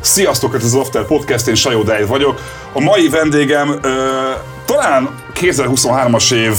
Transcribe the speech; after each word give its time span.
Sziasztok, 0.00 0.54
ez 0.54 0.64
az 0.64 0.74
After 0.74 1.04
Podcast, 1.04 1.48
én 1.48 1.54
Sajó 1.54 1.82
Dejl 1.82 2.06
vagyok. 2.06 2.40
A 2.72 2.80
mai 2.80 3.08
vendégem 3.08 3.78
ö, 3.82 4.30
talán 4.66 5.08
2023-as 5.34 6.32
év 6.32 6.54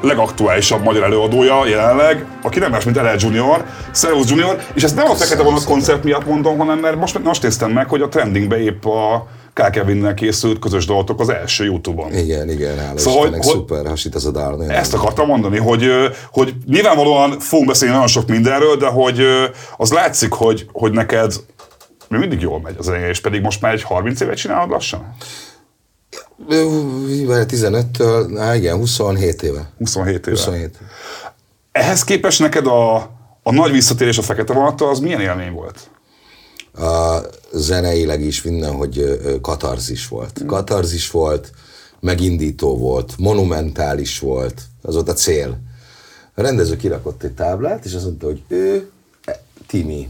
legaktuálisabb 0.00 0.82
magyar 0.82 1.02
előadója 1.02 1.66
jelenleg, 1.66 2.24
aki 2.42 2.58
nem 2.58 2.70
más, 2.70 2.84
mint 2.84 2.96
LL 2.96 3.16
Junior, 3.18 3.64
Szervusz 3.90 4.28
Junior, 4.28 4.58
és 4.74 4.82
ezt 4.82 4.96
nem 4.96 5.10
a 5.10 5.14
Fekete 5.14 5.42
Vonat 5.42 5.64
koncert 5.64 6.04
miatt 6.04 6.26
mondom, 6.26 6.58
hanem 6.58 6.78
mert 6.78 6.96
most, 6.96 7.22
most 7.22 7.42
néztem 7.42 7.70
meg, 7.70 7.88
hogy 7.88 8.02
a 8.02 8.08
trendingbe 8.08 8.60
épp 8.60 8.84
a 8.84 9.26
K. 9.56 9.70
Kevinnel 9.70 10.14
készült 10.14 10.58
közös 10.58 10.86
dolgotok 10.86 11.20
az 11.20 11.28
első 11.28 11.64
Youtube-on. 11.64 12.14
Igen, 12.14 12.50
igen, 12.50 12.78
hála 12.78 12.98
szóval, 12.98 13.18
Istennek, 13.18 13.44
hogy, 13.44 13.54
szuper 13.54 13.86
hasít 13.86 14.14
az 14.14 14.26
a 14.26 14.30
dal. 14.30 14.70
Ezt 14.70 14.94
akartam 14.94 15.26
mondani, 15.26 15.58
hogy, 15.58 15.90
hogy 16.30 16.54
nyilvánvalóan 16.66 17.38
fogunk 17.38 17.68
beszélni 17.68 17.94
nagyon 17.94 18.08
sok 18.08 18.28
mindenről, 18.28 18.76
de 18.76 18.86
hogy 18.86 19.20
az 19.76 19.92
látszik, 19.92 20.32
hogy, 20.32 20.66
hogy 20.72 20.92
neked 20.92 21.32
mi 22.08 22.18
mindig 22.18 22.40
jól 22.40 22.60
megy 22.60 22.74
az 22.78 22.90
és 23.08 23.20
pedig 23.20 23.40
most 23.40 23.60
már 23.60 23.72
egy 23.72 23.82
30 23.82 24.20
évet 24.20 24.36
csinálod 24.36 24.70
lassan? 24.70 25.16
15-től, 26.48 28.26
na 28.26 28.54
igen, 28.54 28.76
27 28.76 29.42
éve. 29.42 29.70
27 29.78 30.26
éve. 30.26 30.36
27. 30.36 30.78
Ehhez 31.72 32.04
képest 32.04 32.40
neked 32.40 32.66
a, 32.66 32.96
a 33.42 33.52
nagy 33.52 33.72
visszatérés 33.72 34.18
a 34.18 34.22
fekete 34.22 34.52
vonattal, 34.52 34.90
az 34.90 34.98
milyen 34.98 35.20
élmény 35.20 35.52
volt? 35.52 35.90
A 36.78 37.20
zeneileg 37.52 38.20
is 38.20 38.40
hogy 38.72 39.20
katarzis 39.40 40.08
volt. 40.08 40.42
Mm. 40.42 40.46
Katarzis 40.46 41.10
volt, 41.10 41.50
megindító 42.00 42.78
volt, 42.78 43.14
monumentális 43.18 44.18
volt, 44.18 44.62
az 44.82 44.94
volt 44.94 45.08
a 45.08 45.12
cél. 45.12 45.58
A 46.34 46.42
rendező 46.42 46.76
kirakott 46.76 47.22
egy 47.22 47.32
táblát, 47.32 47.84
és 47.84 47.94
azt 47.94 48.04
mondta, 48.04 48.26
hogy 48.26 48.42
ő 48.48 48.90
e, 49.24 49.42
Timi, 49.66 50.08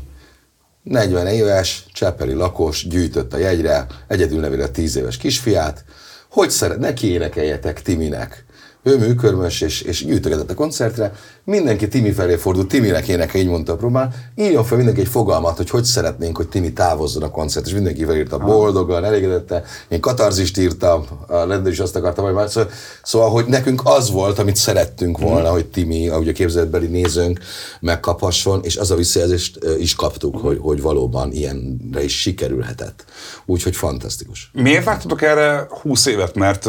40 0.83 1.27
éves, 1.27 1.87
cseppeli 1.93 2.33
lakos, 2.33 2.89
gyűjtött 2.89 3.33
a 3.33 3.39
jegyre, 3.39 3.87
egyedül 4.07 4.45
a 4.61 4.71
10 4.71 4.97
éves 4.97 5.17
kisfiát, 5.17 5.85
hogy 6.29 6.51
szeret, 6.51 6.79
neki 6.79 7.07
énekeljetek 7.11 7.83
Timinek 7.83 8.46
műkörmös, 8.95 9.61
és, 9.61 9.81
és 9.81 10.05
gyűjtögetett 10.05 10.51
a 10.51 10.55
koncertre, 10.55 11.13
mindenki 11.45 11.89
Timi 11.89 12.13
felé 12.13 12.37
fordult, 12.37 12.69
Timinek 12.69 13.09
éneke, 13.09 13.39
így 13.39 13.49
mondta 13.49 13.73
a 13.73 13.77
próbál, 13.77 14.15
írjon 14.35 14.65
fel 14.65 14.77
mindenki 14.77 15.01
egy 15.01 15.09
fogalmat, 15.09 15.57
hogy 15.57 15.71
hogy 15.71 15.85
szeretnénk, 15.85 16.37
hogy 16.37 16.49
Timi 16.49 16.73
távozzon 16.73 17.23
a 17.23 17.31
koncert, 17.31 17.67
és 17.67 17.73
mindenki 17.73 18.05
felírta 18.05 18.39
boldogan, 18.39 19.05
elégedette, 19.05 19.65
én 19.89 20.01
katarzist 20.01 20.59
írtam, 20.59 21.07
a 21.27 21.45
rendőr 21.45 21.73
is 21.73 21.79
azt 21.79 21.97
akarta, 21.97 22.33
már, 22.33 22.51
szóval, 22.51 22.71
szóval, 23.03 23.31
hogy 23.31 23.47
nekünk 23.47 23.81
az 23.85 24.11
volt, 24.11 24.39
amit 24.39 24.57
szerettünk 24.57 25.19
volna, 25.19 25.49
mm. 25.49 25.53
hogy 25.53 25.67
Timi, 25.67 26.09
ahogy 26.09 26.29
a 26.29 26.33
képzeletbeli 26.33 26.87
nézőnk 26.87 27.39
megkaphasson, 27.81 28.61
és 28.63 28.77
az 28.77 28.91
a 28.91 28.95
visszajelzést 28.97 29.59
is 29.79 29.95
kaptuk, 29.95 30.39
mm. 30.39 30.41
hogy, 30.41 30.59
hogy 30.61 30.81
valóban 30.81 31.33
ilyenre 31.33 32.05
is 32.05 32.21
sikerülhetett. 32.21 33.05
Úgyhogy 33.47 33.77
fantasztikus. 33.77 34.51
Miért 34.53 34.85
vártatok 34.85 35.23
erre 35.23 35.67
20 35.83 36.07
évet? 36.07 36.35
Mert 36.35 36.67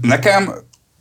nekem 0.00 0.54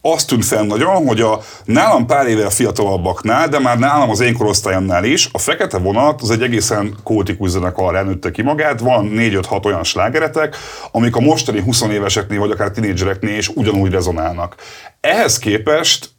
azt 0.06 0.28
tűnt 0.28 0.46
fel 0.46 0.64
nagyon, 0.64 1.08
hogy 1.08 1.22
a 1.22 1.40
nálam 1.66 2.06
pár 2.06 2.28
éve 2.28 2.50
fiatalabbaknál, 2.50 3.48
de 3.48 3.60
már 3.60 3.80
nálam 3.80 4.10
az 4.10 4.20
én 4.20 4.34
korosztályomnál 4.34 5.04
is, 5.04 5.30
a 5.32 5.38
Fekete 5.38 5.78
Vonat 5.78 6.22
az 6.22 6.32
egy 6.32 6.42
egészen 6.42 6.96
kultikus 7.04 7.50
zenekar 7.50 8.06
nőtte 8.06 8.32
ki 8.32 8.42
magát, 8.42 8.80
van 8.80 9.12
4-5-6 9.16 9.66
olyan 9.66 9.84
slágeretek, 9.84 10.56
amik 10.92 11.16
a 11.16 11.20
mostani 11.20 11.62
20 11.62 11.82
éveseknél, 11.82 12.40
vagy 12.40 12.52
akár 12.52 12.72
tinédzsereknél 12.72 13.38
is 13.38 13.50
ugyanúgy 13.50 13.92
rezonálnak. 13.92 14.56
Ehhez 15.02 15.40
képest 15.40 16.10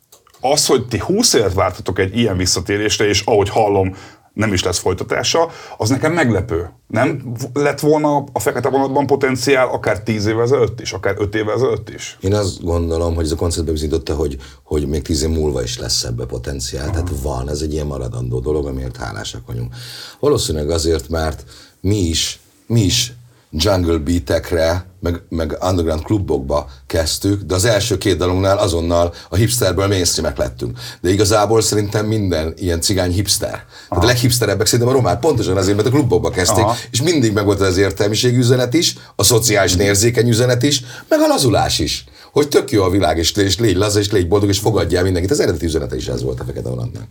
az, 0.41 0.67
hogy 0.67 0.87
ti 0.87 0.99
20 0.99 1.33
évet 1.33 1.55
vártatok 1.55 1.99
egy 1.99 2.19
ilyen 2.19 2.37
visszatérésre, 2.37 3.09
és 3.09 3.23
ahogy 3.25 3.49
hallom, 3.49 3.97
nem 4.35 4.53
is 4.53 4.63
lesz 4.63 4.79
folytatása, 4.79 5.51
az 5.79 5.89
nekem 5.89 6.13
meglepő. 6.13 6.71
Nem 6.87 7.35
lett 7.53 7.81
volna 7.81 8.25
a 8.33 8.39
fekete 8.39 8.69
vonatban 8.69 9.07
potenciál 9.07 9.69
akár 9.69 10.03
10 10.03 10.27
évvel 10.27 10.43
ezelőtt 10.43 10.81
is, 10.81 10.93
akár 10.93 11.15
5 11.19 11.35
évvel 11.35 11.55
ezelőtt 11.55 11.89
is? 11.89 12.19
Én 12.21 12.35
azt 12.35 12.65
gondolom, 12.65 13.15
hogy 13.15 13.25
ez 13.25 13.31
a 13.31 13.37
koncept 13.37 13.71
bizonyította, 13.71 14.15
hogy, 14.15 14.37
hogy 14.63 14.89
még 14.89 15.03
10 15.03 15.23
év 15.23 15.29
múlva 15.29 15.63
is 15.63 15.79
lesz 15.79 16.05
ebbe 16.05 16.25
potenciál. 16.27 16.89
Aha. 16.89 16.93
Tehát 16.93 17.11
van, 17.23 17.51
ez 17.51 17.61
egy 17.61 17.73
ilyen 17.73 17.87
maradandó 17.87 18.41
dolog, 18.41 18.67
amiért 18.67 18.97
hálásak 18.97 19.47
vagyunk. 19.47 19.75
Valószínűleg 20.21 20.71
azért, 20.71 21.09
mert 21.09 21.45
mi 21.81 21.97
is, 21.97 22.41
mi 22.67 22.81
is 22.81 23.13
jungle 23.57 23.99
beatekre, 23.99 24.87
meg, 25.01 25.23
meg 25.29 25.57
underground 25.61 26.03
klubokba 26.03 26.71
kezdtük, 26.87 27.43
de 27.43 27.55
az 27.55 27.65
első 27.65 27.99
két 27.99 28.17
dalunknál 28.17 28.59
azonnal 28.59 29.15
a 29.29 29.37
hipsterből 29.37 29.87
mainstreamek 29.87 30.37
lettünk. 30.37 30.79
De 31.01 31.11
igazából 31.11 31.61
szerintem 31.61 32.07
minden 32.07 32.55
ilyen 32.57 32.81
cigány 32.81 33.13
hipster. 33.13 33.49
Aha. 33.49 33.65
Tehát 33.89 34.05
a 34.05 34.07
leghipsterebbek 34.07 34.67
szerintem 34.67 34.95
a 34.95 34.97
román 34.97 35.21
pontosan 35.21 35.57
azért, 35.57 35.77
mert 35.77 35.89
a 35.89 35.91
klubokba 35.91 36.31
kezdték, 36.31 36.65
Aha. 36.65 36.77
és 36.91 37.03
mindig 37.03 37.33
meg 37.33 37.45
volt 37.45 37.61
az 37.61 37.77
értelmiségi 37.77 38.37
üzenet 38.37 38.75
is, 38.75 38.97
a 39.17 39.23
szociális 39.23 39.75
érzékeny 39.75 40.29
üzenet 40.29 40.63
is, 40.63 40.83
meg 41.09 41.21
a 41.21 41.27
lazulás 41.27 41.79
is. 41.79 42.05
Hogy 42.33 42.49
tök 42.49 42.71
jó 42.71 42.83
a 42.83 42.91
világ, 42.91 43.19
és, 43.19 43.33
és 43.33 43.59
légy 43.59 43.77
laza, 43.77 43.99
és 43.99 44.11
légy 44.11 44.29
boldog, 44.29 44.49
és 44.49 44.59
fogadjál 44.59 45.03
mindenkit. 45.03 45.31
Az 45.31 45.41
eredeti 45.41 45.65
üzenete 45.65 45.97
is 45.97 46.07
ez 46.07 46.23
volt 46.23 46.41
a 46.41 46.45
Fekete 46.45 46.69
Vonatnak. 46.69 47.03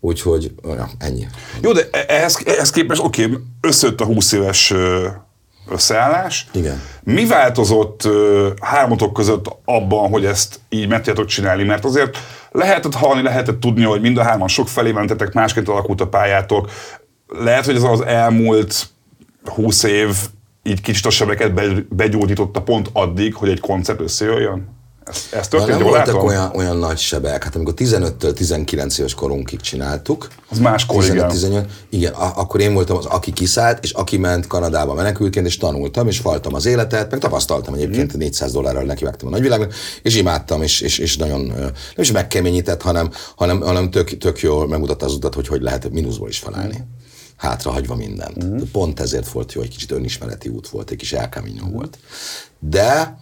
Úgyhogy 0.00 0.52
olyan, 0.64 0.90
ennyi. 0.98 1.26
Jó, 1.60 1.72
de 1.72 1.88
ehhez, 1.90 2.38
ehhez 2.44 2.70
képest 2.70 3.00
oké, 3.00 3.24
okay, 3.24 3.38
összejött 3.60 4.00
a 4.00 4.04
20 4.04 4.32
éves 4.32 4.72
összeállás. 5.68 6.46
Igen. 6.52 6.80
Mi 7.02 7.26
változott 7.26 8.08
háromotok 8.60 9.12
között 9.12 9.56
abban, 9.64 10.10
hogy 10.10 10.24
ezt 10.24 10.60
így 10.68 10.88
meg 10.88 10.98
tudjátok 10.98 11.26
csinálni? 11.26 11.64
Mert 11.64 11.84
azért 11.84 12.18
lehetett 12.50 12.94
hallani, 12.94 13.22
lehetett 13.22 13.60
tudni, 13.60 13.82
hogy 13.84 14.00
mind 14.00 14.18
a 14.18 14.22
hárman 14.22 14.48
sok 14.48 14.68
felé 14.68 14.92
mentetek, 14.92 15.32
másként 15.32 15.68
alakult 15.68 16.00
a 16.00 16.08
pályátok. 16.08 16.70
Lehet, 17.28 17.64
hogy 17.64 17.76
ez 17.76 17.82
az 17.82 18.00
elmúlt 18.00 18.86
20 19.44 19.82
év 19.82 20.16
így 20.62 20.80
kicsit 20.80 21.06
a 21.06 21.10
sebeket 21.10 21.52
begyógyította 21.94 22.62
pont 22.62 22.90
addig, 22.92 23.34
hogy 23.34 23.48
egy 23.48 23.60
koncert 23.60 24.00
összejöjjön? 24.00 24.80
Ez, 25.12 25.38
ez 25.38 25.48
történt, 25.48 25.78
nem 25.78 25.82
voltak 25.82 26.06
látom? 26.06 26.26
olyan, 26.26 26.50
olyan 26.54 26.76
nagy 26.76 26.98
sebek. 26.98 27.44
Hát 27.44 27.54
amikor 27.54 27.74
15-től 27.76 28.32
19 28.32 28.98
éves 28.98 29.14
korunkig 29.14 29.60
csináltuk. 29.60 30.28
Az 30.50 30.58
más 30.58 30.86
15, 30.86 31.26
18, 31.26 31.66
igen, 31.88 32.12
a, 32.12 32.32
akkor 32.36 32.60
én 32.60 32.74
voltam 32.74 32.96
az, 32.96 33.04
aki 33.04 33.32
kiszállt, 33.32 33.84
és 33.84 33.90
aki 33.90 34.16
ment 34.16 34.46
Kanadába 34.46 34.94
menekülként, 34.94 35.46
és 35.46 35.56
tanultam, 35.56 36.08
és 36.08 36.18
faltam 36.18 36.54
az 36.54 36.66
életet, 36.66 37.10
meg 37.10 37.20
tapasztaltam 37.20 37.74
egyébként 37.74 38.16
mm. 38.16 38.18
400 38.18 38.52
dollárral 38.52 38.82
nekivágtam 38.82 39.28
a 39.28 39.30
nagyvilágnak, 39.30 39.74
és 40.02 40.16
imádtam, 40.16 40.62
és, 40.62 40.80
és, 40.80 40.98
és 40.98 41.16
nagyon, 41.16 41.46
nem 41.46 41.72
is 41.96 42.12
megkeményített, 42.12 42.82
hanem, 42.82 43.10
hanem, 43.36 43.60
hanem 43.60 43.90
tök, 43.90 44.18
tök 44.18 44.40
jól 44.40 44.68
megmutatta 44.68 45.06
az 45.06 45.14
utat, 45.14 45.34
hogy 45.34 45.46
hogy 45.46 45.62
lehet 45.62 45.90
mínuszból 45.90 46.28
is 46.28 46.38
felállni. 46.38 46.76
Mm 46.78 47.00
hátrahagyva 47.42 47.94
mindent. 47.94 48.44
Mm. 48.44 48.58
Pont 48.72 49.00
ezért 49.00 49.28
volt 49.28 49.52
jó, 49.52 49.60
egy 49.60 49.68
kicsit 49.68 49.90
önismereti 49.90 50.48
út 50.48 50.68
volt, 50.68 50.90
egy 50.90 50.96
kis 50.96 51.12
elkáminyó 51.12 51.66
mm. 51.66 51.72
volt. 51.72 51.98
De 52.58 53.18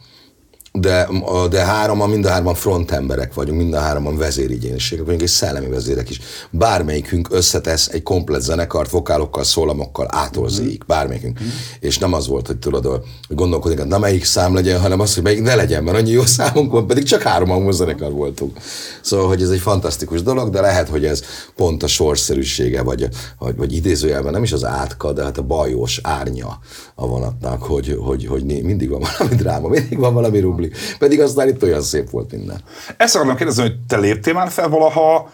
de, 0.72 1.08
de 1.50 1.64
háromman, 1.64 2.10
mind 2.10 2.24
a 2.24 2.28
hárman 2.28 2.54
frontemberek 2.54 3.34
vagyunk, 3.34 3.58
mind 3.58 3.74
a 3.74 3.78
háromman 3.78 4.16
vezérigyéniségek 4.16 5.04
vagyunk, 5.04 5.22
és 5.22 5.30
szellemi 5.30 5.66
vezérek 5.66 6.10
is. 6.10 6.20
Bármelyikünk 6.50 7.28
összetesz 7.30 7.88
egy 7.88 8.02
komplet 8.02 8.40
zenekart, 8.40 8.90
vokálokkal, 8.90 9.44
szólamokkal, 9.44 10.06
átolzéig, 10.10 10.82
bármelyikünk. 10.86 11.42
Mm. 11.42 11.46
És 11.80 11.98
nem 11.98 12.12
az 12.12 12.26
volt, 12.26 12.46
hogy 12.46 12.56
tudod, 12.56 12.84
hogy 12.84 13.36
gondolkodik, 13.36 13.78
hogy 13.78 13.88
na 13.88 13.98
melyik 13.98 14.24
szám 14.24 14.54
legyen, 14.54 14.80
hanem 14.80 15.00
az, 15.00 15.14
hogy 15.14 15.22
melyik 15.22 15.42
ne 15.42 15.54
legyen, 15.54 15.84
mert 15.84 15.96
annyi 15.96 16.10
jó 16.10 16.22
számunk 16.24 16.72
van, 16.72 16.86
pedig 16.86 17.04
csak 17.04 17.22
három 17.22 17.70
zenekar 17.70 18.12
voltunk. 18.12 18.58
Szóval, 19.00 19.28
hogy 19.28 19.42
ez 19.42 19.50
egy 19.50 19.60
fantasztikus 19.60 20.22
dolog, 20.22 20.50
de 20.50 20.60
lehet, 20.60 20.88
hogy 20.88 21.04
ez 21.04 21.22
pont 21.56 21.82
a 21.82 21.86
sorszerűsége, 21.86 22.82
vagy, 22.82 23.08
vagy, 23.38 23.56
vagy 23.56 23.72
idézőjelben 23.72 24.32
nem 24.32 24.42
is 24.42 24.52
az 24.52 24.64
átka, 24.64 25.12
de 25.12 25.22
hát 25.22 25.38
a 25.38 25.42
bajós 25.42 26.00
árnya 26.02 26.58
a 26.94 27.06
vonatnak, 27.06 27.62
hogy, 27.62 27.98
hogy, 28.00 28.26
hogy 28.26 28.44
mindig 28.44 28.88
van 28.88 29.02
valami 29.18 29.34
dráma, 29.34 29.68
mindig 29.68 29.98
van 29.98 30.14
valami 30.14 30.40
rubli 30.40 30.59
publik. 30.60 30.96
Pedig 30.98 31.20
aztán 31.20 31.48
itt 31.48 31.62
olyan 31.62 31.82
szép 31.82 32.10
volt 32.10 32.32
minden. 32.32 32.60
Ezt 32.96 33.16
akarom 33.16 33.36
kérdezni, 33.36 33.62
hogy 33.62 33.76
te 33.88 33.98
léptél 33.98 34.32
már 34.34 34.50
fel 34.50 34.68
valaha 34.68 35.30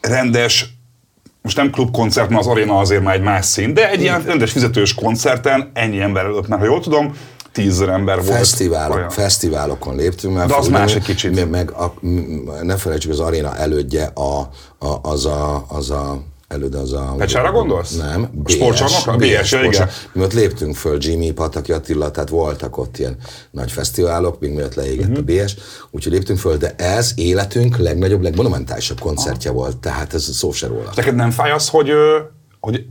rendes 0.00 0.80
most 1.42 1.56
nem 1.56 1.70
klubkoncert, 1.70 2.28
mert 2.28 2.40
az 2.40 2.46
aréna 2.46 2.78
azért 2.78 3.02
már 3.02 3.14
egy 3.14 3.22
más 3.22 3.44
szín, 3.44 3.74
de 3.74 3.90
egy 3.90 4.00
ilyen 4.00 4.22
rendes 4.22 4.52
fizetős 4.52 4.94
koncerten 4.94 5.70
ennyi 5.74 6.00
ember 6.00 6.24
előtt, 6.24 6.48
mert 6.48 6.60
ha 6.60 6.66
jól 6.66 6.80
tudom, 6.80 7.16
tízezer 7.52 7.88
ember 7.88 8.16
volt. 8.16 8.36
Fesztiválok, 8.36 9.10
fesztiválokon 9.10 9.96
léptünk. 9.96 10.34
Mert 10.34 10.48
De 10.48 10.54
az 10.54 10.68
más 10.68 10.94
egy 10.94 11.02
kicsit. 11.02 11.50
Meg 11.50 11.70
a, 11.70 11.94
ne 12.62 12.76
felejtsük, 12.76 13.10
az 13.10 13.20
aréna 13.20 13.56
elődje 13.56 14.04
a, 14.14 14.40
a, 14.86 14.98
az, 15.02 15.26
a, 15.26 15.64
az 15.68 15.90
a 15.90 16.22
előd 16.52 16.74
az 16.74 16.92
a... 16.92 17.14
Pecsára 17.18 17.52
gondolsz? 17.52 17.96
Nem. 17.96 18.30
BS, 18.32 18.52
sportcsarnokra? 18.52 19.16
BS, 19.16 19.50
BS, 19.50 19.52
igen. 19.52 19.88
Mi 20.12 20.22
ott 20.22 20.32
léptünk 20.32 20.76
föl, 20.76 20.96
Jimmy, 21.00 21.30
Pataki 21.30 21.72
Attila, 21.72 22.10
tehát 22.10 22.28
voltak 22.28 22.78
ott 22.78 22.98
ilyen 22.98 23.16
nagy 23.50 23.72
fesztiválok, 23.72 24.40
még 24.40 24.52
miatt 24.52 24.74
leégett 24.74 25.08
uh-huh. 25.08 25.38
a 25.38 25.44
BS, 25.44 25.54
úgyhogy 25.90 26.12
léptünk 26.12 26.38
föl, 26.38 26.56
de 26.56 26.74
ez 26.76 27.12
életünk 27.16 27.76
legnagyobb, 27.76 28.22
legmonumentálisabb 28.22 29.00
koncertje 29.00 29.50
Aha. 29.50 29.58
volt, 29.58 29.76
tehát 29.76 30.14
ez 30.14 30.36
szó 30.36 30.52
se 30.52 30.66
róla. 30.66 30.92
Neked 30.96 31.14
nem 31.14 31.30
fáj 31.30 31.50
az, 31.50 31.68
hogy, 31.68 31.90
hogy 32.60 32.84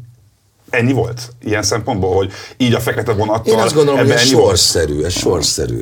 ennyi 0.69 0.93
volt 0.93 1.29
ilyen 1.41 1.63
szempontból, 1.63 2.15
hogy 2.15 2.31
így 2.57 2.73
a 2.73 2.79
fekete 2.79 3.13
vonattal 3.13 3.53
Én 3.53 3.59
azt 3.59 3.75
gondolom, 3.75 3.99
hogy 3.99 4.09
ez 4.09 4.21
sorszerű, 4.21 5.03
ez 5.03 5.13
sorszerű. 5.13 5.81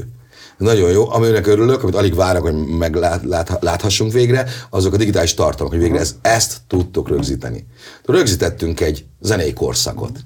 Nagyon 0.59 0.91
jó. 0.91 1.11
Aminek 1.11 1.47
örülök, 1.47 1.83
amit 1.83 1.95
alig 1.95 2.15
várok, 2.15 2.44
hogy 2.44 2.56
megláthassunk 2.56 4.11
végre, 4.11 4.45
azok 4.69 4.94
a 4.94 4.97
digitális 4.97 5.33
tartalmak, 5.33 5.73
hogy 5.73 5.83
végre 5.83 6.00
ez, 6.00 6.15
ezt 6.21 6.57
tudtok 6.67 7.09
rögzíteni. 7.09 7.65
Rögzítettünk 8.06 8.79
egy 8.79 9.06
zenei 9.21 9.53
korszakot. 9.53 10.19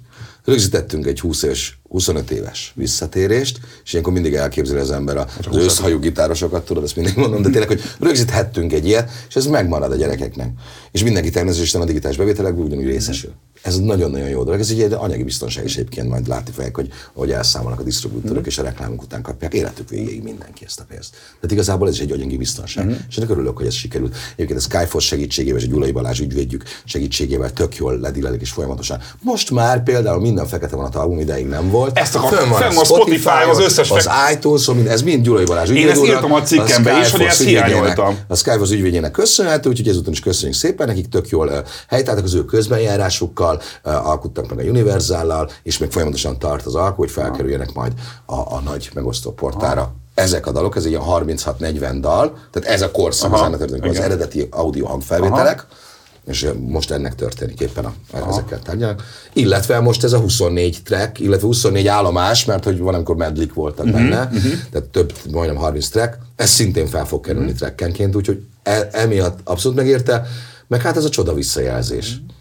Rögzítettünk 0.46 1.06
egy 1.06 1.20
20 1.20 1.44
éves 1.44 1.80
25 1.90 2.32
éves 2.32 2.74
visszatérést, 2.76 3.60
és 3.84 3.92
ilyenkor 3.92 4.14
mindig 4.14 4.34
elképzeli 4.34 4.80
az 4.80 4.92
ember 4.92 5.18
a, 5.18 5.28
az 5.50 5.56
őszhajú 5.56 6.00
gitárosokat, 6.00 6.66
tudod, 6.66 6.84
ezt 6.84 6.96
mindig 6.96 7.16
mondom, 7.16 7.42
de 7.42 7.50
tényleg, 7.50 7.68
hogy 7.68 7.82
rögzíthettünk 8.00 8.74
egy 8.74 8.86
ilyet, 8.86 9.10
és 9.30 9.36
ez 9.36 9.46
megmarad 9.46 9.92
a 9.92 9.96
gyerekeknek. 9.96 10.50
És 10.92 11.04
mindenki 11.04 11.30
természetesen 11.30 11.82
a 11.82 11.86
digitális 11.86 12.18
bevételekből 12.18 12.66
ugyanúgy 12.66 12.86
részesül. 12.86 13.32
Ez 13.64 13.80
nagyon-nagyon 13.80 14.28
jó 14.28 14.44
dolog. 14.44 14.60
Ez 14.60 14.70
egy 14.70 14.94
anyagi 14.94 15.24
biztonság 15.24 15.66
is 15.66 15.76
egyébként 15.76 16.10
majd 16.10 16.28
látni 16.28 16.52
fogják, 16.52 16.76
hogy 16.76 16.90
ahogy 17.14 17.32
elszámolnak 17.32 17.80
a 17.80 17.84
disztribútorok, 17.84 18.44
mm. 18.44 18.48
és 18.48 18.58
a 18.58 18.64
reklámok 18.64 19.02
után 19.02 19.22
kapják 19.22 19.54
életük 19.54 19.90
végéig 19.90 20.24
mindenki 20.24 20.66
ezt 20.66 20.80
a 20.80 20.84
pénzt. 20.88 21.12
Tehát 21.12 21.52
igazából 21.52 21.88
ez 21.88 21.94
is 21.94 22.00
egy 22.00 22.12
anyagi 22.12 22.38
biztonság. 22.38 22.86
Mm. 22.86 22.94
És 23.10 23.18
ennek 23.18 23.30
örülök, 23.30 23.58
hogy 23.58 23.66
ez 23.66 23.74
sikerült. 23.74 24.16
Egyébként 24.36 24.60
a 24.60 24.62
Skyforce 24.62 25.08
segítségével 25.08 25.60
és 25.60 25.66
a 25.66 25.70
Gyulai 25.70 25.92
Balázs 25.92 26.20
ügyvédjük 26.20 26.64
segítségével 26.86 27.54
tök 27.54 27.76
jól 27.76 28.00
ledilelik 28.00 28.42
és 28.42 28.52
folyamatosan. 28.52 29.00
Most 29.22 29.52
már 29.52 29.84
például 29.84 30.22
minden 30.22 30.48
fekete 30.48 30.76
a 30.76 30.90
album 30.94 31.20
ideig 31.20 31.48
nem 31.48 31.70
volt. 31.70 31.98
Ezt 31.98 32.16
akartam, 32.16 32.52
fenn 32.52 32.74
van 32.74 32.78
a 32.78 32.84
Spotify, 32.84 33.50
az 33.50 33.60
összes 33.60 33.92
Az 33.92 34.10
iTunes, 34.34 34.68
ez 34.88 35.02
mind 35.02 35.24
Gyulai 35.24 35.46
Balázs 35.46 35.70
Én 35.70 35.90
ezt 35.90 36.04
írtam 36.04 36.34
a 36.34 36.42
cikkembe 36.42 37.00
is, 37.00 37.12
hogy 37.12 37.22
ezt 37.22 37.44
hiányoltam. 37.44 38.18
A 38.28 38.36
Skyforce 38.36 38.74
ügyvédjének 38.74 39.12
köszönhető, 39.12 39.70
úgyhogy 39.70 39.88
ezúton 39.88 40.14
is 40.14 40.20
köszönjük 40.20 40.58
szépen, 40.58 40.88
nekik 40.88 41.10
tök 41.10 41.30
jól 41.30 41.66
helytáltak 41.88 42.24
az 42.24 42.34
ő 42.34 42.46
közbenjárásukkal, 42.46 43.53
alkottak 43.84 44.56
meg 44.56 44.66
a 44.66 44.70
Univerzállal, 44.70 45.50
és 45.64 45.78
még 45.78 45.92
folyamatosan 45.92 46.40
tart 46.40 46.66
az 46.66 46.76
alkó, 46.76 46.96
hogy 46.96 47.12
felkerüljenek 47.12 47.74
majd 47.74 47.94
a, 48.26 48.36
a 48.36 48.62
nagy 48.66 48.90
megosztó 48.94 49.32
portára. 49.32 49.94
Ezek 50.14 50.48
a 50.48 50.52
dalok, 50.52 50.76
ez 50.76 50.86
egy 50.86 50.98
36-40 51.08 51.98
dal, 52.00 52.38
tehát 52.52 52.70
ez 52.70 52.82
a 52.82 52.92
korszak 52.92 53.34
az, 53.34 53.72
az 53.82 54.00
eredeti 54.00 54.48
audio 54.52 54.86
hangfelvételek, 54.86 55.66
Aha 55.70 55.82
és 56.26 56.50
most 56.68 56.92
ennek 56.92 57.16
történik 57.16 57.60
éppen 57.60 57.86
a, 57.86 57.94
Aha. 58.12 58.30
ezekkel 58.30 58.60
tárgyalnak. 58.60 59.04
Illetve 59.34 59.80
most 59.80 60.04
ez 60.04 60.14
a 60.14 60.20
24 60.20 60.82
track, 60.84 61.20
illetve 61.20 61.48
24 61.48 61.88
állomás, 61.88 62.46
mert 62.46 62.64
hogy 62.64 62.80
van, 62.80 62.94
amikor 62.94 63.16
medlik 63.16 63.54
voltak 63.54 63.86
uh-huh, 63.86 64.02
benne, 64.02 64.24
uh-huh. 64.24 64.52
tehát 64.72 64.88
több, 64.88 65.14
majdnem 65.32 65.58
30 65.58 65.88
track, 65.88 66.18
ez 66.36 66.50
szintén 66.50 66.88
fel 66.88 67.06
fog 67.06 67.26
kerülni 67.26 67.46
uh-huh. 67.46 67.60
trackenként, 67.60 68.16
úgyhogy 68.16 68.44
e, 68.64 68.90
emiatt 68.92 69.40
abszolút 69.44 69.78
megérte, 69.78 70.28
meg 70.68 70.82
hát 70.82 70.98
ez 70.98 71.06
a 71.06 71.10
csoda 71.10 71.34
visszajelzés. 71.34 72.12
Uh-huh 72.12 72.32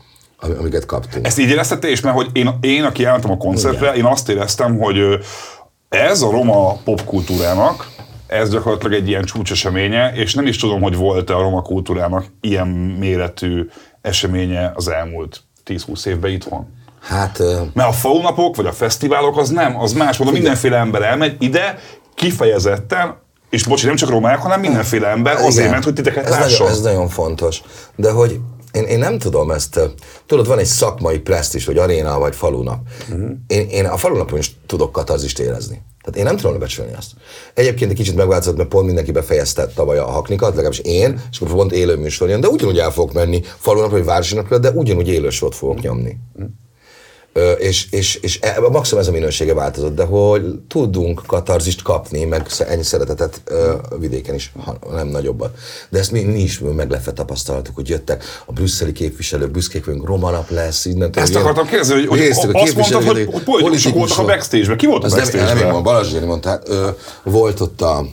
amiket 0.42 0.86
kaptunk. 0.86 1.26
Ezt 1.26 1.38
így 1.38 1.48
éreztette 1.48 1.88
és 1.88 2.00
mert 2.00 2.16
hogy 2.16 2.28
én, 2.32 2.58
én 2.60 2.84
aki 2.84 3.04
elmentem 3.04 3.30
a 3.30 3.36
koncertre, 3.36 3.86
Igen. 3.86 3.96
én 3.96 4.04
azt 4.04 4.28
éreztem, 4.28 4.78
hogy 4.78 4.98
ez 5.88 6.22
a 6.22 6.30
roma 6.30 6.76
popkultúrának, 6.84 7.90
ez 8.26 8.50
gyakorlatilag 8.50 8.92
egy 8.92 9.08
ilyen 9.08 9.24
csúcseseménye, 9.24 10.12
és 10.14 10.34
nem 10.34 10.46
is 10.46 10.56
tudom, 10.56 10.80
hogy 10.80 10.96
volt-e 10.96 11.36
a 11.36 11.40
roma 11.40 11.62
kultúrának 11.62 12.24
ilyen 12.40 12.66
méretű 12.98 13.68
eseménye 14.00 14.72
az 14.74 14.88
elmúlt 14.88 15.40
10-20 15.66 16.06
évben 16.06 16.30
itthon. 16.30 16.66
Hát... 17.00 17.38
Mert 17.74 17.88
a 17.88 17.92
falunapok, 17.92 18.56
vagy 18.56 18.66
a 18.66 18.72
fesztiválok, 18.72 19.38
az 19.38 19.48
nem, 19.48 19.80
az 19.80 19.92
más, 19.92 20.16
mondom, 20.16 20.36
mindenféle 20.36 20.76
ember 20.76 21.02
elmegy 21.02 21.36
ide, 21.38 21.78
kifejezetten, 22.14 23.20
és 23.50 23.64
bocsi, 23.64 23.86
nem 23.86 23.96
csak 23.96 24.08
romák, 24.08 24.38
hanem 24.38 24.60
mindenféle 24.60 25.08
ember 25.08 25.34
azért 25.36 25.56
Igen. 25.56 25.70
ment, 25.70 25.84
hogy 25.84 25.94
titeket 25.94 26.26
ez 26.26 26.38
Nagyon, 26.38 26.68
ez 26.68 26.80
nagyon 26.80 27.08
fontos. 27.08 27.62
De 27.96 28.10
hogy 28.10 28.40
én, 28.72 28.82
én 28.82 28.98
nem 28.98 29.18
tudom 29.18 29.50
ezt, 29.50 29.80
tudod, 30.26 30.46
van 30.46 30.58
egy 30.58 30.66
szakmai 30.66 31.18
presztis, 31.18 31.64
vagy 31.64 31.78
aréna, 31.78 32.18
vagy 32.18 32.34
falunap. 32.34 32.80
Uh-huh. 33.10 33.30
Én, 33.46 33.68
én 33.68 33.84
a 33.84 33.96
falunapon 33.96 34.38
is 34.38 34.56
tudok 34.66 34.92
katarzist 34.92 35.38
érezni. 35.38 35.82
Tehát 36.02 36.18
én 36.18 36.24
nem 36.24 36.36
tudom 36.36 36.52
lebecsülni 36.52 36.92
azt. 36.94 37.10
Egyébként 37.54 37.90
egy 37.90 37.96
kicsit 37.96 38.14
megváltozott, 38.14 38.56
mert 38.56 38.68
pont 38.68 38.86
mindenki 38.86 39.12
befejezte 39.12 39.66
tavaly 39.66 39.98
a 39.98 40.10
haknikat, 40.10 40.50
legalábbis 40.50 40.78
én, 40.78 41.20
és 41.30 41.40
akkor 41.40 41.54
pont 41.54 41.72
élő 41.72 41.96
műsor 41.96 42.28
jön, 42.28 42.40
de 42.40 42.48
ugyanúgy 42.48 42.78
el 42.78 42.90
fogok 42.90 43.12
menni 43.12 43.42
falunap 43.58 43.90
vagy 43.90 44.04
városi 44.04 44.34
napra, 44.34 44.58
de 44.58 44.70
ugyanúgy 44.70 45.08
élősort 45.08 45.54
fogok 45.54 45.80
nyomni. 45.80 46.18
Uh-huh 46.34 46.50
és, 47.58 47.86
és, 47.90 48.14
és 48.14 48.38
e, 48.40 48.60
maximum 48.70 49.02
ez 49.02 49.08
a 49.08 49.12
minősége 49.12 49.54
változott, 49.54 49.94
de 49.94 50.04
hogy 50.04 50.58
tudunk 50.68 51.22
katarzist 51.26 51.82
kapni, 51.82 52.24
meg 52.24 52.46
ennyi 52.68 52.82
szeretetet 52.82 53.42
vidéken 53.98 54.34
is, 54.34 54.52
ha 54.64 54.76
nem 54.90 55.08
nagyobbat. 55.08 55.56
De 55.90 55.98
ezt 55.98 56.10
mi, 56.10 56.22
mi 56.22 56.40
is 56.40 56.58
meglepve 56.58 57.12
tapasztaltuk, 57.12 57.74
hogy 57.74 57.88
jöttek 57.88 58.24
a 58.46 58.52
brüsszeli 58.52 58.92
képviselők, 58.92 59.50
büszkék 59.50 59.84
vagyunk, 59.84 60.06
romanap 60.06 60.50
lesz, 60.50 60.84
innen. 60.84 61.10
Ezt 61.14 61.34
akartam 61.34 61.66
kérdezni, 61.66 61.94
hogy, 61.94 62.06
hogy 62.06 62.20
azt 62.52 62.76
mondtad, 62.76 63.02
hogy, 63.02 63.28
hogy 63.32 63.42
politikusok 63.42 63.94
voltak 63.94 64.18
a 64.18 64.24
backstage-ben. 64.24 64.76
Ki 64.76 64.86
volt 64.86 65.04
a 65.04 65.08
backstage-ben? 65.08 65.56
Nem, 65.56 65.72
nem, 65.72 65.82
Balázs 65.82 66.12
mondta, 66.12 66.48
hát, 66.48 66.68
volt 67.24 67.60
ott 67.60 67.80
a, 67.80 68.06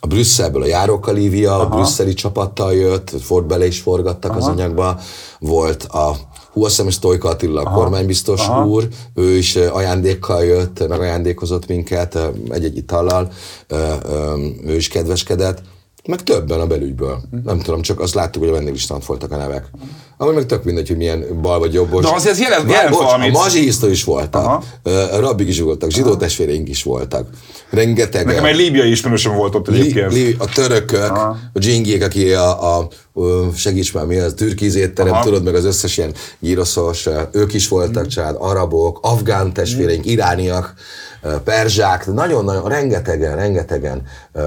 a 0.00 0.06
Brüsszelből 0.06 0.62
a 0.62 0.66
Járóka 0.66 1.12
Lívia, 1.12 1.58
a 1.58 1.68
brüsszeli 1.68 2.14
csapattal 2.14 2.74
jött, 2.74 3.12
Ford 3.22 3.46
bele 3.46 3.66
is 3.66 3.80
forgattak 3.80 4.30
Aha. 4.30 4.40
az 4.40 4.46
anyagba, 4.46 5.00
volt 5.38 5.82
a 5.82 6.16
hú, 6.52 6.64
azt 6.64 6.76
hiszem, 6.76 6.90
Stojka 6.90 7.28
Attila, 7.28 7.62
a 7.62 7.70
kormánybiztos 7.70 8.48
Aha. 8.48 8.66
úr, 8.66 8.88
ő 9.14 9.36
is 9.36 9.56
ajándékkal 9.56 10.44
jött, 10.44 10.88
meg 10.88 11.00
ajándékozott 11.00 11.66
minket 11.66 12.18
egy-egy 12.48 12.76
itallal, 12.76 13.30
ő 14.66 14.74
is 14.74 14.88
kedveskedett, 14.88 15.62
meg 16.06 16.22
többen 16.22 16.60
a 16.60 16.66
belügyből. 16.66 17.22
Nem 17.44 17.58
tudom, 17.58 17.80
csak 17.82 18.00
azt 18.00 18.14
láttuk, 18.14 18.42
hogy 18.42 18.50
a 18.50 18.54
vendéglistán 18.54 19.00
voltak 19.06 19.32
a 19.32 19.36
nevek. 19.36 19.70
Ami 20.16 20.34
meg 20.34 20.46
tök 20.46 20.64
mindegy, 20.64 20.88
hogy 20.88 20.96
milyen 20.96 21.40
bal 21.42 21.58
vagy 21.58 21.72
jobbos. 21.72 22.04
De 22.04 22.10
azért 22.14 22.38
jelent 22.38 22.66
bocs, 22.66 22.98
valamit. 22.98 23.34
A 23.34 23.38
mazsihisztó 23.38 23.88
is 23.88 24.04
voltak, 24.04 24.44
Aha. 24.44 24.64
a 25.12 25.20
rabbik 25.20 25.48
is 25.48 25.60
voltak, 25.60 25.90
zsidó 25.90 26.16
testvéreink 26.16 26.68
is 26.68 26.82
voltak. 26.82 27.28
Rengeteg. 27.70 28.26
Nekem 28.26 28.44
egy 28.44 28.56
líbiai 28.56 28.90
ismerősöm 28.90 29.34
volt 29.34 29.54
ott 29.54 29.68
egyébként. 29.68 30.12
Li, 30.12 30.36
a 30.38 30.44
törökök, 30.44 31.10
Aha. 31.10 31.36
a 31.52 31.58
dzsingiek, 31.58 32.02
aki 32.02 32.32
a, 32.32 32.76
a 32.78 32.88
segíts 33.56 33.94
már 33.94 34.04
mi 34.04 34.18
az, 34.18 34.32
türkiz 34.36 34.74
étterem, 34.74 35.20
tudod, 35.20 35.42
meg 35.42 35.54
az 35.54 35.64
összes 35.64 35.98
ilyen 35.98 36.14
gyíroszos, 36.38 37.08
ők 37.32 37.54
is 37.54 37.68
voltak, 37.68 38.02
hmm. 38.02 38.08
család, 38.08 38.36
arabok, 38.38 38.98
afgán 39.02 39.52
testvéreink, 39.52 40.02
hmm. 40.02 40.12
irániak, 40.12 40.74
perzsák, 41.44 42.06
nagyon-nagyon, 42.06 42.68
rengetegen, 42.68 43.36
rengetegen 43.36 44.02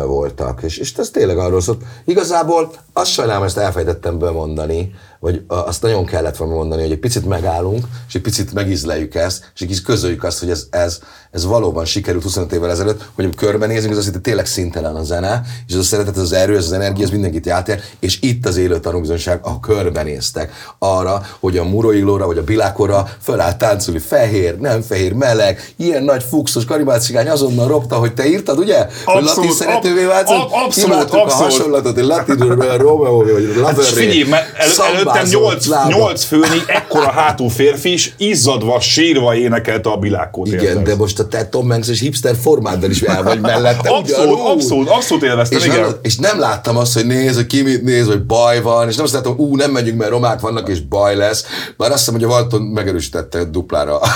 voltak. 0.06 0.64
És, 0.64 0.78
és 0.78 0.94
ez 0.98 1.10
tényleg 1.10 1.38
arról 1.38 1.62
szólt. 1.62 1.84
Igazából 2.06 2.72
azt 2.94 3.12
sajnálom, 3.12 3.44
ezt 3.44 3.58
elfejtettem 3.58 4.20
bemondani, 4.20 4.94
vagy 5.24 5.42
azt 5.48 5.82
nagyon 5.82 6.06
kellett 6.06 6.38
volna 6.38 6.54
mondani, 6.54 6.82
hogy 6.82 6.92
egy 6.92 7.00
picit 7.00 7.26
megállunk, 7.26 7.86
és 8.08 8.16
egy 8.16 8.22
picit 8.22 8.54
megizleljük 8.54 9.16
ezt, 9.16 9.52
és 9.56 9.62
egy 9.62 9.68
kicsit 9.68 9.84
közöljük 9.84 10.24
azt, 10.24 10.40
hogy 10.40 10.50
ez, 10.50 10.68
ez, 10.70 11.00
ez 11.32 11.46
valóban 11.46 11.86
sikerült 11.86 12.24
25 12.24 12.52
évvel 12.52 12.70
ezelőtt, 12.70 13.10
hogy 13.16 13.36
körbenézünk, 13.36 13.92
az 13.92 13.98
azt, 13.98 14.12
hogy 14.12 14.22
tényleg 14.22 14.46
szintelen 14.46 14.96
a 14.96 15.04
zene, 15.04 15.42
és 15.68 15.74
az 15.74 15.80
a 15.80 15.84
szeretet, 15.84 16.18
az 16.18 16.34
erő, 16.34 16.56
az, 16.56 16.66
az 16.66 16.72
energia, 16.72 17.06
az 17.06 17.12
mindenkit 17.12 17.46
játér, 17.46 17.82
és 18.00 18.22
itt 18.22 18.46
az 18.46 18.58
élő 18.58 18.80
tanúbizonyság, 18.80 19.40
a 19.44 19.60
körbenéztek 19.60 20.52
arra, 20.80 21.22
hogy 21.40 21.58
a 21.58 21.64
Muroiglóra 21.64 22.26
vagy 22.26 22.38
a 22.38 22.44
Bilákora 22.44 23.10
fölállt 23.22 23.58
táncolni, 23.58 24.00
fehér, 24.00 24.58
nem 24.60 24.82
fehér, 24.82 25.14
meleg, 25.14 25.74
ilyen 25.76 26.04
nagy 26.04 26.24
fuxos 26.24 26.66
karibácigány 26.66 27.30
azonnal 27.30 27.68
ropta, 27.68 27.96
hogy 27.96 28.14
te 28.14 28.28
írtad, 28.28 28.58
ugye? 28.58 28.78
Abszolút, 28.80 29.06
hogy 29.06 29.24
latin 29.24 29.52
szeretővé 29.52 30.04
változott. 30.04 30.52
Abszolút, 30.66 30.96
abszolút. 30.96 31.32
a 31.32 31.36
hasonlatot, 31.36 31.94
hogy 31.94 32.04
latin 32.04 32.38
Romeo, 32.78 33.24
vagy 33.24 33.62
Hát 33.64 33.86
figyelj, 33.86 34.24
mert 34.24 34.58
el, 34.58 35.13
előttem 35.16 35.40
nyolc, 35.40 35.68
nyolc 35.88 36.24
főni, 36.24 36.64
ekkora 36.68 37.12
hátú 37.12 37.48
férfi 37.48 37.92
is 37.92 38.14
izzadva, 38.18 38.80
sírva 38.80 39.36
énekelte 39.36 39.90
a 39.90 39.98
bilákot. 39.98 40.48
Igen, 40.48 40.84
de 40.84 40.96
most 40.96 41.20
a 41.20 41.28
te 41.28 41.46
Tom 41.46 41.70
Hanks 41.70 41.88
és 41.88 42.00
hipster 42.00 42.36
formáddal 42.42 42.90
is 42.90 43.02
el 43.02 43.24
vagy 43.24 43.40
mellette. 43.40 43.90
abszolút, 43.90 44.32
ugyanúgy. 44.32 44.52
abszolút, 44.52 44.90
abszolút 44.90 45.24
élveztem, 45.24 45.60
és 45.60 45.66
igen. 45.66 45.80
Nem, 45.80 45.96
és 46.02 46.18
nem 46.18 46.40
láttam 46.40 46.78
azt, 46.78 46.94
hogy 46.94 47.06
néz, 47.06 47.36
hogy 47.36 47.48
ki 47.48 47.62
mit 47.62 47.84
néz, 47.84 48.08
hogy 48.08 48.26
baj 48.26 48.62
van, 48.62 48.90
és 48.90 48.96
nem 48.96 49.06
azt 49.06 49.14
láttam, 49.14 49.34
ú, 49.38 49.56
nem 49.56 49.72
megyünk, 49.72 49.98
mert 49.98 50.12
romák 50.12 50.40
vannak, 50.40 50.70
és 50.70 50.80
baj 50.80 51.16
lesz. 51.16 51.46
Bár 51.78 51.90
azt 51.90 52.00
hiszem, 52.00 52.14
hogy 52.14 52.24
a 52.24 52.28
Valton 52.28 52.62
megerősítette 52.62 53.44
duplára 53.44 54.00
a 54.00 54.10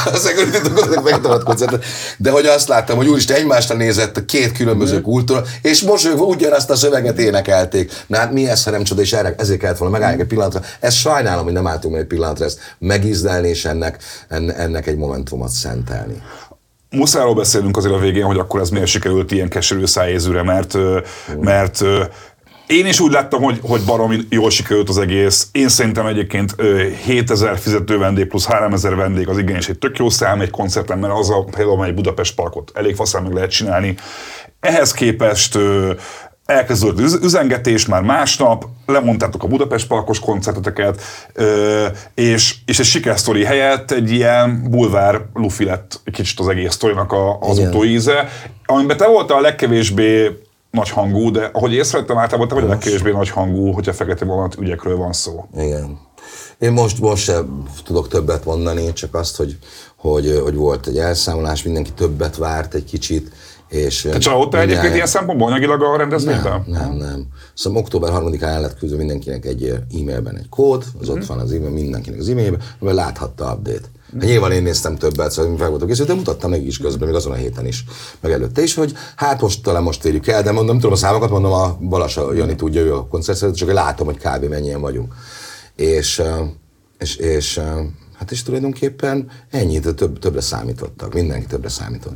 koncertet. 1.44 1.86
De 2.18 2.32
hogy 2.32 2.46
azt 2.46 2.68
láttam, 2.68 2.98
hogy 2.98 3.08
úristen 3.08 3.38
egymásra 3.38 3.76
nézett 3.76 4.18
a 4.18 4.26
két 4.26 4.52
különböző 4.52 5.02
kultúra, 5.02 5.44
és 5.62 5.82
mosolyogva 5.82 6.26
ugyanazt 6.26 6.70
a 6.70 6.76
szöveget 6.76 7.20
énekelték. 7.20 7.92
Na 8.08 8.18
hát 8.18 8.32
mi 8.32 8.50
ez, 8.50 8.64
ha 8.64 8.72
nem 8.72 8.84
csoda, 8.84 9.02
és 9.02 9.14
erre, 9.14 9.36
ezért 9.38 9.60
kellett 9.60 9.78
volna 9.78 9.98
megállni 9.98 10.22
egy 10.22 10.28
pillanatra. 10.28 10.62
Ez 10.88 10.94
sajnálom, 10.94 11.44
hogy 11.44 11.54
nem 11.54 11.68
álltunk 11.68 11.96
egy 11.96 12.06
pillanatra 12.06 12.46
ezt 12.46 12.76
megízlelni, 12.80 13.48
és 13.48 13.66
ennek, 13.66 14.04
ennek 14.58 14.88
egy 14.88 14.98
momentumot 14.98 15.50
szentelni 15.50 16.22
muszájról 16.90 17.36
beszélünk 17.36 17.78
azért 17.78 17.94
a 17.94 18.00
végén, 18.00 18.24
hogy 18.24 18.38
akkor 18.38 18.60
ez 18.60 18.70
miért 18.70 18.88
sikerült 18.88 19.32
ilyen 19.32 19.50
keserű 19.50 19.86
szájézűre, 19.86 20.44
mert, 20.44 20.78
mert 21.40 21.84
én 22.68 22.86
is 22.86 23.00
úgy 23.00 23.12
láttam, 23.12 23.42
hogy, 23.42 23.60
hogy 23.62 23.82
baromi 23.82 24.20
jól 24.30 24.50
sikerült 24.50 24.90
az 24.90 24.98
egész. 24.98 25.48
Én 25.52 25.70
szerintem 25.70 26.06
egyébként 26.06 26.56
7000 27.06 27.58
fizető 27.58 27.98
vendég 27.98 28.26
plusz 28.26 28.46
3000 28.46 28.96
vendég 28.96 29.28
az 29.28 29.38
igényes 29.38 29.70
egy 29.70 29.78
tök 29.78 29.98
jó 29.98 30.10
szám 30.10 30.42
egy 30.42 30.50
koncerten, 30.50 31.00
mert 31.00 31.14
az 31.14 31.30
a 31.30 31.44
például 31.44 31.86
egy 31.86 31.94
Budapest 31.94 32.36
parkot 32.36 32.72
elég 32.74 32.96
faszán 32.96 33.24
meg 33.24 33.34
lehet 33.34 33.50
csinálni. 33.50 33.96
Ehhez 34.60 34.92
képest 34.92 35.58
elkezdődött 36.48 37.06
az 37.06 37.20
üzengetés 37.22 37.86
már 37.86 38.02
másnap, 38.02 38.66
lemondtátok 38.86 39.44
a 39.44 39.48
Budapest 39.48 39.88
Parkos 39.88 40.20
koncerteteket, 40.20 41.02
és, 42.14 42.56
és 42.66 42.80
egy 42.80 42.86
sikersztori 42.86 43.44
helyett 43.44 43.92
egy 43.92 44.12
ilyen 44.12 44.68
bulvár 44.70 45.22
lufi 45.34 45.64
lett 45.64 46.00
kicsit 46.12 46.40
az 46.40 46.48
egész 46.48 46.74
sztorinak 46.74 47.14
az 47.40 47.58
utóíze, 47.58 48.28
amiben 48.66 48.98
te 48.98 49.08
voltál 49.08 49.38
a 49.38 49.42
legkevésbé 49.42 50.40
nagy 50.72 50.90
hangú, 50.90 51.32
de 51.32 51.50
ahogy 51.54 51.74
észrevettem 51.74 52.18
általában, 52.18 52.48
te 52.48 52.54
vagy 52.54 52.64
a 52.64 52.68
legkevésbé 52.68 53.12
nagy 53.12 53.30
hangú, 53.30 53.72
hogyha 53.72 53.94
fekete 53.94 54.26
vonat 54.26 54.56
ügyekről 54.60 54.98
van 54.98 55.14
szó. 55.14 55.48
Igen. 55.58 56.00
Én 56.60 56.72
most, 56.72 57.00
most 57.00 57.24
sem 57.24 57.64
tudok 57.84 58.08
többet 58.08 58.46
mondani, 58.46 58.94
csak 58.94 59.16
azt, 59.16 59.36
hogy, 59.36 59.58
hogy, 59.96 60.40
hogy 60.44 60.56
volt 60.56 60.88
egy 60.88 60.98
elszámolás, 60.98 61.64
mindenki 61.64 61.92
többet 61.92 62.38
várt 62.38 62.74
egy 62.74 62.84
kicsit, 62.84 63.32
és... 63.70 64.02
Te 64.02 64.18
csalódtál 64.18 64.62
egyébként 64.62 64.94
ilyen 64.94 65.08
szempontból 65.08 65.48
anyagilag 65.48 65.82
a 65.82 65.98
rendezvényben? 65.98 66.64
Nem, 66.68 66.82
nem, 66.82 66.98
nem. 66.98 67.28
Szóval 67.54 67.82
október 67.82 68.12
3-án 68.14 68.42
el 68.42 68.62
lett 68.62 68.78
küldve 68.78 68.98
mindenkinek 68.98 69.46
egy 69.46 69.64
e-mailben 70.00 70.38
egy 70.38 70.50
kód, 70.50 70.86
az 71.00 71.10
ott 71.10 71.26
van 71.26 71.40
az 71.40 71.52
e-mail, 71.52 71.70
mindenkinek 71.70 72.20
az 72.20 72.30
e-mailben, 72.30 72.62
amivel 72.80 73.04
láthatta 73.04 73.54
update. 73.54 73.88
Hát 74.14 74.22
nyilván 74.24 74.52
én 74.52 74.64
néztem 74.64 74.96
többet, 74.96 75.32
szóval 75.32 75.58
fel 75.58 75.70
voltok 75.70 75.88
készült, 75.88 76.08
de 76.08 76.14
mutattam 76.14 76.50
neki 76.50 76.66
is 76.66 76.78
közben, 76.78 77.08
még 77.08 77.18
azon 77.18 77.32
a 77.32 77.36
héten 77.36 77.66
is, 77.66 77.84
meg 78.20 78.32
előtte 78.32 78.62
is, 78.62 78.74
hogy 78.74 78.94
hát 79.16 79.42
most 79.42 79.64
talán 79.64 79.84
most 79.84 80.06
érjük 80.06 80.28
el, 80.28 80.44
de 80.44 80.52
mondom, 80.52 80.66
nem 80.66 80.76
tudom 80.76 80.92
a 80.92 80.96
számokat, 80.96 81.30
mondom, 81.30 81.52
a 81.52 81.78
Balasa 81.82 82.34
Jani 82.34 82.56
tudja, 82.56 82.82
ő 82.82 82.94
a 82.94 83.08
koncert, 83.08 83.56
csak 83.56 83.72
látom, 83.72 84.06
hogy 84.06 84.18
kb. 84.18 84.44
mennyien 84.44 84.82
vagyunk. 84.82 85.14
És, 85.76 86.22
és, 87.00 87.16
és 87.16 87.62
hát 88.18 88.32
és 88.32 88.44
tulajdonképpen 88.44 89.30
ennyit, 89.52 89.96
több, 89.96 90.20
többre 90.20 90.42
számítottak, 90.42 91.14
mindenki 91.14 91.46
többre 91.46 91.70
számított. 91.70 92.14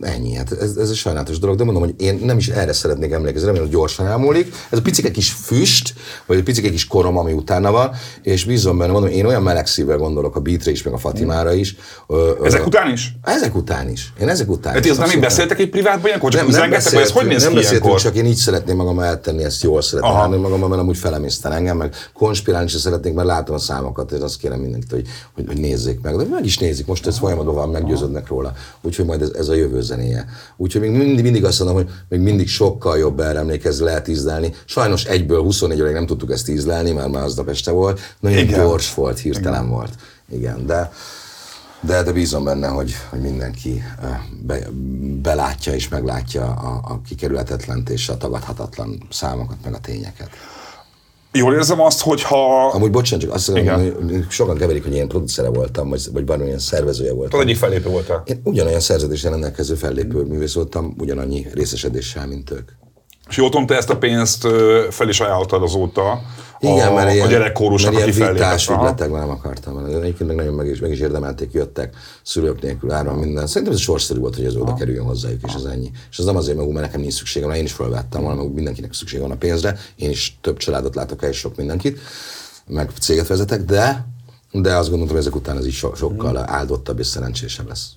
Ennyi, 0.00 0.34
hát 0.34 0.52
ez, 0.52 0.76
ez 0.76 0.90
egy 0.90 0.96
sajnálatos 0.96 1.38
dolog, 1.38 1.56
de 1.56 1.64
mondom, 1.64 1.82
hogy 1.82 1.94
én 1.98 2.20
nem 2.24 2.38
is 2.38 2.48
erre 2.48 2.72
szeretnék 2.72 3.12
emlékezni, 3.12 3.46
remélem, 3.46 3.66
hogy 3.66 3.76
gyorsan 3.76 4.06
elmúlik. 4.06 4.54
Ez 4.70 4.78
a 4.78 4.82
picike 4.82 5.10
kis 5.10 5.32
füst, 5.32 5.94
vagy 6.26 6.38
a 6.38 6.42
picike 6.42 6.70
kis 6.70 6.86
korom, 6.86 7.18
ami 7.18 7.32
utána 7.32 7.70
van, 7.70 7.90
és 8.22 8.44
bízom 8.44 8.78
benne, 8.78 8.92
mondom, 8.92 9.10
én 9.10 9.26
olyan 9.26 9.42
meleg 9.42 9.66
szívvel 9.66 9.96
gondolok 9.96 10.36
a 10.36 10.40
Beatre 10.40 10.70
is, 10.70 10.82
meg 10.82 10.94
a 10.94 10.98
Fatimára 10.98 11.52
is. 11.52 11.76
Ö, 12.06 12.32
ö, 12.40 12.44
ezek 12.44 12.66
után 12.66 12.92
is? 12.92 13.16
Ezek 13.22 13.56
után 13.56 13.88
is. 13.88 14.12
Én 14.20 14.28
ezek 14.28 14.50
után 14.50 14.72
hát 14.72 14.84
is. 14.84 14.90
Ez 14.90 14.96
nem 14.96 15.20
beszéltek 15.20 15.58
egy 15.58 15.68
privátban 15.68 16.06
ilyenkor? 16.06 16.30
Csak 16.30 16.40
nem, 16.40 16.60
nem 16.60 16.70
beszéltük, 16.70 16.98
hogy 16.98 17.08
ez 17.08 17.14
hogy 17.14 17.26
néz 17.26 17.42
nem 17.42 17.50
ki 17.50 17.56
beszéltünk, 17.56 17.84
ilyenkor? 17.84 18.02
csak 18.02 18.16
én 18.16 18.26
így 18.26 18.36
szeretném 18.36 18.76
magam 18.76 18.98
eltenni, 18.98 19.44
ezt 19.44 19.62
jól 19.62 19.82
szeretném 19.82 20.16
eltenni 20.16 20.40
magam, 20.40 20.68
mert 20.68 20.80
amúgy 20.80 20.96
felemészten 20.96 21.52
engem, 21.52 21.76
meg 21.76 21.94
konspirálni 22.12 22.68
sem 22.68 22.80
szeretnék, 22.80 23.14
mert 23.14 23.28
látom 23.28 23.54
a 23.54 23.58
számokat, 23.58 24.12
és 24.12 24.20
azt 24.20 24.38
kérem 24.38 24.60
mindenkit, 24.60 24.90
hogy, 24.90 25.06
hogy, 25.34 25.44
hogy 25.46 25.60
nézzék 25.60 26.00
meg. 26.00 26.16
De 26.16 26.24
meg 26.30 26.44
is 26.44 26.58
nézik, 26.58 26.86
most 26.86 27.06
ez 27.06 27.18
folyamatban 27.18 27.54
van, 27.54 27.68
meggyőződnek 27.68 28.28
róla. 28.28 28.52
Úgyhogy 28.80 29.04
majd 29.04 29.22
ez, 29.22 29.30
ez 29.38 29.48
a 29.48 29.54
jövő 29.54 29.65
zenéje. 29.80 30.24
Úgyhogy 30.56 30.80
még 30.80 30.90
mindig, 30.90 31.24
mindig 31.24 31.44
azt 31.44 31.58
mondom, 31.58 31.76
hogy 31.76 31.88
még 32.08 32.20
mindig 32.20 32.48
sokkal 32.48 32.98
jobb 32.98 33.20
emlékezni, 33.20 33.84
lehet 33.84 34.08
ízlelni. 34.08 34.54
Sajnos 34.64 35.04
egyből 35.04 35.42
24 35.42 35.80
óráig 35.80 35.94
nem 35.94 36.06
tudtuk 36.06 36.30
ezt 36.30 36.48
ízlelni, 36.48 36.92
mert 36.92 37.10
már 37.10 37.22
aznap 37.22 37.48
este 37.48 37.70
volt. 37.70 38.00
Nagyon 38.20 38.38
Igen. 38.38 38.60
gyors 38.60 38.94
volt, 38.94 39.18
hirtelen 39.18 39.60
Igen. 39.60 39.72
volt. 39.72 39.92
Igen, 40.30 40.66
de, 40.66 40.92
de, 41.80 42.02
de 42.02 42.12
bízom 42.12 42.44
benne, 42.44 42.66
hogy, 42.66 42.94
hogy 43.08 43.20
mindenki 43.20 43.82
be, 44.42 44.58
belátja 45.22 45.74
és 45.74 45.88
meglátja 45.88 46.44
a, 46.44 46.80
a 46.92 47.00
kikerülhetetlent 47.08 47.88
és 47.88 48.08
a 48.08 48.16
tagadhatatlan 48.16 49.06
számokat, 49.10 49.56
meg 49.64 49.74
a 49.74 49.78
tényeket. 49.78 50.30
Jól 51.36 51.54
érzem 51.54 51.80
azt, 51.80 52.00
hogy 52.00 52.22
ha... 52.22 52.66
Amúgy 52.66 52.90
bocsánat, 52.90 53.24
csak 53.24 53.34
azt 53.34 53.48
mondom, 53.48 53.74
hogy 54.10 54.24
sokan 54.28 54.56
keverik, 54.56 54.82
hogy 54.82 54.94
én 54.94 55.08
producere 55.08 55.48
voltam, 55.48 55.88
vagy, 55.88 56.02
vagy 56.12 56.24
bármilyen 56.24 56.58
szervezője 56.58 57.12
voltam. 57.12 57.38
Az 57.38 57.44
egyik 57.44 57.56
fellépő 57.56 57.88
voltál. 57.88 58.22
Én 58.26 58.40
ugyanolyan 58.44 58.80
szerződéssel 58.80 59.30
rendelkező 59.30 59.74
fellépő 59.74 60.22
művész 60.22 60.54
voltam, 60.54 60.94
ugyanannyi 60.98 61.46
részesedéssel, 61.54 62.26
mint 62.26 62.50
ők. 62.50 62.70
És 63.28 63.36
jól 63.36 63.48
tudom, 63.50 63.66
te 63.66 63.76
ezt 63.76 63.90
a 63.90 63.96
pénzt 63.96 64.46
fel 64.90 65.08
is 65.08 65.20
ajánlottad 65.20 65.62
azóta 65.62 66.20
igen, 66.72 66.88
a, 66.88 66.94
mert 66.94 67.12
ilyen, 67.12 67.26
a 67.26 67.30
gyerekkórusnak, 67.30 67.94
mert 67.94 68.16
ilyen 68.16 68.32
vitás 68.32 68.66
nem 68.66 69.30
akartam. 69.30 69.84
Egyébként 69.84 70.26
meg 70.26 70.36
nagyon 70.36 70.54
meg 70.54 70.66
is, 70.66 70.80
meg 70.80 70.90
is 70.90 71.00
érdemelték, 71.00 71.52
jöttek 71.52 71.96
szülők 72.22 72.62
nélkül 72.62 72.90
áron 72.90 73.18
minden. 73.18 73.46
Szerintem 73.46 73.72
ez 73.72 73.80
sorszerű 73.80 74.20
volt, 74.20 74.34
hogy 74.34 74.44
ez 74.44 74.56
oda 74.56 74.74
kerüljön 74.74 75.04
hozzájuk, 75.04 75.40
és 75.46 75.54
ez 75.54 75.64
ennyi. 75.64 75.90
És 76.10 76.18
az 76.18 76.24
nem 76.24 76.36
azért 76.36 76.56
meg, 76.56 76.68
mert 76.68 76.86
nekem 76.86 77.00
nincs 77.00 77.14
szükségem, 77.14 77.48
mert 77.48 77.60
én 77.60 77.66
is 77.66 77.72
felvettem 77.72 78.22
volna, 78.22 78.42
meg 78.42 78.52
mindenkinek 78.52 78.92
szüksége 78.92 79.22
van 79.22 79.30
a 79.30 79.36
pénzre. 79.36 79.78
Én 79.96 80.10
is 80.10 80.38
több 80.40 80.56
családot 80.56 80.94
látok 80.94 81.22
el, 81.22 81.28
és 81.28 81.36
sok 81.38 81.56
mindenkit, 81.56 81.98
meg 82.66 82.90
céget 83.00 83.26
vezetek, 83.26 83.64
de 83.64 84.14
de 84.62 84.76
azt 84.76 84.88
gondoltam, 84.88 85.16
hogy 85.16 85.24
ezek 85.24 85.36
után 85.36 85.56
ez 85.56 85.66
is 85.66 85.76
so, 85.76 85.94
sokkal 85.94 86.44
áldottabb 86.46 86.98
és 86.98 87.06
szerencsésebb 87.06 87.68
lesz. 87.68 87.92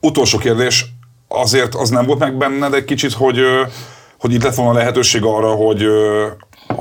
Utolsó 0.00 0.38
kérdés, 0.38 0.86
azért 1.28 1.74
az 1.74 1.90
nem 1.90 2.06
volt 2.06 2.18
meg 2.18 2.36
benned 2.36 2.74
egy 2.74 2.84
kicsit, 2.84 3.12
hogy, 3.12 3.38
hogy 4.18 4.32
itt 4.32 4.42
lett 4.42 4.54
volna 4.54 4.78
lehetőség 4.78 5.22
arra, 5.24 5.54
hogy, 5.54 5.84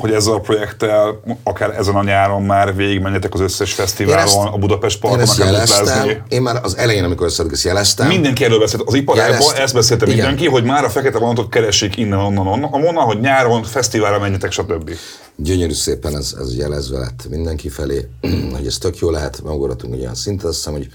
hogy 0.02 0.12
ezzel 0.12 0.34
a 0.34 0.40
projekttel, 0.40 1.22
akár 1.44 1.76
ezen 1.78 1.96
a 1.96 2.04
nyáron 2.04 2.44
már 2.44 2.76
végigmenjetek 2.76 3.34
az 3.34 3.40
összes 3.40 3.74
fesztiválon, 3.74 4.24
ezt, 4.24 4.38
a 4.38 4.58
Budapest 4.58 5.00
Parkon, 5.00 5.20
akár 5.20 5.46
jeleztem, 5.46 6.24
Én 6.28 6.42
már 6.42 6.60
az 6.64 6.78
elején, 6.78 7.04
amikor 7.04 7.26
összeadjuk, 7.26 7.56
ezt 7.56 7.66
jeleztem. 7.66 8.08
Mindenki 8.08 8.44
erről 8.44 8.60
beszélt. 8.60 8.84
Az 8.86 8.94
iparágban 8.94 9.56
ezt 9.56 9.74
beszélte 9.74 10.06
Igen. 10.06 10.18
mindenki, 10.18 10.48
hogy 10.48 10.64
már 10.64 10.84
a 10.84 10.90
fekete 10.90 11.18
vonatot 11.18 11.50
keresik 11.50 11.98
innen, 11.98 12.20
onnan, 12.20 12.48
onnan, 12.48 12.74
onnan, 12.74 13.04
hogy 13.04 13.20
nyáron 13.20 13.64
fesztiválra 13.64 14.20
menjetek, 14.20 14.52
stb. 14.52 14.92
Gyönyörű 15.36 15.74
szépen 15.74 16.16
ez, 16.16 16.36
ez 16.42 16.58
jelezve 16.58 16.98
lett 16.98 17.28
mindenki 17.30 17.70
felé, 17.70 18.08
hogy 18.56 18.66
ez 18.66 18.78
tök 18.78 18.98
jó 18.98 19.10
lehet, 19.10 19.42
megugratunk 19.44 19.94
egy 19.94 20.02
olyan 20.02 20.16
szintet, 20.16 20.46
azt 20.46 20.56
hiszem, 20.56 20.74
hogy 20.74 20.88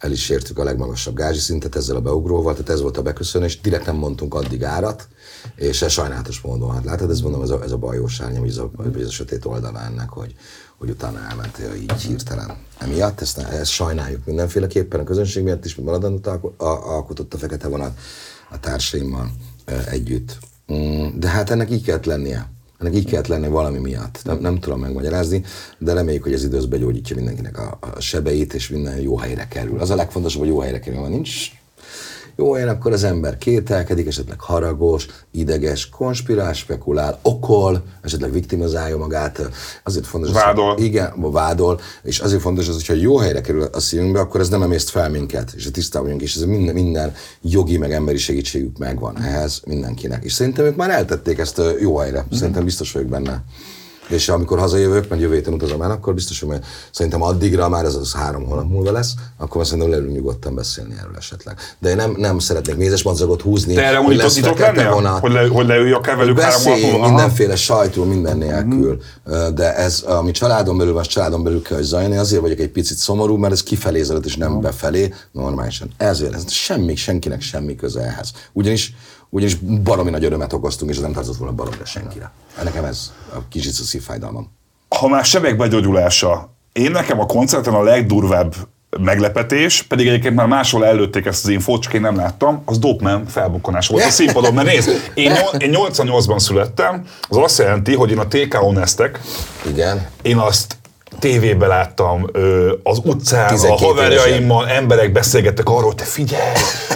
el 0.00 0.12
is 0.12 0.28
értük 0.28 0.58
a 0.58 0.64
legmagasabb 0.64 1.14
gázsi 1.14 1.38
szintet 1.38 1.76
ezzel 1.76 1.96
a 1.96 2.00
beugróval, 2.00 2.52
tehát 2.52 2.68
ez 2.68 2.80
volt 2.80 2.96
a 2.96 3.02
beköszönés, 3.02 3.60
direkt 3.60 3.86
nem 3.86 3.96
mondtunk 3.96 4.34
addig 4.34 4.64
árat, 4.64 5.08
és 5.54 5.82
ez 5.82 5.92
sajnálatos 5.92 6.40
módon, 6.40 6.72
hát 6.72 6.84
látod, 6.84 7.10
ez 7.10 7.20
mondom, 7.20 7.42
ez 7.42 7.50
a, 7.50 7.62
ez 7.62 7.72
a 7.72 7.76
bajós 7.76 8.18
vagy 8.18 8.48
ez 8.48 8.56
a, 8.56 8.70
ez 8.98 9.06
a 9.06 9.10
sötét 9.10 9.44
oldala 9.44 9.80
ennek, 9.80 10.08
hogy, 10.08 10.34
hogy 10.76 10.90
utána 10.90 11.18
elmentél 11.30 11.74
így 11.74 11.92
hirtelen. 11.92 12.56
Emiatt 12.78 13.20
ezt, 13.20 13.38
ezt 13.38 13.70
sajnáljuk 13.70 14.24
mindenféleképpen, 14.24 15.00
a 15.00 15.04
közönség 15.04 15.42
miatt 15.42 15.64
is, 15.64 15.74
maradandót 15.74 16.26
alkotott 16.56 17.34
a 17.34 17.38
fekete 17.38 17.68
vonat 17.68 17.98
a 18.50 18.60
társaimmal 18.60 19.30
együtt. 19.86 20.38
Mm, 20.72 21.18
de 21.18 21.28
hát 21.28 21.50
ennek 21.50 21.70
így 21.70 21.84
kellett 21.84 22.04
lennie. 22.04 22.50
Ennek 22.80 22.94
így 22.94 23.04
kellett 23.04 23.26
lenni 23.26 23.48
valami 23.48 23.78
miatt. 23.78 24.20
Nem, 24.24 24.38
nem 24.38 24.58
tudom 24.58 24.80
megmagyarázni, 24.80 25.44
de 25.78 25.92
reméljük, 25.92 26.22
hogy 26.22 26.32
ez 26.32 26.44
időszbe 26.44 26.76
gyógyítja 26.76 27.16
mindenkinek 27.16 27.58
a, 27.58 27.78
a 27.80 28.00
sebeit, 28.00 28.54
és 28.54 28.68
minden 28.68 29.00
jó 29.00 29.16
helyre 29.16 29.48
kerül. 29.48 29.80
Az 29.80 29.90
a 29.90 29.94
legfontosabb, 29.94 30.40
hogy 30.40 30.48
jó 30.48 30.60
helyre 30.60 30.78
kerül. 30.78 31.00
Ha 31.00 31.08
nincs 31.08 31.50
jó 32.40 32.52
helyen, 32.52 32.68
akkor 32.68 32.92
az 32.92 33.04
ember 33.04 33.38
kételkedik, 33.38 34.06
esetleg 34.06 34.40
haragos, 34.40 35.06
ideges, 35.30 35.88
konspirál, 35.88 36.52
spekulál, 36.52 37.18
okol, 37.22 37.82
esetleg 38.02 38.32
viktimizálja 38.32 38.96
magát. 38.96 39.50
Azért 39.84 40.06
fontos, 40.06 40.32
vádol. 40.32 40.74
Az, 40.74 40.82
igen, 40.82 41.12
vádol, 41.16 41.80
és 42.02 42.18
azért 42.18 42.40
fontos 42.40 42.68
az, 42.68 42.74
hogyha 42.74 42.94
jó 42.94 43.16
helyre 43.16 43.40
kerül 43.40 43.62
a 43.62 43.80
szívünkbe, 43.80 44.20
akkor 44.20 44.40
ez 44.40 44.48
nem 44.48 44.62
emészt 44.62 44.90
fel 44.90 45.10
minket, 45.10 45.52
és 45.56 45.66
a 45.66 45.70
tisztában 45.70 46.06
vagyunk, 46.06 46.22
és 46.22 46.34
ez 46.34 46.42
minden, 46.42 46.74
minden 46.74 47.14
jogi, 47.42 47.78
meg 47.78 47.92
emberi 47.92 48.18
segítségük 48.18 48.78
megvan 48.78 49.22
ehhez 49.22 49.60
mindenkinek. 49.66 50.24
És 50.24 50.32
szerintem 50.32 50.64
ők 50.64 50.76
már 50.76 50.90
eltették 50.90 51.38
ezt 51.38 51.62
jó 51.80 51.96
helyre. 51.96 52.26
Szerintem 52.32 52.64
biztos 52.64 52.92
vagyok 52.92 53.08
benne 53.08 53.44
és 54.10 54.28
amikor 54.28 54.58
hazajövök, 54.58 55.08
mert 55.08 55.22
jövő 55.22 55.34
héten 55.34 55.52
utazom 55.52 55.82
el, 55.82 55.90
akkor 55.90 56.14
biztos, 56.14 56.40
hogy 56.40 56.58
szerintem 56.90 57.22
addigra 57.22 57.68
már 57.68 57.84
ez 57.84 57.94
az 57.94 58.12
három 58.12 58.44
hónap 58.44 58.68
múlva 58.68 58.92
lesz, 58.92 59.14
akkor 59.36 59.64
szerintem 59.66 59.90
leülünk 59.90 60.14
nyugodtan 60.14 60.54
beszélni 60.54 60.94
erről 60.98 61.16
esetleg. 61.16 61.56
De 61.78 61.88
én 61.88 61.96
nem, 61.96 62.14
nem 62.16 62.38
szeretnék 62.38 62.76
mézes 62.76 63.02
madzagot 63.02 63.42
húzni. 63.42 63.74
Te 63.74 63.84
erre 63.84 63.96
hogy 63.96 64.16
lesz 64.16 64.40
vonat, 64.90 65.20
hogy, 65.20 65.32
le, 65.32 65.46
hogy 65.46 65.66
leülj 65.66 65.92
akár 65.92 66.16
velük 66.16 66.40
három 66.40 67.00
mindenféle 67.00 67.56
sajtó, 67.56 68.04
minden 68.04 68.36
nélkül. 68.36 69.00
Mm. 69.30 69.54
De 69.54 69.76
ez, 69.76 70.00
ami 70.00 70.30
családon 70.30 70.78
belül 70.78 70.92
van, 70.92 71.02
családon 71.02 71.42
belül 71.42 71.62
kell, 71.62 71.76
hogy 71.76 71.86
zajni, 71.86 72.16
azért 72.16 72.42
vagyok 72.42 72.58
egy 72.58 72.70
picit 72.70 72.96
szomorú, 72.96 73.36
mert 73.36 73.52
ez 73.52 73.62
kifelé 73.62 74.02
zajlott, 74.02 74.26
és 74.26 74.36
nem 74.36 74.60
befelé, 74.60 75.14
normálisan. 75.32 75.90
Ezért 75.96 76.34
ez 76.34 76.52
semmi, 76.52 76.96
senkinek 76.96 77.40
semmi 77.40 77.74
köze 77.74 78.00
ehhez. 78.00 78.32
Ugyanis 78.52 78.94
ugyanis 79.30 79.54
baromi 79.54 80.10
nagy 80.10 80.24
örömet 80.24 80.52
okoztunk, 80.52 80.90
és 80.90 80.96
ez 80.96 81.02
nem 81.02 81.12
tartozott 81.12 81.38
volna 81.38 81.54
baromra 81.54 81.84
senkire. 81.84 82.30
Nekem 82.62 82.84
ez 82.84 83.12
a 83.34 83.38
kicsit 83.48 83.72
a 83.80 83.82
szívfájdalmam. 83.82 84.50
Ha 84.88 85.08
már 85.08 85.24
sebek 85.24 85.56
begyógyulása, 85.56 86.50
én 86.72 86.90
nekem 86.90 87.20
a 87.20 87.26
koncerten 87.26 87.74
a 87.74 87.82
legdurvább 87.82 88.54
meglepetés, 88.98 89.82
pedig 89.82 90.06
egyébként 90.06 90.34
már 90.34 90.46
máshol 90.46 90.86
előtték 90.86 91.26
ezt 91.26 91.44
az 91.44 91.50
infót, 91.50 91.82
csak 91.82 91.92
én 91.92 92.00
nem 92.00 92.16
láttam, 92.16 92.62
az 92.64 92.78
Dopeman 92.78 93.26
felbukkanás 93.26 93.88
volt 93.88 94.04
a 94.04 94.10
színpadon, 94.10 94.54
mert 94.54 94.66
nézd, 94.66 95.10
én, 95.14 95.32
én 95.58 95.74
88-ban 95.74 96.38
születtem, 96.38 97.06
az 97.28 97.36
azt 97.36 97.58
jelenti, 97.58 97.94
hogy 97.94 98.10
én 98.10 98.18
a 98.18 98.26
TK 98.26 98.72
Nestek, 98.72 99.20
Igen. 99.66 100.08
én 100.22 100.36
azt 100.36 100.79
tévébe 101.18 101.66
láttam, 101.66 102.30
az 102.82 103.00
utcán, 103.04 103.54
a 103.54 103.76
haverjaimmal 103.76 104.68
emberek 104.68 105.12
beszélgettek 105.12 105.68
arról, 105.68 105.82
hogy 105.82 105.94
te 105.94 106.04
figyelj, 106.04 106.52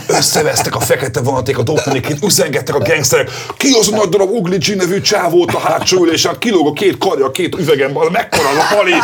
összevesztek 0.06 0.75
a 0.76 0.80
fekete 0.80 1.21
vonaték, 1.21 1.59
a 1.59 1.62
dopmanékét, 1.62 2.23
üzengettek 2.23 2.75
a 2.75 2.78
gangsterek, 2.78 3.30
ki 3.56 3.73
az 3.80 3.92
a 3.92 3.97
nagy 3.97 4.09
darab 4.09 4.30
Uglicsi 4.30 4.75
nevű 4.75 5.00
csávót 5.00 5.54
a 5.54 5.59
hátsó 5.59 6.02
ülésen, 6.02 6.38
kilóg 6.38 6.66
a 6.66 6.73
két 6.73 6.99
karja, 6.99 7.25
a 7.25 7.30
két 7.30 7.54
üvegemben, 7.54 8.09
mekkora 8.12 8.49
a 8.49 8.75
pali, 8.75 8.94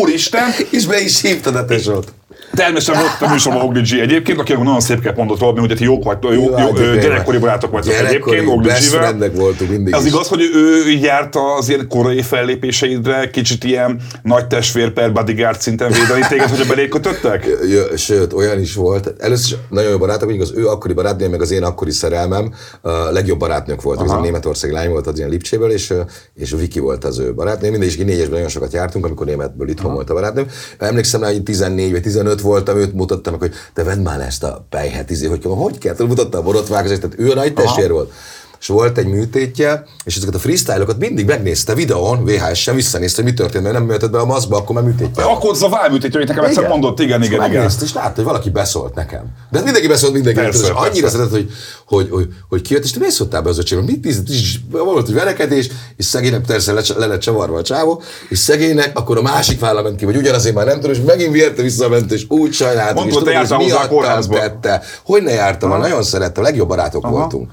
úristen. 0.00 0.54
És 0.70 0.86
be 0.86 1.00
is 1.00 1.20
hívtad 1.20 1.56
a 1.56 1.64
tesót. 1.64 2.12
Természetesen 2.60 3.02
volt 3.02 3.30
a 3.30 3.32
műsorban 3.32 3.62
Ogli 3.62 3.80
G 3.80 4.00
egyébként, 4.00 4.38
aki 4.38 4.52
nagyon 4.52 4.80
szépeket 4.80 5.16
mondott 5.16 5.38
róla, 5.40 5.60
hogy 5.60 5.74
ti 5.76 5.84
jók 5.84 6.04
vagytok, 6.04 6.32
jó, 6.32 6.42
jó, 6.42 6.54
hát 6.54 6.78
jó, 6.78 6.94
gyerekkori 6.94 7.38
barátok 7.38 7.70
vagytok 7.70 7.94
egyébként, 7.94 8.48
Ogli 8.48 8.70
friendek 8.70 9.36
voltunk 9.36 9.70
mindig 9.70 9.94
Az 9.94 10.04
is. 10.04 10.12
igaz, 10.12 10.28
hogy 10.28 10.40
ő 10.54 10.90
így 10.90 11.02
járta 11.02 11.54
az 11.54 11.68
ilyen 11.68 11.88
korai 11.88 12.22
fellépéseidre, 12.22 13.30
kicsit 13.30 13.64
ilyen 13.64 14.00
nagy 14.22 14.46
testvér 14.46 14.92
per 14.92 15.12
bodyguard 15.12 15.60
szinten 15.60 15.92
védeni 15.92 16.26
téged, 16.28 16.48
hogy 16.48 16.66
belé 16.66 16.88
kötöttek? 16.88 17.48
Sőt, 17.96 18.32
olyan 18.32 18.60
is 18.60 18.74
volt. 18.74 19.14
Először 19.18 19.58
is 19.58 19.64
nagyon 19.68 19.90
jó 19.90 19.98
barátok 19.98 20.24
vagyunk, 20.24 20.42
az 20.42 20.52
ő 20.54 20.66
akkori 20.66 20.92
barátnő, 20.92 21.28
meg 21.28 21.40
az 21.40 21.50
én 21.50 21.62
akkori 21.62 21.90
szerelmem 21.90 22.52
a 22.80 22.90
legjobb 22.90 23.38
barátnők 23.38 23.82
voltak. 23.82 24.04
Ez 24.04 24.10
a 24.10 24.20
Németország 24.20 24.72
lány 24.72 24.88
volt 24.90 25.06
az 25.06 25.18
ilyen 25.18 25.30
Lipcséből, 25.30 25.70
és, 25.70 25.94
és 26.34 26.50
Viki 26.50 26.78
volt 26.78 27.04
az 27.04 27.18
ő 27.18 27.34
barátnő. 27.34 27.70
Mindig 27.70 27.88
is 27.88 27.96
négyesben 27.96 28.30
nagyon 28.30 28.48
sokat 28.48 28.72
jártunk, 28.72 29.04
amikor 29.04 29.26
németből 29.26 29.68
itthon 29.68 29.92
volt 29.92 30.10
a 30.10 30.14
barátnő. 30.14 30.46
Emlékszem 30.78 31.22
rá, 31.22 31.26
hogy 31.26 31.42
14 31.42 31.90
vagy 31.90 32.02
15 32.02 32.40
voltam, 32.50 32.76
őt 32.76 32.94
mutattam 32.94 33.38
hogy 33.38 33.52
te 33.72 33.84
vedd 33.84 33.98
már 33.98 34.20
ezt 34.20 34.42
a 34.42 34.66
pejhet, 34.68 35.10
izé, 35.10 35.26
hogy, 35.26 35.44
hogy 35.44 35.78
kell, 35.78 35.94
Tudod, 35.94 36.08
mutatta 36.08 36.38
a 36.38 36.42
borotvákat, 36.42 37.00
tehát 37.00 37.18
ő 37.18 37.30
a 37.30 37.34
nagy 37.34 37.54
testvér 37.54 37.92
volt. 37.92 38.12
És 38.60 38.66
volt 38.66 38.98
egy 38.98 39.06
műtétje, 39.06 39.84
és 40.04 40.16
ezeket 40.16 40.34
a 40.34 40.38
freestyle-okat 40.38 40.98
mindig 40.98 41.26
megnézte 41.26 41.74
videón, 41.74 42.24
VHS-en, 42.24 42.74
visszanézte, 42.74 43.22
hogy 43.22 43.30
mi 43.30 43.36
történt, 43.36 43.62
mert 43.64 43.74
nem 43.74 43.84
mehetett 43.84 44.10
be 44.10 44.18
a 44.18 44.24
maszkba, 44.24 44.56
akkor 44.56 44.74
már 44.74 44.84
műtétje. 44.84 45.22
Akkor 45.22 45.50
az 45.50 45.62
a 45.62 45.68
válműtét, 45.68 46.14
hogy 46.14 46.28
nekem 46.28 46.44
egyszer 46.44 46.68
mondott, 46.68 47.00
igen, 47.00 47.22
igen, 47.22 47.34
igen. 47.34 47.50
megnézte, 47.50 47.84
és 47.84 47.92
látta, 47.92 48.12
hogy 48.14 48.24
valaki 48.24 48.50
beszólt 48.50 48.94
nekem. 48.94 49.22
De 49.50 49.56
hát 49.56 49.64
mindenki 49.64 49.88
beszólt 49.88 50.12
mindenki, 50.12 50.40
Persze, 50.40 50.66
és 50.66 50.68
annyira 50.68 51.00
persze. 51.00 51.16
szeretett, 51.16 51.30
hogy, 51.30 51.50
hogy, 51.86 52.08
hogy, 52.10 52.28
hogy 52.48 52.62
kijött, 52.62 52.84
és 52.84 52.90
te 52.90 52.98
miért 52.98 53.14
szóltál 53.14 53.42
be 53.42 53.48
az 53.48 53.58
öcsém? 53.58 53.78
Mit 53.78 54.04
nézett, 54.04 54.28
és 54.28 54.58
volt 54.70 55.08
egy 55.08 55.14
verekedés, 55.14 55.68
és 55.96 56.04
szegénynek 56.04 56.46
persze 56.46 56.72
le, 56.72 56.82
le 56.96 57.06
lett 57.06 57.20
csavarva 57.20 57.58
a 57.58 57.62
csávó, 57.62 58.02
és 58.28 58.38
szegénynek 58.38 58.98
akkor 58.98 59.18
a 59.18 59.22
másik 59.22 59.60
válla 59.60 59.82
ment 59.82 59.96
ki, 59.96 60.04
vagy 60.04 60.16
ugyanazért 60.16 60.54
már 60.54 60.66
nem 60.66 60.80
tudom, 60.80 60.90
és 60.90 61.00
megint 61.06 61.32
vérte 61.32 61.62
visszament, 61.62 62.12
és 62.12 62.24
úgy 62.28 62.52
sajnáltam, 62.52 63.08
Mondtad, 63.08 63.26
és 63.26 63.38
tudom, 63.40 63.58
hogy 63.58 63.66
miattam 63.66 64.30
tette. 64.30 64.82
Hogy 65.04 65.22
ne 65.22 65.32
jártam, 65.32 65.70
Aha. 65.70 65.80
nagyon 65.80 66.02
szerettem, 66.02 66.42
legjobb 66.42 66.68
barátok 66.68 67.08
voltunk. 67.08 67.50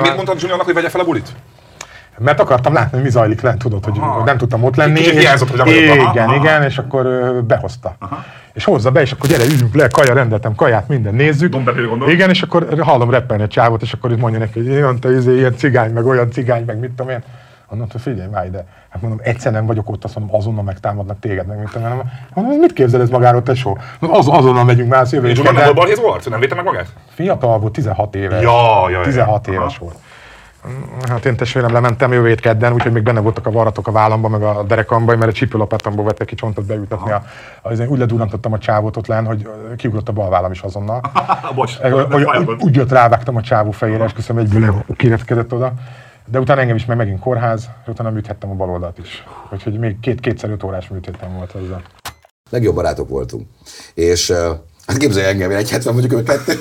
Miért 0.00 0.14
mondtad 0.14 0.40
Juniornak, 0.40 0.66
hogy 0.66 0.74
vegye 0.74 0.88
fel 0.88 1.00
a 1.00 1.04
bulit? 1.04 1.28
Mert 2.18 2.40
akartam 2.40 2.72
látni, 2.72 2.90
hogy 2.92 3.02
mi 3.02 3.10
zajlik 3.10 3.40
lent, 3.40 3.58
tudod, 3.58 3.84
hogy 3.84 3.98
Aha. 3.98 4.24
nem 4.24 4.36
tudtam 4.36 4.64
ott 4.64 4.76
lenni. 4.76 4.98
Kicsit 4.98 5.18
hiányzott, 5.18 5.50
hogy. 5.50 5.60
Aha, 5.60 5.70
Igen, 5.70 6.28
aha. 6.28 6.34
igen, 6.34 6.62
és 6.62 6.78
akkor 6.78 7.04
behozta. 7.46 7.96
És 8.52 8.64
hozza 8.64 8.90
be, 8.90 9.00
és 9.00 9.12
akkor 9.12 9.28
gyere, 9.28 9.44
üljünk 9.44 9.74
le, 9.74 9.88
kaja, 9.88 10.14
rendeltem 10.14 10.54
kaját, 10.54 10.88
minden, 10.88 11.14
nézzük. 11.14 11.56
Igen, 12.06 12.30
és 12.30 12.42
akkor 12.42 12.66
hallom 12.80 13.10
reppelni 13.10 13.42
a 13.42 13.48
csávot, 13.48 13.82
és 13.82 13.92
akkor 13.92 14.10
itt 14.10 14.18
mondja 14.18 14.38
neki, 14.38 14.58
hogy 14.58 14.68
ilyen, 14.68 15.00
te 15.00 15.12
izé, 15.12 15.36
ilyen 15.36 15.56
cigány, 15.56 15.92
meg 15.92 16.06
olyan 16.06 16.30
cigány, 16.30 16.64
meg 16.64 16.78
mit 16.78 16.90
tudom 16.90 17.12
én. 17.12 17.22
Mondom, 17.72 17.90
hogy 17.92 18.00
figyelj, 18.00 18.28
várj, 18.30 18.48
de 18.48 18.64
hát 18.88 19.02
mondom, 19.02 19.20
egyszer 19.22 19.52
nem 19.52 19.66
vagyok 19.66 19.90
ott, 19.90 20.04
azt 20.04 20.18
mondom, 20.18 20.36
azonnal 20.36 20.62
megtámadnak 20.62 21.18
téged, 21.18 21.46
meg 21.46 21.58
mit 21.58 21.74
én. 21.74 22.12
Mondom, 22.34 22.58
mit 22.58 22.72
képzel 22.72 23.00
ez 23.00 23.08
magáról, 23.10 23.42
tesó? 23.42 23.78
Mondom, 23.98 24.18
Az, 24.18 24.28
azonnal 24.28 24.64
megyünk 24.64 24.88
már, 24.88 25.06
jövő 25.10 25.28
És 25.28 25.40
nem 25.40 25.54
volt 25.54 25.74
balhéz 25.74 26.00
volt? 26.00 26.30
Nem 26.30 26.40
védte 26.40 26.54
meg 26.54 26.64
magát? 26.64 26.86
Fiatal 27.08 27.58
volt, 27.58 27.72
16 27.72 28.14
éves. 28.14 28.42
Ja, 28.42 28.90
ja, 28.90 28.98
ja. 28.98 29.04
16 29.04 29.46
Aha. 29.46 29.56
éves 29.56 29.78
volt. 29.78 29.94
Hát 31.08 31.24
én 31.24 31.36
testvérem 31.36 31.72
lementem 31.72 32.12
jövő 32.12 32.28
hét 32.28 32.40
kedden, 32.40 32.72
úgyhogy 32.72 32.92
még 32.92 33.02
benne 33.02 33.20
voltak 33.20 33.46
a 33.46 33.50
varratok 33.50 33.86
a 33.86 33.92
vállamba, 33.92 34.28
meg 34.28 34.42
a 34.42 34.62
derekamba, 34.62 35.16
mert 35.16 35.28
egy 35.28 35.34
csípőlapátomból 35.34 36.04
vettek 36.04 36.26
ki 36.26 36.34
csontot 36.34 36.64
beültetni. 36.64 37.10
A, 37.10 37.22
az, 37.62 37.80
úgy 37.80 37.98
ledurrantottam 37.98 38.52
a 38.52 38.58
csávót 38.58 38.96
ott 38.96 39.06
len, 39.06 39.26
hogy 39.26 39.48
kiugrott 39.76 40.08
a 40.08 40.12
bal 40.12 40.28
vállam 40.28 40.50
is 40.50 40.60
azonnal. 40.60 41.00
Bocs, 41.54 41.76
hogy- 41.78 42.22
fájott. 42.22 42.62
úgy 42.62 42.76
jött 42.76 42.90
rávágtam 42.90 43.36
a 43.36 43.40
csávó 43.40 43.70
fejére, 43.70 44.04
és 44.04 44.12
köszönöm 44.12 44.42
egyből 44.42 44.84
kiretkedett 44.96 45.52
oda. 45.52 45.72
De 46.26 46.38
utána 46.38 46.60
engem 46.60 46.76
is 46.76 46.84
meg 46.84 46.96
megint 46.96 47.20
kórház, 47.20 47.68
és 47.82 47.88
utána 47.88 48.10
műthettem 48.10 48.50
a 48.50 48.54
bal 48.54 48.70
oldalt 48.70 48.98
is. 48.98 49.24
Úgyhogy 49.52 49.78
még 49.78 50.00
két, 50.00 50.20
kétszer 50.20 50.50
öt 50.50 50.62
órás 50.62 50.88
műtétem 50.88 51.34
volt 51.34 51.54
ezzel. 51.54 51.82
legjobb 52.50 52.74
barátok 52.74 53.08
voltunk. 53.08 53.46
És 53.94 54.28
uh, 54.28 54.36
hát 54.86 54.96
képzelj 54.96 55.26
engem, 55.26 55.50
én 55.50 55.56
egy 55.56 55.70
70 55.70 55.92
mondjuk, 55.92 56.14
hogy 56.14 56.24
kettő 56.24 56.58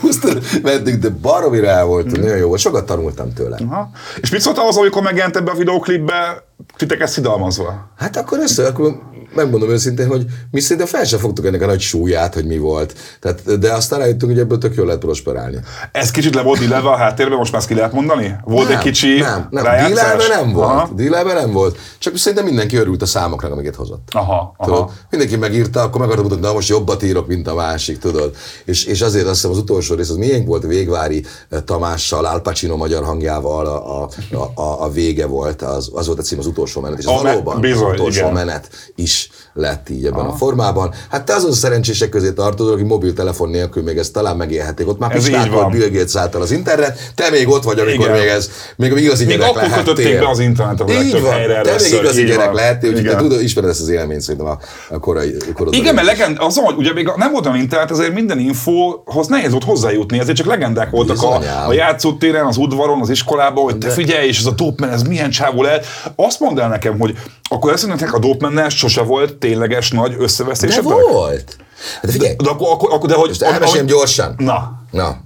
mentünk, 0.64 1.02
de 1.02 1.10
baromira 1.10 1.68
el 1.68 1.86
voltunk, 1.86 2.18
nagyon 2.18 2.38
jó 2.38 2.48
volt, 2.48 2.60
sokat 2.60 2.86
tanultam 2.86 3.34
tőle. 3.34 3.58
Aha. 3.70 3.90
És 4.22 4.32
mit 4.32 4.42
szóltál 4.42 4.68
az, 4.68 4.78
amikor 4.78 5.02
megjelent 5.02 5.36
ebbe 5.36 5.52
a 5.52 5.56
videóklipbe, 5.56 6.44
titeket 6.78 7.08
szidalmazva? 7.08 7.92
Hát 7.98 8.18
akkor 8.18 8.40
össze, 8.40 8.68
akkor 8.68 9.02
megmondom 9.36 9.70
őszintén, 9.70 10.08
hogy 10.08 10.26
mi 10.52 10.60
szerintem 10.60 10.88
fel 10.88 11.04
sem 11.04 11.20
fogtuk 11.20 11.46
ennek 11.46 11.62
a 11.62 11.66
nagy 11.66 11.80
súlyát, 11.80 12.34
hogy 12.34 12.46
mi 12.46 12.58
volt. 12.58 12.94
Tehát, 13.20 13.60
de 13.60 13.74
aztán 13.74 14.00
rájöttünk, 14.00 14.32
hogy 14.32 14.42
ebből 14.42 14.58
tök 14.58 14.76
jól 14.76 14.86
lehet 14.86 15.02
prosperálni. 15.02 15.58
Ez 15.92 16.12
kicsit 16.12 16.36
le 16.36 16.42
volt 16.42 16.60
dilelve 16.60 16.90
a 16.90 16.96
háttérben, 16.96 17.38
most 17.38 17.52
már 17.52 17.62
ezt 17.62 17.70
ki 17.70 17.76
lehet 17.76 17.94
mondani? 17.94 18.36
Volt 18.44 18.68
nem, 18.68 18.78
egy 18.78 18.84
kicsi 18.84 19.20
Nem, 19.20 19.48
nem. 19.50 19.64
Dílelben 19.88 20.28
nem 20.30 20.52
volt. 20.52 20.70
Aha. 20.70 20.90
Dílelben 20.96 21.36
nem 21.36 21.52
volt. 21.52 21.78
Csak 21.98 22.18
szerintem 22.18 22.48
mindenki 22.48 22.76
örült 22.76 23.02
a 23.02 23.06
számoknak, 23.06 23.52
amiket 23.52 23.76
hozott. 23.76 24.08
Aha, 24.12 24.54
aha. 24.58 24.72
Tudod, 24.72 24.92
mindenki 25.10 25.38
megírta, 25.38 25.82
akkor 25.82 26.00
meg 26.00 26.10
akartam 26.10 26.24
mutatni, 26.24 26.48
na 26.48 26.54
most 26.54 26.70
jobbat 26.70 27.04
írok, 27.04 27.28
mint 27.28 27.48
a 27.48 27.56
másik, 27.56 27.98
tudod. 27.98 28.36
És, 28.66 28.86
és 28.86 29.02
azért 29.02 29.26
azt 29.26 29.36
hiszem 29.36 29.52
az 29.52 29.58
utolsó 29.58 29.96
rész, 29.96 30.10
az 30.10 30.16
miénk 30.16 30.48
volt 30.48 30.66
Végvári 30.66 31.24
eh, 31.50 31.60
Tamással, 31.66 32.26
Al 32.26 32.42
Pacino 32.42 32.76
magyar 32.76 33.04
hangjával 33.04 33.66
a, 33.66 34.02
a, 34.02 34.10
a, 34.32 34.62
a, 34.62 34.84
a 34.84 34.90
vége 34.90 35.26
volt, 35.26 35.62
az, 35.62 35.92
az 35.94 36.08
volt 36.08 36.20
a 36.20 36.22
cím 36.22 36.40
az 36.40 36.46
utolsó 36.52 36.82
menet, 36.82 37.00
és 37.00 37.06
az 37.06 37.20
A 37.20 37.24
me- 37.24 37.32
valóban 37.34 37.60
bizony, 37.62 37.86
az 37.88 37.94
utolsó 37.94 38.20
igen. 38.20 38.34
menet 38.34 38.68
is 38.96 39.30
lett 39.54 39.90
így 39.90 40.06
ebben 40.06 40.26
a 40.26 40.34
formában. 40.34 40.94
Hát 41.10 41.26
te 41.26 41.34
azon 41.34 41.54
szerencsések 41.54 42.10
közé 42.10 42.32
tartozol, 42.32 42.74
aki 42.74 42.84
mobiltelefon 42.84 43.50
nélkül 43.50 43.84
még 43.84 43.98
ezt 43.98 44.14
talán 44.14 44.38
megélhetik. 44.38 44.88
Ott 44.88 45.00
már 45.00 45.12
pistákol 45.14 45.62
van. 45.62 45.72
Bill 45.72 45.90
Gates 45.90 46.16
által 46.16 46.42
az 46.42 46.52
internet, 46.52 47.12
te 47.16 47.30
még 47.30 47.48
ott 47.50 47.64
vagy, 47.64 47.80
amikor 47.80 48.06
Igen. 48.06 48.20
még 48.20 48.28
ez, 48.28 48.50
még 48.76 48.92
igazi 48.98 49.26
Még 49.26 49.36
gyerek 49.38 49.50
akkor 49.50 49.62
lehettél. 49.62 49.94
kötötték 49.94 50.20
be 50.20 50.30
az 50.30 50.40
internetet 50.40 50.90
a 50.90 50.92
Így 51.02 51.22
van, 51.22 51.32
helyre 51.32 51.62
te 51.62 51.76
még 51.82 51.94
igazi 51.94 52.24
gyerek 52.24 52.46
van. 52.46 52.56
lehettél, 52.56 52.90
úgyhogy 52.90 53.06
te 53.08 53.16
tudod, 53.16 53.42
ismered 53.42 53.70
ezt 53.70 53.82
az 53.82 53.90
élményt 53.90 54.22
szerintem 54.22 54.48
a, 54.50 54.58
a 54.96 55.00
korai 55.00 55.36
korodban. 55.54 55.74
Igen, 55.82 55.94
mert 55.96 56.08
legend, 56.08 56.38
azon, 56.40 56.64
hogy 56.64 56.76
ugye 56.78 56.94
még 56.94 57.12
nem 57.16 57.32
volt 57.32 57.46
olyan 57.46 57.58
internet, 57.58 57.92
ezért 57.92 58.14
minden 58.14 58.40
infóhoz 58.40 59.28
nehéz 59.28 59.52
volt 59.52 59.64
hozzájutni, 59.64 60.20
ezért 60.20 60.38
csak 60.38 60.46
legendák 60.48 60.90
voltak 60.90 61.22
a, 61.24 61.38
Bizonyám. 61.38 61.68
a 61.68 61.74
játszótéren, 61.74 62.46
az 62.46 62.58
udvaron, 62.58 63.02
az 63.02 63.10
iskolában, 63.10 63.64
hogy 63.64 63.78
te 63.78 63.90
figyelj, 63.90 64.28
és 64.28 64.40
ez 64.40 64.46
a 64.46 64.52
Dopeman, 64.52 64.94
ez 64.94 65.02
milyen 65.02 65.30
csávó 65.30 65.62
lehet. 65.62 65.86
Azt 66.16 66.31
mondd 66.40 66.60
el 66.60 66.70
nekem, 66.70 67.00
hogy 67.00 67.18
akkor 67.50 67.74
ezt 67.74 67.88
nektek 67.88 68.14
a 68.14 68.20
Dopeman 68.20 68.70
sose 68.70 69.02
volt 69.02 69.36
tényleges 69.36 69.90
nagy 69.92 70.12
De 70.12 70.24
összevesztésetek? 70.24 70.84
volt. 70.84 71.56
Hát 71.94 72.06
de 72.06 72.12
figyelj, 72.12 72.36
De 72.36 72.50
akkor, 72.50 72.68
akkor, 72.72 72.94
akkor 72.94 73.10
de 73.10 73.16
hogy... 73.16 73.28
most 73.28 73.42
elmesélem 73.42 73.86
gyorsan. 73.86 74.34
Na, 74.38 74.80
Na, 74.92 75.18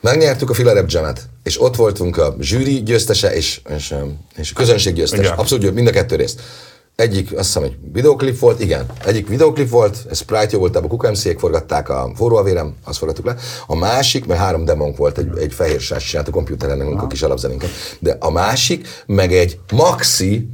megnyertük 0.00 0.50
a 0.50 0.54
Filarep 0.54 0.90
Jamet, 0.90 1.28
és 1.42 1.60
ott 1.60 1.76
voltunk 1.76 2.16
a 2.16 2.36
zsűri 2.40 2.82
győztese 2.82 3.34
és, 3.34 3.60
és, 3.76 3.94
és 4.36 4.50
a 4.50 4.54
közönség 4.54 4.94
győztese. 4.94 5.22
Igen. 5.22 5.34
Abszolút 5.38 5.74
mind 5.74 5.86
a 5.86 5.90
kettő 5.90 6.16
részt. 6.16 6.40
Egyik, 7.02 7.32
azt 7.36 7.46
hiszem, 7.46 7.62
egy 7.62 7.76
videoklip 7.92 8.38
volt, 8.38 8.60
igen. 8.60 8.86
Egyik 9.06 9.28
videoklip 9.28 9.70
volt, 9.70 9.96
ez 10.10 10.18
Sprite 10.18 10.48
jó 10.50 10.58
volt, 10.58 10.76
a 10.76 10.80
KUKMC-ék 10.80 11.38
forgatták 11.38 11.88
a 11.88 12.10
Forró 12.14 12.36
a 12.36 12.42
vérem, 12.42 12.74
azt 12.84 12.98
forgattuk 12.98 13.24
le. 13.24 13.36
A 13.66 13.76
másik, 13.76 14.26
mert 14.26 14.40
három 14.40 14.64
demónk 14.64 14.96
volt, 14.96 15.18
egy, 15.18 15.38
egy 15.38 15.52
fehér 15.52 15.80
srác 15.80 16.02
csinált 16.02 16.28
a 16.28 16.30
komputeren, 16.30 16.80
a 16.80 17.06
kis 17.06 17.22
alapzenénket. 17.22 17.70
De 17.98 18.16
a 18.20 18.30
másik, 18.30 18.88
meg 19.06 19.32
egy 19.32 19.58
maxi 19.72 20.48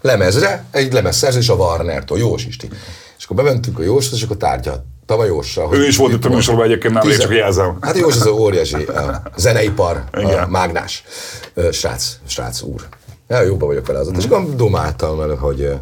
lemezre, 0.00 0.64
egy 0.70 0.92
lemezszerzés 0.92 1.48
a 1.48 1.54
Warner-től, 1.54 2.18
Jós 2.18 2.46
Isti. 2.46 2.68
És 3.18 3.24
akkor 3.24 3.36
bementünk 3.36 3.78
a 3.78 3.82
Jóshoz, 3.82 4.18
és 4.18 4.24
akkor 4.24 4.36
tárgyaltam 4.36 5.18
a 5.18 5.24
Jóssal. 5.24 5.74
Ő 5.74 5.86
is 5.86 5.96
volt 5.96 6.12
itt 6.12 6.24
a 6.24 6.28
műsorban 6.28 6.64
egyébként, 6.64 6.94
nem 6.94 7.02
Tizen- 7.02 7.20
csak 7.20 7.32
jelzem. 7.32 7.78
Hát 7.80 7.96
Jós 7.98 8.16
az 8.16 8.26
a 8.26 8.30
óriási 8.30 8.74
uh, 8.88 9.14
zeneipar, 9.36 10.04
Igen. 10.18 10.48
mágnás, 10.48 11.04
srác, 11.72 12.16
srác 12.26 12.62
úr. 12.62 12.88
Ja, 13.28 13.42
jóban 13.42 13.68
vagyok 13.68 13.86
vele 13.86 13.98
azóta. 13.98 14.18
És 14.18 14.24
akkor 14.24 14.54
dumáltam 14.54 15.16
vele, 15.16 15.34
hogy, 15.34 15.72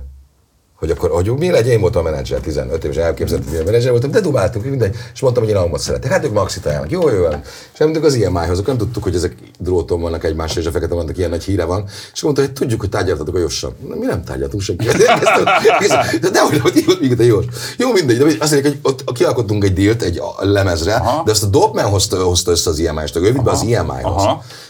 hogy 0.79 0.91
akkor, 0.91 1.11
hogy 1.11 1.31
mi 1.31 1.51
legyen, 1.51 1.73
én 1.73 1.81
voltam 1.81 2.07
a 2.07 2.11
menedzser, 2.11 2.41
15 2.41 2.85
éves 2.85 2.97
elképzelt, 2.97 3.41
hogy 3.43 3.51
milyen 3.51 3.65
menedzser 3.65 3.91
voltam, 3.91 4.11
de 4.11 4.21
dumáltunk, 4.21 4.65
mindegy, 4.65 4.97
és 5.15 5.21
mondtam, 5.21 5.43
hogy 5.43 5.53
én 5.53 5.59
albumot 5.59 5.81
szeretek. 5.81 6.11
Hát 6.11 6.25
ők 6.25 6.33
maxit 6.33 6.67
ajánlnak, 6.67 6.91
jó, 6.91 7.09
jó, 7.11 7.17
jó. 7.17 7.29
És 7.75 7.79
elmentünk 7.81 8.07
az 8.07 8.15
IMI-hoz, 8.15 8.63
nem 8.67 8.77
tudtuk, 8.77 9.03
hogy 9.03 9.15
ezek 9.15 9.35
dróton 9.59 10.01
vannak 10.01 10.25
egymásra, 10.25 10.61
és 10.61 10.67
a 10.67 10.71
fekete 10.71 10.95
vannak, 10.95 11.19
ilyen 11.19 11.31
nagy 11.31 11.45
híre 11.45 11.65
van. 11.65 11.85
És 12.13 12.23
mondta, 12.23 12.41
hogy 12.43 12.53
tudjuk, 12.53 12.81
hogy 12.81 12.89
tárgyaltatok 12.89 13.35
a 13.35 13.39
Jossal. 13.39 13.75
Mi 13.99 14.07
nem 14.07 14.25
tárgyaltunk 14.25 14.63
senki. 14.63 14.87
De 16.21 16.31
de 16.31 16.41
hogy 16.41 16.59
hogy 16.61 16.97
minket 17.01 17.19
a 17.19 17.23
Jós. 17.23 17.45
Jó, 17.77 17.93
mindegy, 17.93 18.19
de 18.19 18.25
azt 18.25 18.53
mondják, 18.53 18.65
hogy 18.65 18.79
ott 18.85 19.13
kialkottunk 19.13 19.65
egy 19.65 19.73
dílt 19.73 20.03
egy 20.03 20.19
a- 20.19 20.45
lemezre, 20.45 20.95
Aha. 20.95 21.23
de 21.25 21.31
azt 21.31 21.43
a 21.43 21.47
Dopman 21.47 21.85
hozta, 21.85 22.23
hozta 22.23 22.51
össze 22.51 22.71
az 22.71 22.79
IMI-st, 22.79 23.17
ő 23.17 23.21
vitt 23.21 23.43
be 23.43 23.51
az 23.51 23.63
IMI-hoz. 23.63 24.23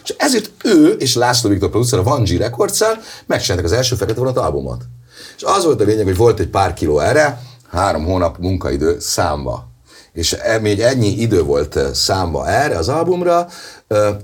És 0.05 0.15
ezért 0.19 0.51
ő 0.65 0.89
és 0.99 1.15
László 1.15 1.51
Viktor 1.51 1.71
producer 1.71 1.99
a 1.99 2.03
Van 2.03 2.23
G 2.23 2.29
records 2.37 2.81
megcsináltak 3.27 3.71
az 3.71 3.77
első 3.77 3.97
fekete 3.97 4.19
vonat 4.19 4.37
albumot. 4.37 4.83
És 5.39 5.45
az 5.47 5.65
volt 5.65 5.81
a 5.81 5.85
lényeg, 5.85 6.05
hogy 6.05 6.17
volt 6.17 6.41
egy 6.41 6.49
pár 6.49 6.75
kiló 6.75 6.99
erre, 6.99 7.41
három 7.71 8.05
hónap 8.05 8.39
munkaidő 8.39 8.97
számba. 9.01 9.69
És 10.13 10.33
e- 10.33 10.59
még 10.59 10.81
ennyi 10.81 11.21
idő 11.21 11.43
volt 11.43 11.79
számba 11.95 12.49
erre 12.49 12.77
az 12.77 12.89
albumra, 12.89 13.47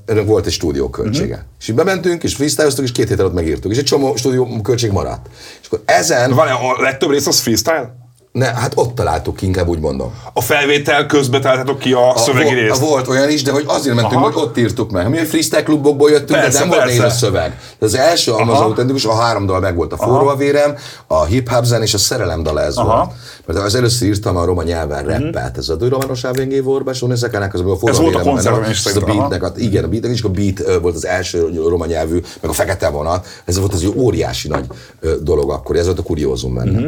ennek 0.07 0.27
volt 0.27 0.47
egy 0.47 0.53
stúdió 0.53 0.91
költsége. 0.91 1.35
Mhm. 1.35 1.45
És 1.61 1.69
így 1.69 1.75
bementünk, 1.75 2.23
és 2.23 2.35
freestyleztük, 2.35 2.85
és 2.85 2.93
két 2.93 3.09
hét 3.09 3.21
alatt 3.21 3.33
megírtuk. 3.35 3.73
És 3.73 3.79
egy 3.79 3.85
csomó 3.85 4.17
stúdió 4.17 4.61
költség 4.63 4.91
maradt. 4.91 5.27
És 5.61 5.67
akkor 5.67 5.83
ezen 5.85 6.31
Van 6.31 6.49
a 6.49 6.83
legtöbb 6.83 7.11
rész 7.11 7.27
az 7.27 7.39
freestyle? 7.39 8.04
Ne, 8.39 8.45
hát 8.47 8.73
ott 8.75 8.95
találtuk 8.95 9.37
ki, 9.37 9.47
inkább 9.47 9.69
úgy 9.69 9.79
mondom. 9.79 10.13
A 10.33 10.41
felvétel 10.41 11.07
közben 11.07 11.41
találtatok 11.41 11.79
ki 11.79 11.93
a, 11.93 12.13
A, 12.15 12.19
szövegi 12.19 12.55
részt. 12.55 12.83
a, 12.83 12.87
volt 12.87 13.09
olyan 13.09 13.31
is, 13.31 13.43
de 13.43 13.53
hogy 13.53 13.65
azért 13.67 13.95
mentünk, 13.95 14.21
Aha. 14.21 14.31
hogy 14.33 14.43
ott 14.43 14.59
írtuk 14.59 14.91
meg. 14.91 15.09
Mi 15.09 15.19
a 15.19 15.25
freestyle 15.25 15.63
klubokból 15.63 16.11
jöttünk, 16.11 16.41
Persze, 16.41 16.53
de 16.53 16.59
nem 16.59 16.69
volt 16.69 16.81
persze. 16.81 16.97
nehéz 16.97 17.13
a 17.13 17.17
szöveg. 17.17 17.59
De 17.79 17.87
az 17.87 17.95
első, 17.95 18.33
ami 18.33 18.51
az 18.51 18.57
Aha. 18.57 18.65
autentikus, 18.65 19.05
a 19.05 19.15
három 19.15 19.47
dal 19.47 19.61
meg 19.61 19.77
volt. 19.77 19.93
A 19.93 19.97
forró 19.97 20.27
a 20.29 20.37
vérem, 20.37 20.75
a 21.07 21.25
hip 21.25 21.49
hop 21.49 21.65
zen 21.65 21.83
és 21.83 21.95
a 21.95 21.99
szerelem 21.99 22.43
dal 22.43 22.61
ez 22.61 22.77
Aha. 22.77 22.97
Volt. 22.97 23.11
Mert 23.47 23.59
az 23.59 23.75
először 23.75 24.09
írtam 24.09 24.37
a 24.37 24.45
roma 24.45 24.63
nyelven 24.63 25.05
rappelt. 25.05 25.57
Ez 25.57 25.69
a 25.69 25.77
Dőra 25.77 25.99
Varos 25.99 26.25
Ávengé 26.25 26.61
Vorba, 26.61 26.93
Sonézekának, 26.93 27.55
az 27.55 27.61
a 27.61 27.65
forró 27.65 27.89
Ez 27.89 27.99
volt 27.99 28.15
a 28.15 28.19
vérem, 28.19 28.33
koncerten 28.33 28.71
is 28.71 28.85
ez 28.85 28.97
a 28.97 29.01
aha. 29.01 29.15
beatnek, 29.15 29.43
a, 29.43 29.53
igen, 29.57 29.85
a 29.85 29.89
beatnek 29.89 30.13
is 30.13 30.23
a 30.23 30.29
beat 30.29 30.81
volt 30.81 30.95
az 30.95 31.07
első 31.07 31.51
roma 31.69 31.87
nyelvű, 31.87 32.21
meg 32.41 32.51
a 32.51 32.55
fekete 32.55 32.89
vonat. 32.89 33.27
Ez 33.45 33.59
volt 33.59 33.73
az 33.73 33.83
egy 33.83 33.93
óriási 33.97 34.49
nagy 34.49 34.67
dolog 35.23 35.51
akkor, 35.51 35.77
ez 35.77 35.87
volt 35.87 35.99
a 35.99 36.03
kuriózum 36.03 36.55
benne. 36.55 36.79
Mhm. 36.81 36.87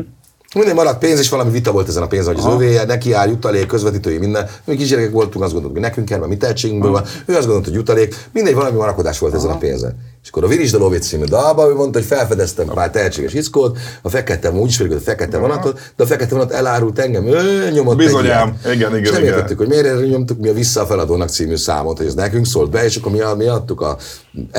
Minden 0.57 0.75
maradt 0.75 0.99
pénz, 0.99 1.19
és 1.19 1.29
valami 1.29 1.51
vita 1.51 1.73
volt 1.73 1.89
ezen 1.89 2.03
a 2.03 2.07
pénz, 2.07 2.27
hogy 2.27 2.39
az 2.39 2.47
övéje, 2.47 2.85
neki 2.85 3.13
áll 3.13 3.29
jutalék, 3.29 3.67
közvetítői, 3.67 4.19
minden. 4.19 4.49
Mi 4.65 4.77
kisgyerekek 4.77 5.13
voltunk, 5.13 5.45
azt 5.45 5.53
gondoltuk, 5.53 5.79
hogy 5.79 5.89
nekünk 5.89 6.07
kell, 6.07 6.19
mert 6.19 6.31
mi 6.31 6.37
tehetségünkből 6.37 6.91
van. 6.91 7.05
Ő 7.27 7.35
azt 7.35 7.45
gondolta, 7.45 7.69
hogy 7.69 7.79
jutalék, 7.79 8.29
mindegy, 8.33 8.55
valami 8.55 8.77
marakodás 8.77 9.19
volt 9.19 9.35
ezen 9.35 9.51
a 9.51 9.59
pénzen. 9.59 9.97
És 10.27 10.33
akkor 10.33 10.45
a 10.45 10.49
Viris 10.49 10.71
de 10.71 10.79
Lovét 10.79 11.03
című 11.03 11.25
dalba, 11.25 11.69
ő 11.69 11.75
mondta, 11.75 11.99
hogy 11.99 12.09
felfedeztem 12.09 12.67
pár 12.67 12.91
tehetséges 12.91 13.33
hiszkót, 13.33 13.79
a 14.03 14.09
fekete, 14.09 14.51
úgy 14.51 14.69
is 14.69 14.81
a 14.81 15.01
fekete 15.01 15.39
vonatot, 15.39 15.93
de 15.97 16.03
a 16.03 16.07
fekete 16.07 16.35
vonat 16.35 16.53
elárult 16.53 16.99
engem, 16.99 17.27
ő 17.27 17.71
nyomott 17.71 17.97
Bizonyám. 17.97 18.59
Igen, 18.65 18.75
igen, 18.75 18.97
és 18.97 19.11
nem 19.11 19.23
igen. 19.23 19.35
értettük, 19.35 19.59
hogy 19.59 19.69
miért 19.69 20.09
nyomtuk 20.09 20.39
mi 20.39 20.49
a 20.49 20.53
Vissza 20.53 20.81
a 20.81 20.87
feladónak 20.87 21.29
című 21.29 21.57
számot, 21.57 21.97
hogy 21.97 22.07
ez 22.07 22.15
nekünk 22.15 22.47
szólt 22.47 22.71
be, 22.71 22.85
és 22.85 22.97
akkor 22.97 23.13
mi, 23.13 23.19
mi 23.37 23.47
adtuk 23.47 23.81
a 23.81 23.97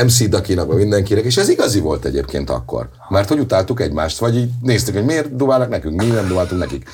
MC 0.03 0.29
Dakinak, 0.29 0.67
vagy 0.67 0.77
mindenkinek, 0.77 1.23
és 1.23 1.37
ez 1.37 1.49
igazi 1.49 1.79
volt 1.79 2.05
egyébként 2.05 2.49
akkor. 2.49 2.89
Mert 3.09 3.29
hogy 3.29 3.39
utáltuk 3.39 3.81
egymást, 3.81 4.17
vagy 4.17 4.35
így 4.35 4.49
néztük, 4.61 4.93
hogy 4.93 5.05
miért 5.05 5.35
dumálnak 5.35 5.69
nekünk, 5.69 6.01
mi 6.01 6.05
nem 6.05 6.27
dumáltunk 6.27 6.61
nekik. 6.61 6.89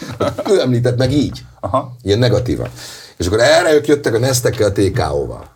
Ő 0.49 0.59
említett 0.59 0.97
meg 0.97 1.11
így. 1.11 1.43
Aha. 1.59 1.95
Ilyen 2.01 2.19
negatívan. 2.19 2.67
És 3.17 3.25
akkor 3.25 3.39
erre 3.39 3.73
ők 3.73 3.87
jöttek 3.87 4.13
a 4.13 4.19
Nestekkel, 4.19 4.67
a 4.67 4.71
TKO-val. 4.71 5.51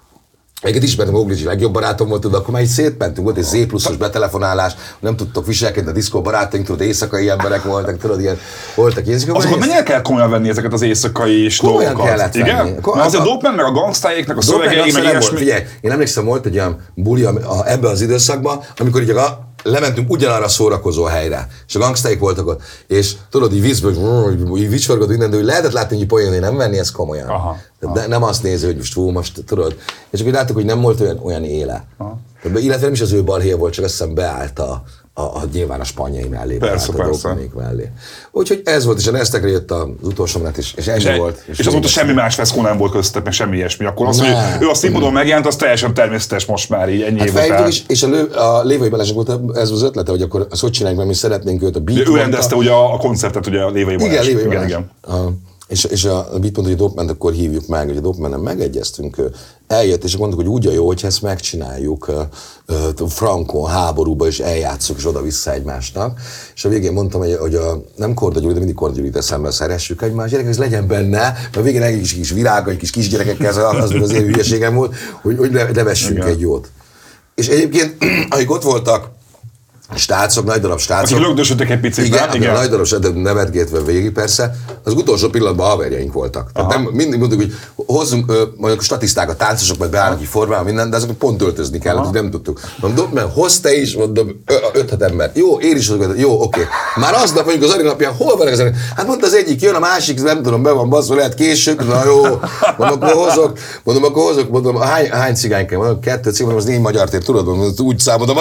Egyet 0.62 0.84
ismertem, 0.84 1.16
Oglicsi 1.16 1.44
legjobb 1.46 1.74
barátom 1.74 2.08
volt, 2.08 2.30
de 2.30 2.38
akkor 2.38 2.54
már 2.54 2.62
így 2.62 2.68
szétmentünk, 2.68 3.26
volt 3.28 3.38
egy 3.38 3.44
Z 3.44 3.66
pluszos 3.68 3.96
betelefonálás, 3.98 4.74
nem 5.00 5.16
tudtok 5.16 5.46
viselkedni 5.46 5.90
a 5.90 5.94
diszkó 5.94 6.22
barátaink, 6.22 6.66
tudod, 6.66 6.82
éjszakai 6.82 7.30
emberek 7.30 7.64
voltak, 7.64 7.98
tudod, 7.98 8.20
ilyen, 8.22 8.38
voltak 8.76 9.06
ilyen. 9.08 9.18
és 9.18 9.24
akkor 9.26 9.36
Azokat 9.38 9.60
mennyire 9.60 9.84
kell 9.84 10.02
komolyan 10.02 10.30
venni 10.30 10.50
ezeket 10.50 10.74
az 10.74 10.82
éjszakai 10.82 11.46
is 11.46 11.58
Komolyan 11.58 11.84
dolgokat? 11.94 12.08
kellett 12.10 12.36
Igen? 12.36 12.56
venni. 12.58 12.76
Ko- 12.82 12.96
azért 12.96 13.24
a 13.24 13.26
a- 13.26 13.30
Dopeman 13.30 13.56
meg 13.56 13.66
a 13.66 13.72
gangstájéknek 13.72 14.38
a 14.38 14.42
szövegei, 14.42 14.92
meg 14.92 15.04
ilyesmi. 15.04 15.38
Figyelj, 15.38 15.64
én 15.82 15.92
emlékszem, 15.92 16.26
volt 16.26 16.46
egy 16.46 16.54
olyan 16.58 16.80
buli 16.94 17.24
a, 17.24 17.62
ebbe 17.66 17.88
az 17.90 18.02
időszakban, 18.02 18.60
amikor 18.78 19.02
így 19.02 19.10
a, 19.10 19.47
lementünk 19.64 20.12
ugyanarra 20.12 20.46
a 20.46 20.50
szórakozó 20.50 21.04
helyre, 21.04 21.48
és 21.68 21.76
a 21.76 21.80
gangsteik 21.80 22.20
voltak 22.20 22.48
ott, 22.48 22.62
és 22.88 23.16
tudod, 23.30 23.54
így 23.54 23.62
vízből, 23.62 24.58
így, 24.58 24.70
vicsorgott 24.70 25.10
minden, 25.10 25.30
de 25.30 25.38
úgy 25.38 25.44
lehetett 25.44 25.72
látni, 25.72 25.98
hogy 25.98 26.08
poén, 26.08 26.30
hogy 26.30 26.40
nem 26.40 26.58
venni 26.58 26.78
ezt 26.78 26.92
komolyan. 26.92 27.28
Aha, 27.28 27.58
ne, 27.80 28.08
nem 28.08 28.24
azt 28.24 28.44
nézi, 28.44 28.66
hogy 28.66 28.78
most 28.78 28.94
fú, 28.94 29.10
most 29.10 29.44
tudod. 29.46 29.76
És 30.10 30.20
akkor 30.20 30.34
láttuk, 30.34 30.56
hogy 30.56 30.66
nem 30.66 30.82
volt 30.82 31.00
olyan, 31.00 31.20
olyan 31.24 31.44
éle. 31.44 31.86
Tehát, 32.42 32.60
illetve 32.60 32.84
nem 32.84 32.94
is 32.94 33.02
az 33.02 33.12
ő 33.12 33.24
balhéja 33.24 33.58
volt, 33.58 33.74
csak 33.74 33.84
azt 33.84 33.98
hiszem 33.98 34.14
beállt 34.14 34.60
a, 34.60 34.84
a, 35.18 35.22
a 35.22 35.44
nyilván 35.54 35.80
a 35.80 35.84
spanyai 35.84 36.28
mellé, 36.28 36.58
Persze, 36.58 36.92
a 36.92 36.96
persze. 36.96 37.28
Dominik 37.28 37.54
mellé. 37.54 37.92
Úgyhogy 38.32 38.62
ez 38.66 38.86
volt, 38.86 38.98
és 39.00 39.08
a 39.08 39.12
Nestekre 39.12 39.50
jött 39.50 39.72
az 39.72 39.88
utolsó 40.02 40.40
menet, 40.40 40.58
és, 40.58 40.74
és 40.76 40.88
ennyi 40.88 41.04
És, 41.04 41.18
volt. 41.18 41.44
és, 41.48 41.60
és 41.60 41.66
azóta 41.66 41.88
semmi 41.88 42.14
más 42.14 42.36
feszkó 42.36 42.62
nem 42.62 42.78
volt 42.78 42.92
köztetek, 42.92 43.24
meg 43.24 43.34
semmi 43.34 43.56
ilyesmi. 43.56 43.86
Akkor 43.86 44.08
az, 44.08 44.20
hogy 44.20 44.30
ő 44.62 44.68
a 44.70 44.74
színpadon 44.74 45.14
megjelent, 45.14 45.46
az 45.48 45.56
teljesen 45.56 45.94
természetes 45.94 46.46
most 46.46 46.70
már 46.70 46.90
így 46.90 47.02
ennyi 47.02 47.20
Hát 47.20 47.28
év 47.28 47.34
után. 47.34 47.68
is, 47.68 47.84
és 47.88 48.04
a, 48.04 48.08
lő, 48.08 48.24
a 48.24 48.64
Lévai 48.64 48.90
Balázsnak 48.90 49.28
volt 49.28 49.58
ez 49.58 49.72
az 49.72 49.82
ötlete, 49.82 50.12
hogy 50.12 50.22
akkor 50.22 50.48
azt 50.50 50.62
hogy 50.62 50.72
csináljuk, 50.72 51.00
mert 51.00 51.12
mi 51.12 51.18
szeretnénk 51.18 51.64
őt 51.64 51.76
a 51.76 51.80
beat 51.80 52.08
Ő 52.08 52.16
rendezte 52.16 52.56
ugye 52.56 52.72
a, 52.72 52.94
a 52.94 52.98
koncertet, 52.98 53.48
ugye 53.48 53.62
a 53.62 53.70
Lévai 53.70 53.96
Balázs. 53.96 54.14
Igen, 54.14 54.26
Lévai 54.26 54.42
igen, 54.44 54.54
Balázs. 54.54 54.70
igen. 54.70 54.92
A, 55.02 55.32
és, 55.68 55.84
és 55.84 56.06
a 56.06 56.24
beat 56.24 56.42
mondta, 56.42 56.62
hogy 56.62 56.72
a 56.72 56.76
Dopman, 56.76 57.10
akkor 57.10 57.34
hívjuk 57.34 57.68
meg, 57.68 57.88
hogy 57.88 57.98
a 57.98 58.02
Dopman 58.02 58.40
megegyeztünk, 58.40 59.16
eljött, 59.68 60.04
és 60.04 60.18
mondtuk, 60.18 60.40
hogy 60.40 60.50
úgy 60.50 60.68
a 60.68 60.72
jó, 60.72 60.86
hogyha 60.86 61.08
ezt 61.08 61.22
megcsináljuk 61.22 62.12
Frankon 63.08 63.70
háborúba, 63.70 64.28
és 64.28 64.40
eljátszuk, 64.40 64.98
és 64.98 65.06
oda-vissza 65.06 65.52
egymásnak. 65.52 66.20
És 66.56 66.66
a 66.66 66.70
végén 66.70 66.94
mondtam, 66.94 67.20
hogy, 67.22 67.36
hogy 67.40 67.56
a, 67.56 67.84
nem 67.96 68.14
Korda 68.14 68.40
Gyuri, 68.40 68.54
de 68.54 68.60
mindig 68.60 68.76
Korda 68.76 68.96
Gyuri 68.96 69.12
eszembe 69.14 69.52
szeressük 69.52 70.02
egymást, 70.02 70.32
gyerekek, 70.32 70.52
ez 70.52 70.58
legyen 70.58 70.88
benne, 70.88 71.18
mert 71.18 71.56
a 71.56 71.62
végén 71.62 71.82
egy 71.82 72.00
kis, 72.00 72.14
kis 72.14 72.32
virág, 72.32 72.68
egy 72.68 72.78
kis 72.78 72.90
kisgyerekekkel, 72.90 73.50
az, 73.50 73.84
az, 73.84 74.02
az 74.02 74.12
én 74.12 74.24
hülyeségem 74.24 74.76
volt, 74.76 74.96
hogy, 75.22 75.38
hogy 75.38 75.52
Igen. 76.10 76.28
egy 76.28 76.40
jót. 76.40 76.70
És 77.36 77.48
egyébként, 77.48 77.96
akik 78.30 78.52
ott 78.52 78.64
voltak, 78.64 79.10
stácok, 79.96 80.46
nagy 80.46 80.62
darab 80.62 80.80
stácok. 80.80 81.16
Akik 81.16 81.28
lögdösödtek 81.28 81.70
egy 81.70 81.80
picit, 81.80 82.06
Igen, 82.06 82.28
nem? 82.28 82.36
igen. 82.42 82.54
Nagy 82.54 82.70
darab 82.70 82.86
stácok, 82.86 83.22
nevetgéltve 83.22 83.82
végig 83.82 84.12
persze. 84.12 84.56
Az 84.84 84.94
utolsó 84.94 85.30
pillanatban 85.30 85.70
haverjaink 85.70 86.14
voltak. 86.14 86.52
Tehát 86.52 86.70
nem, 86.70 86.82
mindig 86.82 87.20
mondtuk, 87.20 87.40
hogy 87.40 87.54
hozzunk 87.76 88.32
ö, 88.32 88.44
mondjuk 88.58 88.82
statisztákat, 88.82 89.38
táncosok, 89.38 89.78
majd 89.78 89.92
beállnak 89.92 90.22
egy 90.22 90.28
formában, 90.28 90.66
minden, 90.66 90.90
de 90.90 90.96
azok 90.96 91.12
pont 91.12 91.42
öltözni 91.42 91.80
kellett, 91.80 92.04
hogy 92.04 92.14
nem 92.14 92.30
tudtuk. 92.30 92.60
Mondom, 92.80 93.10
mert 93.14 93.34
hoz 93.34 93.60
te 93.60 93.76
is, 93.76 93.96
mondom, 93.96 94.44
5-6 94.74 95.02
ember. 95.02 95.32
Jó, 95.34 95.60
én 95.60 95.76
is 95.76 95.90
azok, 95.90 96.14
jó, 96.18 96.42
oké. 96.42 96.62
Már 96.96 97.14
aznap 97.14 97.46
mondjuk 97.46 97.70
az 97.70 97.76
Ari 97.76 97.84
napján, 97.84 98.14
hol 98.14 98.38
van 98.38 98.48
az? 98.48 98.64
Hát 98.96 99.08
mondta 99.08 99.26
az 99.26 99.34
egyik, 99.34 99.62
jön 99.62 99.76
a 99.76 99.80
másik, 99.80 100.24
nem 100.24 100.42
tudom, 100.42 100.64
be 100.64 100.72
van 100.72 100.90
baszva, 100.90 101.16
lehet 101.16 101.34
később, 101.34 101.88
na 101.88 102.06
jó, 102.06 102.22
mondom, 102.78 103.02
akkor 103.02 103.28
hozok, 103.28 103.58
mondom, 103.84 104.04
akkor 104.04 104.24
hozok, 104.24 104.50
mondom, 104.50 104.76
hány, 104.82 105.10
hány 105.10 105.36
cigány 105.36 105.68
kell, 105.68 105.78
mondom, 105.78 106.00
kettő 106.00 106.32
cigány, 106.32 106.56
az 106.56 106.66
négy 106.66 106.80
magyar 106.80 107.10
tér, 107.10 107.24
tudod, 107.24 107.46
mondom, 107.46 107.74
úgy 107.78 108.00
számolom, 108.00 108.38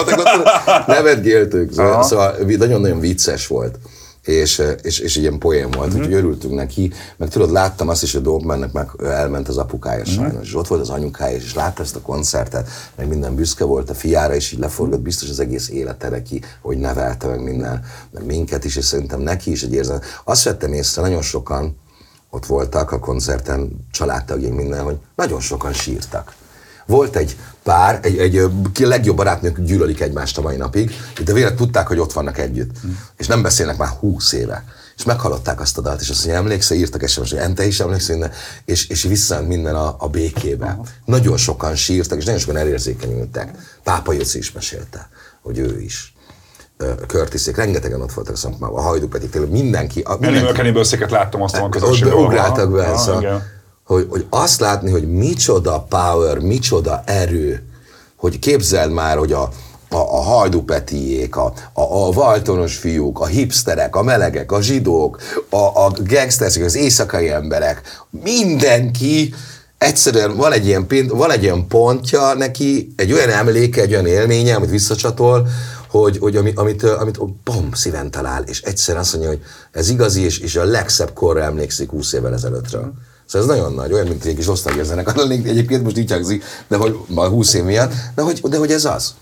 nevetgéltük, 1.37 1.73
szóval, 1.73 2.03
szóval 2.03 2.35
nagyon-nagyon 2.57 2.99
vicces 2.99 3.47
volt. 3.47 3.79
És, 4.21 4.63
és, 4.81 4.99
és 4.99 5.15
ilyen 5.15 5.37
poén 5.37 5.71
volt, 5.71 5.89
Mhm. 5.89 5.97
úgyhogy 5.97 6.13
örültünk 6.13 6.53
neki, 6.53 6.91
meg 7.17 7.29
tudod, 7.29 7.51
láttam 7.51 7.87
azt 7.89 8.03
is, 8.03 8.13
hogy 8.13 8.21
Dopemannek 8.21 8.71
meg 8.71 8.89
elment 9.03 9.47
az 9.47 9.57
apukája 9.57 9.99
Mhm. 10.01 10.09
sajnos, 10.09 10.47
és 10.47 10.55
ott 10.55 10.67
volt 10.67 10.81
az 10.81 10.89
anyukája, 10.89 11.35
és 11.35 11.53
látta 11.53 11.81
ezt 11.83 11.95
a 11.95 12.01
koncertet, 12.01 12.69
meg 12.95 13.07
minden 13.07 13.35
büszke 13.35 13.63
volt 13.63 13.89
a 13.89 13.93
fiára, 13.93 14.35
és 14.35 14.51
így 14.51 14.59
leforgott 14.59 14.99
biztos 14.99 15.29
az 15.29 15.39
egész 15.39 15.69
élete 15.69 16.09
neki, 16.09 16.41
hogy 16.61 16.77
nevelte 16.77 17.27
meg 17.27 17.43
minden, 17.43 17.83
meg 18.11 18.25
minket 18.25 18.65
is, 18.65 18.75
és 18.75 18.85
szerintem 18.85 19.19
neki 19.19 19.51
is 19.51 19.63
egy 19.63 19.73
érzem. 19.73 19.99
Azt 20.23 20.43
vettem 20.43 20.73
észre, 20.73 21.01
nagyon 21.01 21.21
sokan 21.21 21.77
ott 22.29 22.45
voltak 22.45 22.91
a 22.91 22.99
koncerten, 22.99 23.85
családtagjaim 23.91 24.55
minden, 24.55 24.83
hogy 24.83 24.97
nagyon 25.15 25.39
sokan 25.39 25.73
sírtak. 25.73 26.33
Volt 26.87 27.15
egy 27.15 27.37
pár, 27.63 27.99
egy, 28.01 28.17
egy 28.17 28.37
a 28.37 28.49
legjobb 28.79 29.15
barátnők 29.15 29.61
gyűlölik 29.61 30.01
egymást 30.01 30.37
a 30.37 30.41
mai 30.41 30.55
napig, 30.55 30.91
de 31.23 31.33
vélet 31.33 31.55
tudták, 31.55 31.87
hogy 31.87 31.99
ott 31.99 32.13
vannak 32.13 32.37
együtt. 32.37 32.71
És 33.17 33.27
nem 33.27 33.41
beszélnek 33.41 33.77
már 33.77 33.87
húsz 33.87 34.31
éve. 34.31 34.63
És 34.97 35.03
meghallották 35.03 35.59
azt 35.61 35.77
a 35.77 35.81
dalt, 35.81 36.01
és 36.01 36.09
azt 36.09 36.25
mondja, 36.25 36.41
emlékszel, 36.41 36.77
írtak 36.77 37.07
SMS, 37.07 37.29
hogy 37.29 37.39
Ente 37.39 37.65
is 37.65 37.79
emlékszel 37.79 38.15
minden, 38.15 38.35
és, 38.65 38.87
és 38.87 39.03
visszament 39.03 39.47
minden 39.47 39.75
a, 39.75 39.95
a 39.99 40.07
békébe. 40.07 40.79
Nagyon 41.05 41.37
sokan 41.37 41.75
sírtak, 41.75 42.17
és 42.17 42.25
nagyon 42.25 42.39
sokan 42.39 42.57
elérzékenyültek. 42.57 43.51
Pápa 43.83 44.13
Jóci 44.13 44.37
is 44.37 44.51
mesélte, 44.51 45.09
hogy 45.41 45.57
ő 45.57 45.79
is. 45.81 46.15
Körtiszék, 47.07 47.55
rengetegen 47.55 48.01
ott 48.01 48.13
voltak 48.13 48.33
a 48.33 48.37
szakmában, 48.37 48.77
a 48.77 48.81
Hajdú 48.81 49.07
pedig 49.07 49.29
tényleg 49.29 49.51
mindenki. 49.51 50.01
A, 50.01 50.11
Animal 50.11 50.51
mindenki 50.51 50.83
széket 50.83 51.11
láttam 51.11 51.41
azt 51.41 51.55
a 51.55 51.61
ott 51.61 51.71
közönségben. 51.71 52.17
beugráltak 52.17 52.71
be, 52.71 52.83
Aha, 52.83 52.97
szóval, 52.97 53.21
igen. 53.21 53.56
Hogy, 53.87 54.07
hogy 54.09 54.25
azt 54.29 54.59
látni, 54.59 54.91
hogy 54.91 55.07
micsoda 55.07 55.85
power, 55.89 56.39
micsoda 56.39 57.01
erő, 57.05 57.63
hogy 58.15 58.39
képzeld 58.39 58.91
már, 58.91 59.17
hogy 59.17 59.33
a, 59.33 59.41
a, 59.89 59.97
a 59.97 60.21
hajdupetiék, 60.21 61.35
a, 61.35 61.53
a, 61.73 61.81
a 61.81 62.11
valtonos 62.11 62.75
fiúk, 62.75 63.19
a 63.19 63.25
hipsterek, 63.25 63.95
a 63.95 64.03
melegek, 64.03 64.51
a 64.51 64.61
zsidók, 64.61 65.21
a, 65.49 65.57
a 65.57 65.91
gangstersek, 66.07 66.63
az 66.63 66.75
éjszakai 66.75 67.29
emberek, 67.29 67.81
mindenki 68.09 69.33
egyszerűen 69.77 70.35
van 70.35 70.51
egy, 70.51 70.65
ilyen, 70.65 70.87
pint- 70.87 71.11
van 71.11 71.31
egy 71.31 71.43
ilyen 71.43 71.67
pontja 71.67 72.33
neki, 72.33 72.93
egy 72.95 73.13
olyan 73.13 73.29
emléke, 73.29 73.81
egy 73.81 73.93
olyan 73.93 74.05
élménye, 74.05 74.55
amit 74.55 74.69
visszacsatol, 74.69 75.47
hogy, 75.89 76.17
hogy 76.17 76.35
ami, 76.35 76.51
amit, 76.55 76.83
ö, 76.83 76.95
amit 76.97 77.19
bom, 77.43 77.69
szíven 77.73 78.11
talál, 78.11 78.43
és 78.43 78.61
egyszerűen 78.61 79.03
azt 79.03 79.13
mondja, 79.13 79.31
hogy 79.31 79.41
ez 79.71 79.89
igazi, 79.89 80.21
és, 80.21 80.39
és 80.39 80.55
a 80.55 80.63
legszebb 80.63 81.13
korra 81.13 81.41
emlékszik 81.41 81.89
20 81.89 82.13
évvel 82.13 82.33
ezelőttről. 82.33 82.93
Szóval 83.27 83.49
ez 83.49 83.55
nagyon 83.55 83.73
nagy, 83.73 83.93
olyan, 83.93 84.07
mint 84.07 84.25
egy 84.25 84.35
kis 84.35 84.47
lennénk, 85.15 85.47
egyébként 85.47 85.83
most 85.83 85.97
így 85.97 86.11
hangzik, 86.11 86.43
de 86.67 86.77
hogy 86.77 86.97
már 87.07 87.27
20 87.27 87.53
év 87.53 87.63
miatt, 87.63 87.91
de 88.15 88.21
hogy, 88.21 88.39
de 88.41 88.57
hogy 88.57 88.71
ez 88.71 88.85
az. 88.85 89.15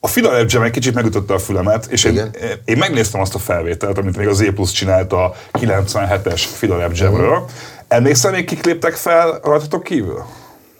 A 0.00 0.08
Jam 0.46 0.62
egy 0.62 0.70
kicsit 0.70 0.94
megütötte 0.94 1.34
a 1.34 1.38
fülemet, 1.38 1.86
és 1.86 2.04
én, 2.04 2.12
Igen. 2.12 2.34
én 2.64 2.76
megnéztem 2.76 3.20
azt 3.20 3.34
a 3.34 3.38
felvételt, 3.38 3.98
amit 3.98 4.16
még 4.16 4.28
az 4.28 4.40
E 4.40 4.52
Plus 4.52 4.70
csinált 4.70 5.12
a 5.12 5.34
97-es 5.52 6.42
Filarep 6.56 6.96
Jamről. 6.96 7.44
Emlékszel 7.88 8.30
még 8.30 8.44
kik 8.44 8.64
léptek 8.64 8.94
fel 8.94 9.40
rajtatok 9.42 9.82
kívül? 9.82 10.24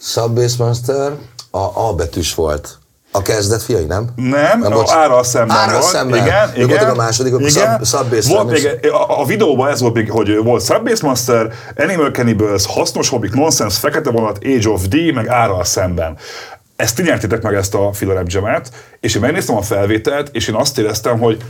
Subbase 0.01 0.65
Monster, 0.65 1.13
a 1.51 1.89
A 1.89 1.95
betűs 1.95 2.35
volt. 2.35 2.79
A 3.17 3.23
kezdet 3.23 3.63
fiai, 3.63 3.85
nem? 3.85 4.09
Nem, 4.17 4.63
a 4.63 4.69
bocs. 4.69 4.91
árral 4.91 5.25
szemben 5.25 5.57
Árral 5.57 5.81
volt. 5.81 5.93
szemben. 5.93 6.27
Igen, 6.27 6.51
Ők 6.57 6.71
igen. 6.71 6.91
a 6.91 6.95
másodikok, 6.95 7.41
a 7.41 7.47
igen. 7.47 7.85
Sub- 7.85 7.87
Subbase 7.87 8.29
volt 8.29 8.51
nem 8.51 8.55
még, 8.81 8.93
a, 8.93 9.21
a, 9.21 9.25
videóban 9.25 9.71
ez 9.71 9.81
volt 9.81 9.95
még, 9.95 10.11
hogy 10.11 10.37
volt 10.37 10.65
Subbase 10.65 11.07
Master, 11.07 11.53
Animal 11.77 12.11
Cannibals, 12.11 12.67
Hasznos 12.67 13.09
Hobbik, 13.09 13.33
Nonsense, 13.35 13.79
Fekete 13.79 14.11
Vonat, 14.11 14.39
Age 14.45 14.69
of 14.69 14.87
D, 14.87 15.13
meg 15.15 15.29
árral 15.29 15.65
szemben. 15.65 16.17
Ezt 16.77 16.97
ti 16.97 17.03
nyertétek 17.03 17.43
meg 17.43 17.55
ezt 17.55 17.75
a 17.75 17.93
Filarep 17.93 18.29
Jam-et, 18.29 18.71
és 19.01 19.15
én 19.15 19.21
megnéztem 19.21 19.57
a 19.57 19.63
felvételt, 19.63 20.29
és 20.33 20.49
én 20.49 20.55
azt 20.55 20.79
éreztem, 20.79 21.19
hogy 21.19 21.43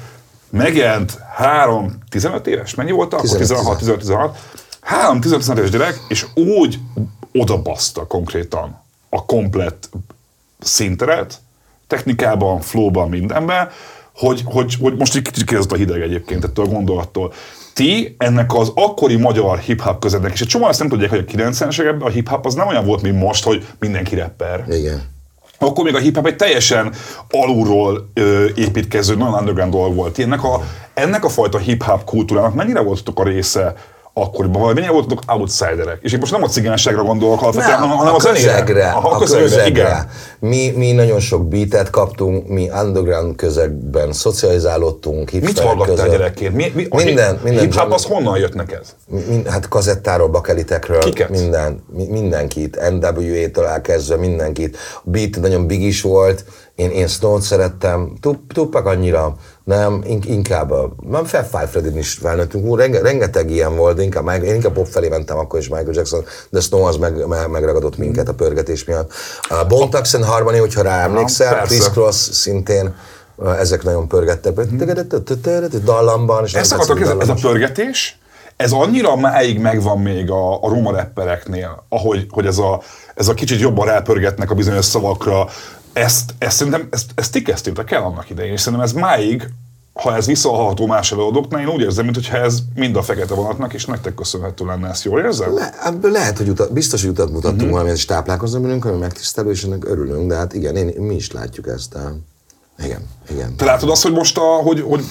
megjelent 0.50 1.18
három 1.34 1.98
15 2.08 2.46
éves, 2.46 2.74
mennyi 2.74 2.90
volt 2.90 3.12
akkor? 3.14 3.28
15, 3.36 3.78
16, 3.78 3.98
16, 3.98 4.38
három 4.80 5.20
15 5.20 5.58
éves 5.58 5.70
gyerek, 5.70 6.00
és 6.08 6.26
úgy 6.34 6.78
odabaszta 7.32 8.06
konkrétan 8.06 8.82
a 9.08 9.24
komplett 9.24 9.88
szinteret, 10.60 11.38
technikában, 11.86 12.60
flowban, 12.60 13.08
mindenben, 13.08 13.68
hogy, 14.14 14.42
hogy, 14.44 14.74
hogy 14.80 14.94
most 14.96 15.14
egy 15.14 15.22
kicsit 15.22 15.44
kérdezett 15.44 15.72
a 15.72 15.76
hideg 15.76 16.00
egyébként 16.00 16.44
ettől 16.44 16.64
a 16.64 16.68
gondolattól. 16.68 17.32
Ti 17.74 18.14
ennek 18.18 18.54
az 18.54 18.72
akkori 18.74 19.16
magyar 19.16 19.58
hip-hop 19.58 19.98
közednek, 19.98 20.32
és 20.32 20.40
egy 20.40 20.46
csomó 20.46 20.64
azt 20.64 20.78
nem 20.78 20.88
tudják, 20.88 21.10
hogy 21.10 21.24
a 21.28 21.32
90-es 21.32 21.80
években 21.80 22.08
a 22.08 22.10
hip-hop 22.10 22.46
az 22.46 22.54
nem 22.54 22.66
olyan 22.66 22.84
volt, 22.84 23.02
mint 23.02 23.18
most, 23.18 23.44
hogy 23.44 23.66
mindenki 23.78 24.14
rapper. 24.14 24.64
Igen. 24.68 25.02
Akkor 25.58 25.84
még 25.84 25.94
a 25.94 25.98
hip-hop 25.98 26.26
egy 26.26 26.36
teljesen 26.36 26.92
alulról 27.30 28.10
ö, 28.14 28.46
építkező, 28.54 29.14
nagyon 29.14 29.34
underground 29.34 29.72
dolog 29.72 29.94
volt. 29.94 30.18
Ennek 30.18 30.44
a, 30.44 30.62
ennek 30.94 31.24
a 31.24 31.28
fajta 31.28 31.58
hip-hop 31.58 32.04
kultúrának 32.04 32.54
mennyire 32.54 32.80
voltatok 32.80 33.20
a 33.20 33.24
része 33.24 33.74
akkoriban, 34.16 34.74
mennyire 34.74 34.92
voltatok 34.92 35.22
outsiderek? 35.26 35.98
És 36.02 36.12
én 36.12 36.18
most 36.18 36.32
nem 36.32 36.42
a 36.42 36.46
cigányságra 36.48 37.02
gondolok 37.02 37.42
alapvetően, 37.42 37.80
Nem, 37.80 37.88
hanem 37.88 38.14
a 38.14 38.16
a 38.16 38.18
közegre, 38.18 38.88
Aha, 38.88 39.08
a 39.10 39.18
közegre. 39.18 39.66
igen. 39.66 40.08
Mi, 40.38 40.72
mi 40.76 40.92
nagyon 40.92 41.20
sok 41.20 41.48
beatet 41.48 41.90
kaptunk, 41.90 42.48
mi 42.48 42.70
underground 42.82 43.36
közegben 43.36 44.12
szocializálódtunk, 44.12 45.30
Mit 45.30 45.58
hallgattál 45.58 45.94
között. 45.94 46.10
gyerekként? 46.10 46.54
Mi, 46.54 46.72
mi, 46.74 46.86
a 46.90 46.96
Minden, 46.96 47.30
hip- 47.32 47.42
minden 47.42 47.62
Hip-hop 47.62 47.82
zseni- 47.82 47.94
az 47.94 48.04
honnan 48.04 48.38
jött 48.38 48.54
neked? 48.54 48.84
Min, 49.28 49.44
hát 49.46 49.68
kazettáról, 49.68 50.28
bakelitekről, 50.28 50.98
Kiket? 50.98 51.28
minden, 51.28 51.84
mi, 51.96 52.06
mindenkit, 52.10 52.78
NWA-től 52.90 53.64
elkezdve 53.66 54.16
mindenkit. 54.16 54.76
A 55.04 55.10
beat 55.10 55.40
nagyon 55.40 55.66
big 55.66 55.82
is 55.82 56.00
volt, 56.02 56.44
én, 56.74 56.90
én 56.90 57.06
Snow-t 57.06 57.42
szerettem, 57.42 58.12
Tup- 58.20 58.52
Tupac 58.52 58.86
annyira, 58.86 59.34
nem, 59.64 60.02
in, 60.06 60.22
inkább, 60.26 60.70
a- 60.70 60.94
nem 61.08 61.24
Fab 61.24 61.44
Five 61.44 61.66
Freddy 61.66 61.98
is 61.98 62.12
felnőttünk, 62.12 62.78
renge, 62.78 63.00
rengeteg 63.00 63.50
ilyen 63.50 63.76
volt, 63.76 64.00
inkább, 64.00 64.42
én 64.42 64.54
inkább 64.54 64.72
pop 64.72 64.86
felé 64.86 65.08
mentem 65.08 65.38
akkor 65.38 65.58
is 65.58 65.68
Michael 65.68 65.92
Jackson, 65.92 66.24
de 66.50 66.60
Snow 66.60 66.82
az 66.82 66.96
meg, 66.96 67.26
meg, 67.26 67.50
megragadott 67.50 67.96
minket 67.96 68.28
a 68.28 68.34
pörgetés 68.34 68.84
miatt. 68.84 69.12
A 69.48 69.64
Bone 69.64 70.00
and 70.12 70.24
Harmony, 70.24 70.58
hogyha 70.58 70.82
rá 70.82 71.02
emlékszel. 71.02 71.62
Chris 71.62 71.88
Cross 71.88 72.16
szintén, 72.16 72.94
ezek 73.58 73.82
nagyon 73.82 74.08
pörgettek, 74.08 74.54
dallamban, 75.84 76.44
és 76.44 76.54
Ezt 76.54 76.72
ez, 76.72 76.88
ez 77.18 77.28
a 77.28 77.34
pörgetés, 77.40 78.18
ez 78.56 78.72
annyira 78.72 79.16
máig 79.16 79.58
megvan 79.58 79.98
még 79.98 80.30
a, 80.30 80.62
a 80.62 80.68
roma 80.68 80.90
rappereknél, 80.90 81.84
ahogy 81.88 82.26
hogy 82.30 82.46
ez, 82.46 82.58
a, 82.58 82.82
ez 83.14 83.28
a 83.28 83.34
kicsit 83.34 83.60
jobban 83.60 83.86
rápörgetnek 83.86 84.50
a 84.50 84.54
bizonyos 84.54 84.84
szavakra, 84.84 85.46
ezt, 85.94 86.34
ezt 86.38 86.56
szerintem, 86.56 86.88
ezt, 86.90 87.10
ezt 87.14 87.32
ti 87.32 87.42
kezdtétek 87.42 87.90
el 87.90 88.02
annak 88.02 88.30
idején, 88.30 88.52
és 88.52 88.60
szerintem 88.60 88.88
ez 88.88 88.92
máig, 88.92 89.48
ha 89.92 90.16
ez 90.16 90.26
visszahallható 90.26 90.86
más 90.86 91.12
előadóknál, 91.12 91.60
én 91.60 91.68
úgy 91.68 91.80
érzem, 91.80 92.04
mintha 92.04 92.36
ez 92.36 92.58
mind 92.74 92.96
a 92.96 93.02
fekete 93.02 93.34
vonatnak, 93.34 93.72
és 93.74 93.84
nektek 93.84 94.14
köszönhető 94.14 94.64
lenne, 94.66 94.88
ezt 94.88 95.04
jól 95.04 95.20
érzem? 95.20 95.54
Le, 95.54 95.70
ebből 95.84 96.10
lehet, 96.10 96.38
hogy 96.38 96.48
utat, 96.48 96.72
biztos, 96.72 97.00
hogy 97.00 97.10
utat 97.10 97.30
mutattunk 97.30 97.54
Mhm. 97.54 97.62
uh-huh. 97.62 97.78
valamit, 97.78 97.96
és 97.98 98.04
táplálkozunk 98.04 98.64
velünk, 98.64 98.84
ami 98.84 98.98
megtisztelő, 98.98 99.50
és 99.50 99.64
ennek 99.64 99.88
örülünk, 99.88 100.28
de 100.28 100.36
hát 100.36 100.52
igen, 100.52 100.76
én, 100.76 101.02
mi 101.02 101.14
is 101.14 101.32
látjuk 101.32 101.66
ezt. 101.66 101.94
A... 101.94 102.16
Igen, 102.84 103.00
igen. 103.30 103.56
Te 103.56 103.64
látod 103.64 103.90
azt, 103.90 104.02
hogy 104.02 104.12
most 104.12 104.38
a, 104.38 104.42
hogy, 104.42 104.80
hogy 104.80 105.04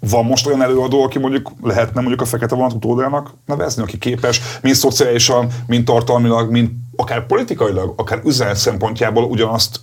van 0.00 0.24
most 0.24 0.46
olyan 0.46 0.62
előadó, 0.62 1.02
aki 1.02 1.18
mondjuk 1.18 1.50
lehetne 1.62 2.00
mondjuk 2.00 2.20
a 2.20 2.24
fekete 2.24 2.54
vonat 2.54 2.72
utódának 2.72 3.30
nevezni, 3.46 3.82
aki 3.82 3.98
képes 3.98 4.40
mind 4.62 4.74
szociálisan, 4.74 5.48
mind 5.66 5.84
tartalmilag, 5.84 6.50
mind 6.50 6.70
akár 6.96 7.26
politikailag, 7.26 7.92
akár 7.96 8.20
üzenet 8.24 8.56
szempontjából 8.56 9.24
ugyanazt 9.24 9.80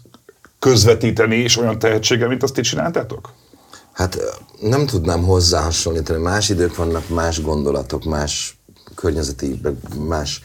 közvetíteni, 0.63 1.36
és 1.36 1.58
olyan 1.58 1.80
tehetséggel, 1.80 2.28
mint 2.28 2.43
azt 2.43 2.54
ti 2.54 2.62
csináltátok? 2.62 3.34
Hát 3.93 4.17
nem 4.62 4.86
tudnám 4.86 5.23
hozzá 5.23 5.62
hasonlítani. 5.62 6.21
Más 6.21 6.49
idők 6.49 6.76
vannak, 6.76 7.10
más 7.10 7.41
gondolatok, 7.41 8.04
más 8.04 8.58
környezeti, 8.95 9.62
más 10.08 10.43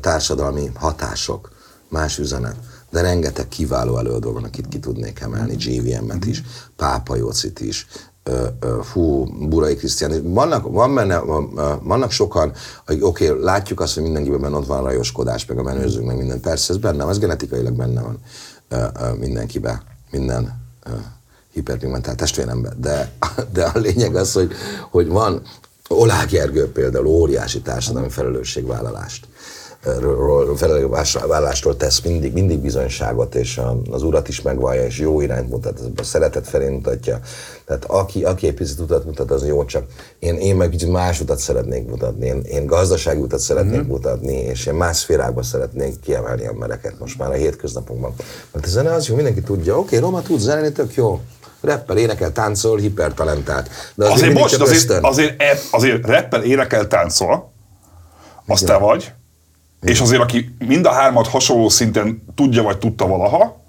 társadalmi 0.00 0.70
hatások, 0.74 1.50
más 1.88 2.18
üzenet. 2.18 2.56
De 2.90 3.00
rengeteg 3.00 3.48
kiváló 3.48 3.98
előadó 3.98 4.32
van, 4.32 4.44
akit 4.44 4.68
ki 4.68 4.78
tudnék 4.78 5.20
emelni, 5.20 5.54
GVM-et 5.54 6.24
is, 6.24 6.42
Pápa 6.76 7.16
Jócit 7.16 7.60
is, 7.60 7.86
fú, 8.82 9.24
Burai 9.48 9.74
Krisztián. 9.74 10.32
Vannak, 10.32 10.72
van 10.72 10.94
benne, 10.94 11.18
vannak 11.82 12.10
sokan, 12.10 12.52
oké, 12.86 13.28
okay, 13.28 13.42
látjuk 13.42 13.80
azt, 13.80 13.94
hogy 13.94 14.02
mindenkiben 14.02 14.54
ott 14.54 14.66
van 14.66 14.82
rajoskodás, 14.82 15.46
meg 15.46 15.58
a 15.58 15.62
menőzők, 15.62 16.04
meg 16.04 16.16
minden. 16.16 16.40
Persze, 16.40 16.72
ez 16.72 16.78
benne 16.78 17.02
van, 17.02 17.12
ez 17.12 17.18
genetikailag 17.18 17.72
benne 17.72 18.02
van 18.02 18.18
mindenkibe, 19.18 19.82
minden 20.10 20.60
ö, 20.84 20.90
hiperpigmentált 21.52 22.16
testvéremben. 22.16 22.76
De, 22.80 23.12
de 23.52 23.64
a 23.64 23.78
lényeg 23.78 24.14
az, 24.14 24.32
hogy, 24.32 24.52
hogy 24.90 25.08
van 25.08 25.42
Olá 25.88 26.24
Gergő 26.24 26.72
például 26.72 27.06
óriási 27.06 27.60
társadalmi 27.60 28.08
felelősségvállalást 28.08 29.26
felelősségvállalástól 30.56 31.76
tesz 31.76 32.00
mindig, 32.00 32.32
mindig 32.32 32.58
bizonyságot, 32.58 33.34
és 33.34 33.58
a- 33.58 33.80
az 33.90 34.02
urat 34.02 34.28
is 34.28 34.42
megvallja, 34.42 34.84
és 34.84 34.98
jó 34.98 35.20
irányt 35.20 35.50
mutat, 35.50 35.80
a 35.96 36.02
szeretet 36.02 36.48
felé 36.48 36.68
mutatja. 36.68 37.20
Tehát 37.66 37.84
aki, 37.84 38.24
aki 38.24 38.46
egy 38.46 38.54
picit 38.54 38.78
utat 38.78 39.04
mutat, 39.04 39.30
az 39.30 39.46
jó, 39.46 39.64
csak 39.64 39.84
én, 40.18 40.34
én 40.34 40.56
meg 40.56 40.68
kicsit 40.68 40.90
más 40.92 41.20
utat 41.20 41.38
szeretnék 41.38 41.88
mutatni, 41.88 42.26
én, 42.26 42.40
én 42.40 42.66
gazdasági 42.66 43.20
utat 43.20 43.38
szeretnék 43.38 43.80
mm-hmm. 43.80 43.88
mutatni, 43.88 44.34
és 44.34 44.66
én 44.66 44.74
más 44.74 44.96
szférákban 44.96 45.42
szeretnék 45.42 46.00
kiemelni 46.00 46.44
embereket 46.44 46.98
most 46.98 47.18
már 47.18 47.30
a 47.30 47.34
hétköznapokban. 47.34 48.14
Mert 48.52 48.66
a 48.66 48.68
zene 48.68 48.92
az 48.92 49.08
jó, 49.08 49.14
mindenki 49.14 49.42
tudja, 49.42 49.78
oké, 49.78 49.96
okay, 49.96 49.98
Roma 49.98 50.22
tud 50.22 50.38
zenélni, 50.38 50.72
tök 50.72 50.94
jó. 50.94 51.20
Rappel, 51.60 51.96
énekel, 51.96 52.32
táncol, 52.32 52.78
hipertalentált. 52.78 53.68
De 53.94 54.04
Azért 54.04 54.20
mindig 54.20 54.42
most, 54.42 54.60
azért, 54.60 55.04
azért, 55.04 55.42
e- 55.42 55.58
azért 55.70 56.06
rappel, 56.06 56.42
énekel, 56.42 56.86
táncol, 56.86 57.52
az 58.46 58.60
te 58.60 58.76
vagy, 58.76 59.12
és 59.82 60.00
azért 60.00 60.22
aki 60.22 60.54
mind 60.58 60.86
a 60.86 60.92
hármat 60.92 61.28
hasonló 61.28 61.68
szinten 61.68 62.24
tudja 62.34 62.62
vagy 62.62 62.78
tudta 62.78 63.06
valaha, 63.06 63.60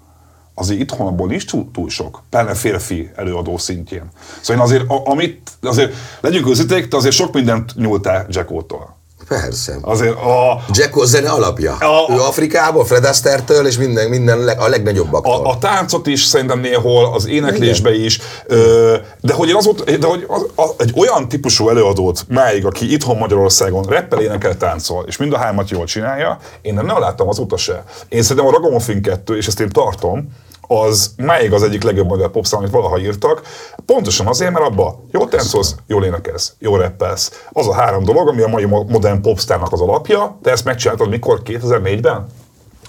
azért 0.54 0.80
itthon 0.80 1.06
abból 1.06 1.26
nincs 1.26 1.46
túl, 1.46 1.70
túl 1.72 1.90
sok, 1.90 2.22
pláne 2.30 2.54
férfi 2.54 3.10
előadó 3.14 3.58
szintjén. 3.58 4.10
Szóval 4.40 4.56
én 4.56 4.62
azért, 4.70 4.90
a, 4.90 5.06
amit, 5.06 5.50
azért 5.62 5.92
legyünk 6.20 6.48
őszinték, 6.48 6.88
te 6.88 6.96
azért 6.96 7.14
sok 7.14 7.32
mindent 7.32 7.74
nyúltál 7.76 8.26
Jackótól. 8.28 8.96
Persze. 9.28 9.78
Azért 9.80 10.14
a, 10.14 10.60
Jacko 10.72 11.04
zene 11.04 11.30
alapja. 11.30 11.72
A- 11.72 12.12
ő 12.12 12.18
Afrikából, 12.20 12.84
Fred 12.84 13.04
Astaire-től 13.04 13.66
és 13.66 13.76
minden, 13.78 14.08
minden 14.08 14.38
leg, 14.38 14.60
a 14.60 14.68
legnagyobbaktól. 14.68 15.46
a, 15.46 15.50
a 15.50 15.58
táncot 15.58 16.06
is 16.06 16.24
szerintem 16.24 16.60
néhol, 16.60 17.12
az 17.14 17.26
éneklésbe 17.26 17.94
is, 17.94 18.20
ö, 18.46 18.96
de 19.20 19.32
hogy 19.32 19.48
én 19.48 19.54
azóta, 19.54 19.96
de 19.96 20.06
hogy 20.06 20.24
az, 20.28 20.46
a, 20.56 20.68
egy 20.78 20.92
olyan 20.96 21.28
típusú 21.28 21.68
előadót 21.68 22.24
máig, 22.28 22.66
aki 22.66 22.92
itthon 22.92 23.16
Magyarországon 23.16 23.82
rappel, 23.82 24.20
énekel, 24.20 24.56
táncol, 24.56 25.04
és 25.06 25.16
mind 25.16 25.32
a 25.32 25.38
hármat 25.38 25.70
jól 25.70 25.84
csinálja, 25.84 26.38
én 26.62 26.74
nem, 26.74 26.86
nem 26.86 26.98
láttam 26.98 27.28
azóta 27.28 27.56
se. 27.56 27.84
Én 28.08 28.22
szerintem 28.22 28.46
a 28.46 28.50
Ragamuffin 28.50 29.02
2, 29.02 29.36
és 29.36 29.46
ezt 29.46 29.60
én 29.60 29.68
tartom, 29.68 30.28
az 30.66 31.14
máig 31.16 31.52
az 31.52 31.62
egyik 31.62 31.82
legjobb 31.82 32.08
magyar 32.08 32.30
popszám, 32.30 32.60
amit 32.60 32.72
valaha 32.72 32.98
írtak, 32.98 33.42
pontosan 33.86 34.26
azért, 34.26 34.52
mert 34.52 34.64
abba 34.64 35.00
jól 35.10 35.28
táncolsz, 35.28 35.74
jól 35.86 36.04
énekelsz, 36.04 36.54
jól 36.58 36.78
rappelsz. 36.78 37.46
Az 37.52 37.68
a 37.68 37.74
három 37.74 38.04
dolog, 38.04 38.28
ami 38.28 38.42
a 38.42 38.48
mai 38.48 38.64
mo- 38.64 38.90
modern 38.90 39.22
popsztárnak 39.22 39.72
az 39.72 39.80
alapja, 39.80 40.38
te 40.42 40.50
ezt 40.50 40.64
megcsináltad 40.64 41.08
mikor? 41.08 41.40
2004-ben? 41.44 42.26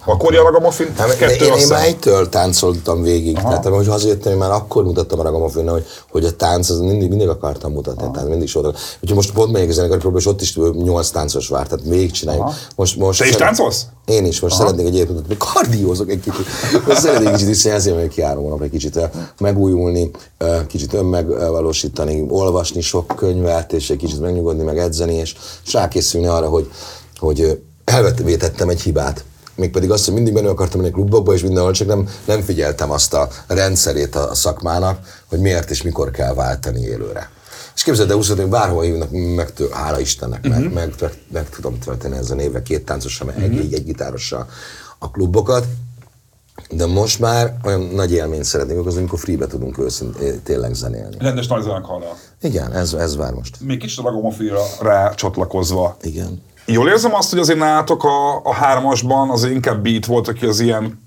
Akkor 0.05 0.35
a 0.35 0.43
Ragamuffin 0.43 0.93
Hát, 0.97 1.17
kettő 1.17 1.45
én, 1.45 1.53
én 1.53 1.67
már 1.67 1.85
egytől 1.85 2.29
táncoltam 2.29 3.01
végig. 3.01 3.37
Aha. 3.37 3.49
Tehát 3.49 3.65
ahogy 3.65 3.87
hazajöttem, 3.87 4.31
én 4.31 4.37
már 4.37 4.51
akkor 4.51 4.83
mutattam 4.83 5.19
a 5.19 5.23
Ragamuffin, 5.23 5.69
hogy, 5.69 5.85
hogy 6.09 6.25
a 6.25 6.35
tánc, 6.35 6.69
az 6.69 6.79
mindig, 6.79 7.09
mindig 7.09 7.27
akartam 7.27 7.71
mutatni, 7.71 8.11
tehát 8.11 8.29
mindig 8.29 8.49
oda. 8.53 8.73
Úgyhogy 9.01 9.15
most 9.15 9.31
pont 9.31 9.51
megyek 9.51 9.69
a 9.69 9.73
zenekari 9.73 9.99
próba, 9.99 10.17
és 10.17 10.25
ott 10.25 10.41
is 10.41 10.55
nyolc 10.55 11.09
táncos 11.09 11.47
vár, 11.47 11.67
tehát 11.67 11.85
végig 11.85 12.11
csináljuk. 12.11 12.49
Most, 12.75 12.97
most 12.97 13.19
Te 13.19 13.27
is 13.27 13.35
táncolsz? 13.35 13.85
Én 14.05 14.25
is, 14.25 14.39
most 14.39 14.55
szeretnék 14.55 14.85
egy 14.87 14.93
egyébként, 14.93 15.27
még 15.27 15.37
kardiózok 15.37 16.09
egy 16.09 16.19
kicsit. 16.19 16.45
Most 16.87 16.99
szeretnék 16.99 17.27
egy 17.27 17.33
kicsit 17.33 17.47
visszajelzni, 17.47 17.91
hogy 17.91 18.07
kiárom 18.07 18.43
hónap 18.43 18.61
egy 18.61 18.69
kicsit 18.69 18.95
ö, 18.95 19.03
megújulni, 19.39 20.11
ö, 20.37 20.65
kicsit 20.67 20.93
önmegvalósítani, 20.93 22.25
olvasni 22.29 22.81
sok 22.81 23.13
könyvet, 23.15 23.73
és 23.73 23.89
egy 23.89 23.97
kicsit 23.97 24.19
megnyugodni, 24.19 24.63
meg 24.63 24.77
edzeni, 24.77 25.13
és, 25.13 25.35
és 25.65 25.73
rákészülni 25.73 26.27
arra, 26.27 26.47
hogy, 26.47 26.69
hogy 27.17 27.41
ö, 27.41 27.51
elvetettem 27.83 28.69
egy 28.69 28.81
hibát. 28.81 29.23
Mégpedig 29.55 29.91
azt, 29.91 30.05
hogy 30.05 30.13
mindig 30.13 30.33
benne 30.33 30.49
akartam 30.49 30.81
menni 30.81 30.93
klubokba, 30.93 31.33
és 31.33 31.41
mindenhol, 31.41 31.71
csak 31.71 31.87
nem, 31.87 32.09
nem 32.25 32.41
figyeltem 32.41 32.91
azt 32.91 33.13
a 33.13 33.29
rendszerét 33.47 34.15
a, 34.15 34.35
szakmának, 34.35 34.99
hogy 35.25 35.39
miért 35.39 35.69
és 35.69 35.81
mikor 35.81 36.11
kell 36.11 36.33
váltani 36.33 36.81
élőre. 36.81 37.29
És 37.75 37.83
képzeld 37.83 38.09
el, 38.09 38.15
20 38.15 38.27
hogy 38.27 38.47
bárhol 38.47 38.83
hívnak, 38.83 39.09
meg, 39.35 39.53
tő- 39.53 39.69
hála 39.71 39.99
Istennek, 39.99 40.47
meg, 40.47 40.73
meg, 40.73 40.93
meg, 40.99 41.13
meg, 41.31 41.49
tudom 41.49 41.79
tölteni 41.79 42.17
ezen 42.17 42.39
évek 42.39 42.63
két 42.63 42.85
táncossal, 42.85 43.27
meg 43.27 43.43
egy, 43.43 43.73
egy 43.73 43.83
gitárossal 43.83 44.47
a 44.99 45.11
klubokat, 45.11 45.65
de 46.69 46.85
most 46.85 47.19
már 47.19 47.53
olyan 47.63 47.81
nagy 47.81 48.11
élményt 48.11 48.43
szeretnék 48.43 48.77
okozni, 48.77 48.99
amikor 48.99 49.19
freebe 49.19 49.47
tudunk 49.47 49.77
őszintén 49.77 50.43
tényleg 50.43 50.73
zenélni. 50.73 51.15
Rendes 51.19 51.47
nagy 51.47 51.63
zenekarral. 51.63 52.17
Igen, 52.41 52.73
ez, 52.73 52.93
ez 52.93 53.15
vár 53.15 53.33
most. 53.33 53.57
Még 53.59 53.79
kicsit 53.79 53.99
a 53.99 54.01
Ragamuffira 54.01 54.61
rá 54.81 55.13
csatlakozva. 55.13 55.97
Igen. 56.01 56.41
Jól 56.65 56.89
érzem 56.89 57.13
azt, 57.13 57.30
hogy 57.30 57.39
azért 57.39 57.60
nálatok 57.60 58.04
a, 58.04 58.41
a 58.43 58.54
hármasban 58.54 59.30
azért 59.30 59.54
inkább 59.54 59.84
beat 59.84 60.06
volt, 60.06 60.28
aki 60.28 60.45
az 60.45 60.60
ilyen 60.60 61.04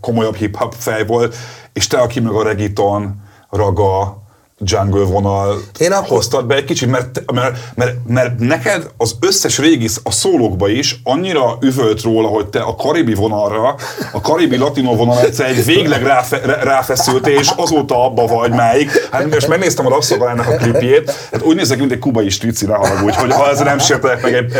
komolyabb 0.00 0.34
hip-hop 0.34 0.74
fej 0.74 1.06
volt, 1.06 1.36
és 1.72 1.86
te, 1.86 1.98
aki 1.98 2.20
meg 2.20 2.32
a 2.32 2.42
regiton, 2.42 3.22
raga, 3.48 4.22
jungle 4.64 5.04
vonal 5.04 5.62
Én 5.78 5.92
akkor- 5.92 6.08
hoztad 6.08 6.46
be 6.46 6.54
egy 6.54 6.64
kicsit, 6.64 6.90
mert, 6.90 7.32
mert, 7.32 7.56
mert, 7.74 7.96
mert 8.06 8.38
neked 8.38 8.86
az 8.96 9.16
összes 9.20 9.58
régi, 9.58 9.88
a 10.02 10.10
szólókba 10.12 10.68
is 10.68 11.00
annyira 11.04 11.58
üvölt 11.60 12.02
róla, 12.02 12.28
hogy 12.28 12.46
te 12.46 12.60
a 12.60 12.74
karibi 12.74 13.14
vonalra, 13.14 13.74
a 14.12 14.20
karibi 14.20 14.56
latino 14.56 14.96
vonalra 14.96 15.24
egyszer 15.26 15.46
egy 15.48 15.64
végleg 15.64 16.02
ráfe, 16.02 16.40
rá- 16.44 16.62
ráfeszültél, 16.62 17.38
és 17.38 17.50
azóta 17.56 18.04
abba 18.04 18.26
vagy 18.26 18.50
máig. 18.50 18.90
Hát 19.10 19.30
most 19.30 19.48
megnéztem 19.48 19.86
a 19.86 19.88
Rabszolgálának 19.88 20.46
a 20.46 20.56
klipjét, 20.56 21.10
hát 21.32 21.42
úgy 21.42 21.56
nézek, 21.56 21.78
mint 21.78 21.92
egy 21.92 21.98
kubai 21.98 22.28
strici, 22.28 22.66
ne 22.66 22.74
haragudj, 22.74 23.16
hogy 23.16 23.32
ha 23.32 23.50
ezzel 23.50 23.64
nem 23.64 23.78
sértelek 23.78 24.22
meg 24.22 24.34
egy... 24.34 24.52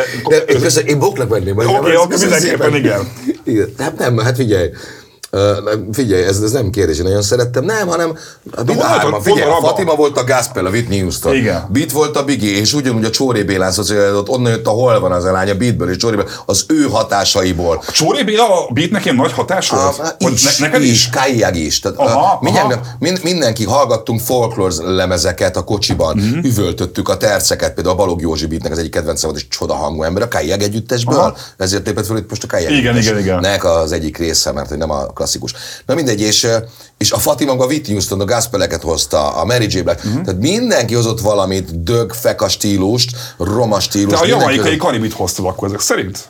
De 0.46 0.54
köszön, 0.58 0.86
én 0.86 0.98
boklak 0.98 1.28
venném. 1.28 1.56
Oké, 1.56 1.66
Köszönöm 1.66 1.96
akkor 1.96 2.18
mindenképpen 2.18 2.74
igen. 2.74 3.12
igen. 3.44 3.68
Hát 3.78 3.98
nem, 3.98 4.18
hát 4.18 4.36
figyelj. 4.36 4.70
Uh, 5.32 5.40
figyelj, 5.92 6.22
ez, 6.24 6.40
ez 6.40 6.50
nem 6.52 6.70
kérdés, 6.70 6.98
én 6.98 7.04
nagyon 7.04 7.22
szerettem. 7.22 7.64
Nem, 7.64 7.88
hanem 7.88 8.16
a 8.56 8.62
Bit 8.62 8.74
volt 8.74 8.80
a- 8.80 8.84
hárman. 8.86 9.20
Figyelj, 9.22 9.48
volt 9.50 9.62
a 9.62 9.64
a. 9.66 9.68
Fatima 9.68 9.94
volt 9.94 10.18
a 10.18 10.24
Gospel, 10.24 10.66
a 10.66 10.70
Whitney 10.70 10.98
Houston. 11.00 11.34
Igen. 11.34 11.66
Beat 11.72 11.92
volt 11.92 12.16
a 12.16 12.24
Biggie, 12.24 12.58
és 12.60 12.72
ugyanúgy 12.72 13.04
a 13.04 13.10
Csóré 13.10 13.42
Bélán 13.42 13.72
szociális, 13.72 14.18
onnan 14.26 14.52
jött 14.52 14.66
a 14.66 14.70
Hol 14.70 15.00
van 15.00 15.12
az 15.12 15.24
a 15.24 15.32
lány, 15.32 15.50
a 15.50 15.54
Beatből 15.54 15.90
és 15.90 15.96
Csóré 15.96 16.16
Bélán, 16.16 16.30
az 16.46 16.64
ő 16.68 16.82
hatásaiból. 16.88 17.82
Csóri 17.92 18.22
Béla 18.24 18.66
a 18.66 18.72
beat 18.72 18.90
nekem 18.90 19.16
nagy 19.16 19.32
hatás 19.32 19.70
volt? 19.70 19.98
Ah, 19.98 20.08
Vagy 20.18 20.32
is, 20.32 20.58
ne, 20.58 20.66
neked 20.66 20.82
is, 20.82 20.90
is? 20.90 21.08
Kájjag 21.10 21.56
is. 21.56 21.80
Tehát, 21.80 21.98
Aha, 21.98 22.18
aha, 22.20 22.38
mindjárt, 22.42 22.66
aha. 22.66 22.74
nem- 22.74 22.96
Mind, 22.98 23.20
mindenki 23.22 23.64
hallgattunk 23.64 24.20
folklore 24.20 24.74
lemezeket 24.84 25.56
a 25.56 25.62
kocsiban, 25.64 26.16
Mhm. 26.16 26.26
mm-hmm. 26.26 26.42
üvöltöttük 26.44 27.08
a 27.08 27.16
terceket, 27.16 27.74
például 27.74 27.94
a 27.94 27.98
Balog 27.98 28.20
Józsi 28.20 28.46
Beatnek 28.46 28.72
az 28.72 28.78
egyik 28.78 28.90
kedvencem 28.90 29.30
volt, 29.30 29.42
és 29.42 29.48
csoda 29.48 29.74
hangú 29.74 30.02
ember, 30.02 30.22
a 30.22 30.28
Kájjag 30.28 30.60
együttesből, 30.62 31.18
Aha. 31.18 31.36
ezért 31.56 31.86
lépett 31.86 32.06
fel 32.06 32.16
itt 32.16 32.28
most 32.30 32.44
a 32.44 32.46
Kájjag 32.46 32.72
Igen, 32.72 32.96
igen, 32.96 33.18
igen. 33.18 33.40
Nek 33.40 33.64
az 33.64 33.92
egyik 33.92 34.16
része, 34.18 34.52
mert 34.52 34.68
hogy 34.68 34.78
nem 34.78 34.90
a 34.90 35.12
klasszikus. 35.20 35.54
Na 35.86 35.94
mindegy, 35.94 36.20
és, 36.20 36.48
és 36.98 37.12
a 37.12 37.18
Fatima 37.18 37.52
a 37.52 37.66
Whitney 37.66 37.92
Houston 37.92 38.20
a 38.20 38.24
gospeleket 38.24 38.82
hozta, 38.82 39.34
a 39.34 39.44
Mary 39.44 39.66
J. 39.68 39.82
Black, 39.82 40.06
mm-hmm. 40.06 40.22
tehát 40.22 40.40
mindenki 40.40 40.94
hozott 40.94 41.20
valamit, 41.20 41.82
dög, 41.82 42.12
feka 42.12 42.48
stílust, 42.48 43.16
roma 43.38 43.80
stílust. 43.80 44.22
a 44.22 44.24
mindenki 44.24 44.54
jamaikai 44.54 44.76
karibit 44.76 45.12
hoztad 45.12 45.46
akkor 45.46 45.68
ezek 45.68 45.80
szerint? 45.80 46.28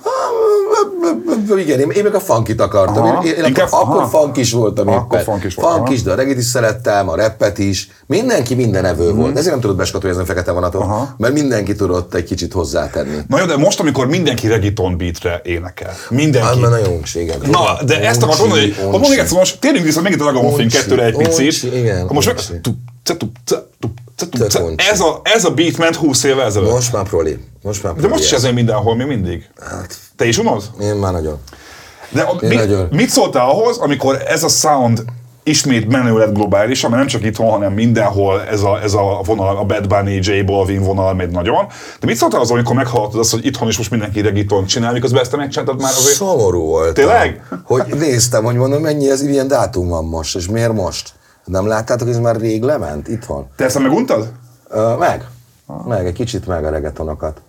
Igen, 1.59 1.81
én, 1.81 1.90
én 1.90 2.03
meg 2.03 2.14
a 2.14 2.20
funkit 2.20 2.61
akartam. 2.61 3.03
Aha, 3.03 3.25
Én, 3.25 3.33
én 3.33 3.44
inkább- 3.44 3.68
akkor, 3.73 3.88
akkor 3.88 4.03
aha. 4.03 4.09
funk 4.18 4.37
is 4.37 4.53
voltam 4.53 4.88
Akkor 4.88 5.18
éppen. 5.20 5.25
funk 5.33 5.44
is 5.44 5.55
volt, 5.55 5.68
Funk 5.68 5.83
aha. 5.85 5.92
is, 5.94 6.03
de 6.03 6.11
a 6.12 6.14
regit 6.14 6.38
is 6.38 6.44
szerettem, 6.44 7.09
a 7.09 7.14
rappet 7.16 7.59
is. 7.59 7.88
Mindenki 8.07 8.55
minden 8.55 8.85
evő 8.85 9.12
volt. 9.12 9.37
Ezért 9.37 9.51
nem 9.51 9.61
tudott 9.61 9.77
beskatolni 9.77 10.16
a 10.20 10.25
fekete 10.25 10.53
vonaton, 10.53 10.83
Mhm. 10.83 10.90
Aha. 10.90 11.14
mert 11.18 11.33
mindenki 11.33 11.75
tudott 11.75 12.14
egy 12.14 12.25
kicsit 12.25 12.53
hozzátenni. 12.53 13.16
Na 13.29 13.38
jó, 13.38 13.44
de 13.44 13.57
most, 13.57 13.81
amikor 13.81 14.07
mindenki 14.07 14.46
reggaeton 14.49 14.96
beatre 14.99 15.40
énekel. 15.44 15.92
Mindenki. 16.11 16.61
Már 16.61 16.70
nagyon 16.70 16.88
uncs, 16.92 17.14
igen. 17.14 17.38
Na, 17.51 17.83
de 17.87 18.01
ezt 18.01 18.23
akartam 18.23 18.49
mondani, 18.49 18.73
hogy 18.73 18.85
ha 18.85 18.99
mondjuk 18.99 19.18
egyszer 19.18 19.38
most 19.38 19.61
térjünk 19.61 19.85
vissza 19.85 20.01
megint 20.01 20.20
a 20.20 20.25
Ragamuffin 20.25 20.64
Uncsi, 20.64 20.79
2-re 20.88 21.05
egy 21.05 21.16
picit. 21.16 21.75
igen, 21.75 22.07
most 22.12 22.27
meg... 22.27 22.37
Ez 24.90 25.01
a, 25.01 25.20
ez 25.23 25.44
a 25.44 25.51
beat 25.51 25.77
ment 25.77 25.96
20 25.96 26.25
évvel 26.25 26.46
ezelőtt. 26.46 26.70
Most 26.70 26.92
már 26.92 27.09
proli. 27.09 27.38
Most 27.62 27.83
már 27.83 27.92
De 27.92 27.99
proli 27.99 28.12
most 28.12 28.25
is 28.25 28.33
ez. 28.33 28.53
mindenhol, 28.53 28.96
még 28.96 29.07
mindig. 29.07 29.49
Hát, 29.61 29.96
Te 30.20 30.26
is 30.26 30.38
unod? 30.38 30.62
én 30.80 30.94
már 30.94 31.12
nagyon. 31.12 31.38
De 32.09 32.22
a, 32.22 32.37
Én 32.42 32.48
mi, 32.48 32.54
nagyon. 32.54 32.88
mit 32.90 33.09
szóltál 33.09 33.48
ahhoz, 33.48 33.78
amikor 33.78 34.22
ez 34.26 34.42
a 34.42 34.48
sound 34.48 35.04
ismét 35.42 35.88
menő 35.88 36.18
lett 36.18 36.35
globálisan, 36.35 36.90
mert 36.90 37.02
nem 37.02 37.11
csak 37.11 37.24
itthon, 37.24 37.50
hanem 37.50 37.72
mindenhol 37.72 38.42
ez 38.42 38.62
a, 38.62 38.80
ez 38.83 38.94
a 38.94 39.20
vonal, 39.24 39.56
a 39.56 39.64
Bad 39.64 39.87
Bunny, 39.87 40.18
J 40.20 40.40
Balvin 40.42 40.83
vonal 40.83 41.14
megy 41.14 41.30
nagyon. 41.30 41.66
De 42.00 42.06
mit 42.06 42.16
szóltál 42.16 42.40
az, 42.40 42.50
amikor 42.50 42.74
meghallottad 42.74 43.20
azt, 43.20 43.30
hogy 43.30 43.46
itthon 43.46 43.68
is 43.68 43.76
most 43.76 43.90
mindenki 43.90 44.20
reggaeton 44.20 44.66
csinál, 44.66 44.92
miközben 44.92 45.20
ezt 45.20 45.30
te 45.30 45.37
megcsináltad 45.37 45.80
már 45.80 45.92
azért? 45.92 46.16
Szomorú 46.16 46.64
volt. 46.64 46.94
Tényleg? 46.94 47.42
Hogy 47.64 47.85
néztem, 47.98 48.44
hogy 48.44 48.56
mondom, 48.56 48.83
mennyi 48.83 49.11
ez 49.11 49.22
ilyen 49.22 49.48
dátum 49.48 49.88
van 49.88 50.04
most, 50.04 50.37
és 50.37 50.48
miért 50.48 50.72
most? 50.72 51.12
Nem 51.44 51.66
láttátok, 51.66 52.06
hogy 52.06 52.16
ez 52.16 52.22
már 52.22 52.37
rég 52.37 52.62
lement 52.62 53.09
itthon? 53.09 53.46
Te 53.56 53.64
ezt 53.64 53.78
meguntad? 53.78 54.33
Ö, 54.68 54.94
meg. 54.98 55.26
Meg, 55.87 56.06
egy 56.06 56.12
kicsit 56.12 56.46
meg 56.46 56.64
a 56.64 56.70
reggaetonokat. 56.70 57.40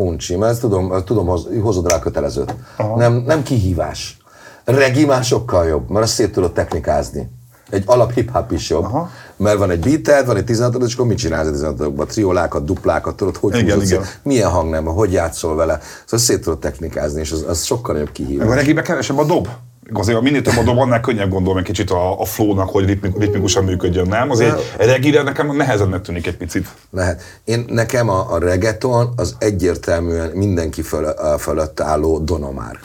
Uncsi, 0.00 0.36
mert 0.36 0.52
ezt 0.52 0.60
tudom, 0.60 0.92
ezt 0.92 1.04
tudom 1.04 1.26
hoz, 1.26 1.46
hozod 1.62 1.90
rá 1.90 1.98
kötelezőt. 1.98 2.54
Nem, 2.96 3.14
nem 3.26 3.42
kihívás. 3.42 4.18
Regi 4.64 5.04
már 5.04 5.24
sokkal 5.24 5.66
jobb, 5.66 5.90
mert 5.90 6.04
azt 6.04 6.14
szét 6.14 6.32
tudod 6.32 6.52
technikázni. 6.52 7.30
Egy 7.70 7.82
alap 7.86 8.12
hip-hop 8.12 8.52
is 8.52 8.70
jobb. 8.70 8.84
Aha. 8.84 9.10
Mert 9.36 9.58
van 9.58 9.70
egy 9.70 9.80
beated, 9.80 10.26
van 10.26 10.36
egy 10.36 10.44
16 10.44 10.82
és 10.82 10.94
akkor 10.94 11.06
mit 11.06 11.18
csinálsz 11.18 11.46
a 11.46 11.50
16 11.50 12.08
Triolákat, 12.08 12.64
duplákat, 12.64 13.16
tudod, 13.16 13.36
hogy 13.36 13.56
Igen, 13.56 13.64
igen. 13.64 13.86
szét, 13.86 14.20
milyen 14.22 14.50
hang 14.50 14.70
nem, 14.70 14.84
hogy 14.84 15.12
játszol 15.12 15.56
vele. 15.56 15.80
Szóval 16.04 16.26
szét 16.26 16.40
tudod 16.42 16.58
technikázni, 16.58 17.20
és 17.20 17.32
az, 17.32 17.44
az 17.48 17.64
sokkal 17.64 17.94
nagyobb 17.94 18.12
kihívás. 18.12 18.46
Meg 18.46 18.56
a 18.56 18.60
regibe 18.60 18.82
kevesebb 18.82 19.18
a 19.18 19.24
dob. 19.24 19.48
Azért 19.92 20.20
minél 20.20 20.42
több 20.42 20.56
a 20.56 20.62
dob, 20.62 20.78
annál 20.78 21.00
könnyebb 21.00 21.30
gondolom 21.30 21.58
egy 21.58 21.64
kicsit 21.64 21.90
a, 21.90 22.20
a 22.20 22.24
flow-nak, 22.24 22.70
hogy 22.70 22.84
ritmik, 22.84 23.18
ritmikusan 23.18 23.64
működjön, 23.64 24.06
nem? 24.06 24.30
Azért 24.30 24.76
egy 24.78 24.86
regire 24.86 25.22
nekem 25.22 25.56
nehezebbnek 25.56 26.02
tűnik 26.02 26.26
egy 26.26 26.36
picit. 26.36 26.68
Lehet. 26.90 27.22
Én, 27.44 27.64
nekem 27.68 28.08
a, 28.08 28.32
a 28.32 28.38
reggaeton 28.38 29.12
az 29.16 29.34
egyértelműen 29.38 30.30
mindenki 30.30 30.82
föl, 30.82 31.14
fölött 31.38 31.80
álló 31.80 32.18
Donomár. 32.18 32.78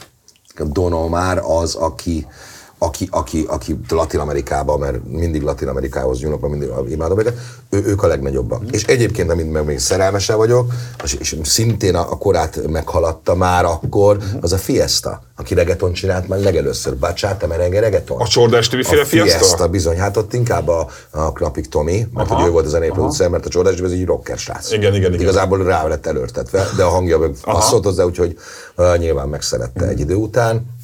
Donomár 0.60 1.42
az, 1.44 1.76
aki, 1.76 2.28
aki, 2.78 3.08
aki, 3.12 3.46
aki 3.48 3.80
Latin 3.90 4.20
Amerikában, 4.20 4.80
mert 4.80 5.08
mindig 5.08 5.42
Latin 5.42 5.68
Amerikához 5.68 6.20
nyúlok, 6.20 6.42
mert 6.42 6.54
mindig 6.54 6.70
imádom 6.90 7.20
őket, 7.20 7.38
ő, 7.70 7.84
ők 7.86 8.04
a 8.04 8.08
legnagyobbak. 8.08 8.64
És 8.72 8.84
egyébként, 8.84 9.32
amint 9.32 9.52
meg 9.52 9.66
még 9.66 9.80
szerelmese 9.80 10.36
vagyok, 10.36 10.72
és, 11.04 11.14
és 11.14 11.36
szintén 11.44 11.96
a, 11.96 12.12
a 12.12 12.18
korát 12.18 12.68
meghaladta 12.68 13.36
már 13.36 13.66
akkor, 13.66 14.18
az 14.42 14.54
a 14.54 14.58
Fiesta, 14.58 15.24
aki 15.36 15.54
reggaeton 15.54 15.94
csinált 15.94 16.28
már 16.28 16.40
legelőször. 16.40 16.98
Bachata, 16.98 17.48
merengue, 17.48 17.80
reggaeton. 17.80 18.22
A 18.22 18.28
Csordás 18.28 18.68
féle 18.68 19.02
a 19.02 19.06
Fiesta? 19.06 19.38
Fiesta? 19.38 19.68
bizony. 19.68 19.98
Hát 19.98 20.18
ott 20.18 20.34
inkább 20.34 20.68
a, 20.68 20.88
a 21.10 21.32
Knapik 21.32 21.68
Tomi, 21.68 22.08
mert 22.14 22.30
Aha, 22.30 22.40
hogy 22.40 22.50
ő 22.50 22.52
volt 22.52 22.66
a 22.66 22.70
zenéproducer, 22.70 23.30
mert 23.30 23.46
a 23.46 23.50
Csordás 23.50 23.80
ez 23.80 23.92
egy 23.92 24.06
rocker 24.06 24.38
srác. 24.38 24.72
Igen, 24.72 24.94
igen, 24.94 25.10
igen. 25.10 25.22
Igazából 25.22 25.64
rá 25.64 25.88
lett 25.88 26.06
előrtetve, 26.06 26.68
de 26.76 26.84
a 26.84 26.90
hangja 26.90 27.20
meg 27.20 27.32
passzolt 27.42 27.84
hozzá, 27.84 28.04
úgyhogy 28.04 28.38
uh, 28.78 28.98
nyilván 28.98 29.30
megszerette 29.30 29.88
egy 29.88 30.00
idő 30.00 30.16
után. 30.16 30.75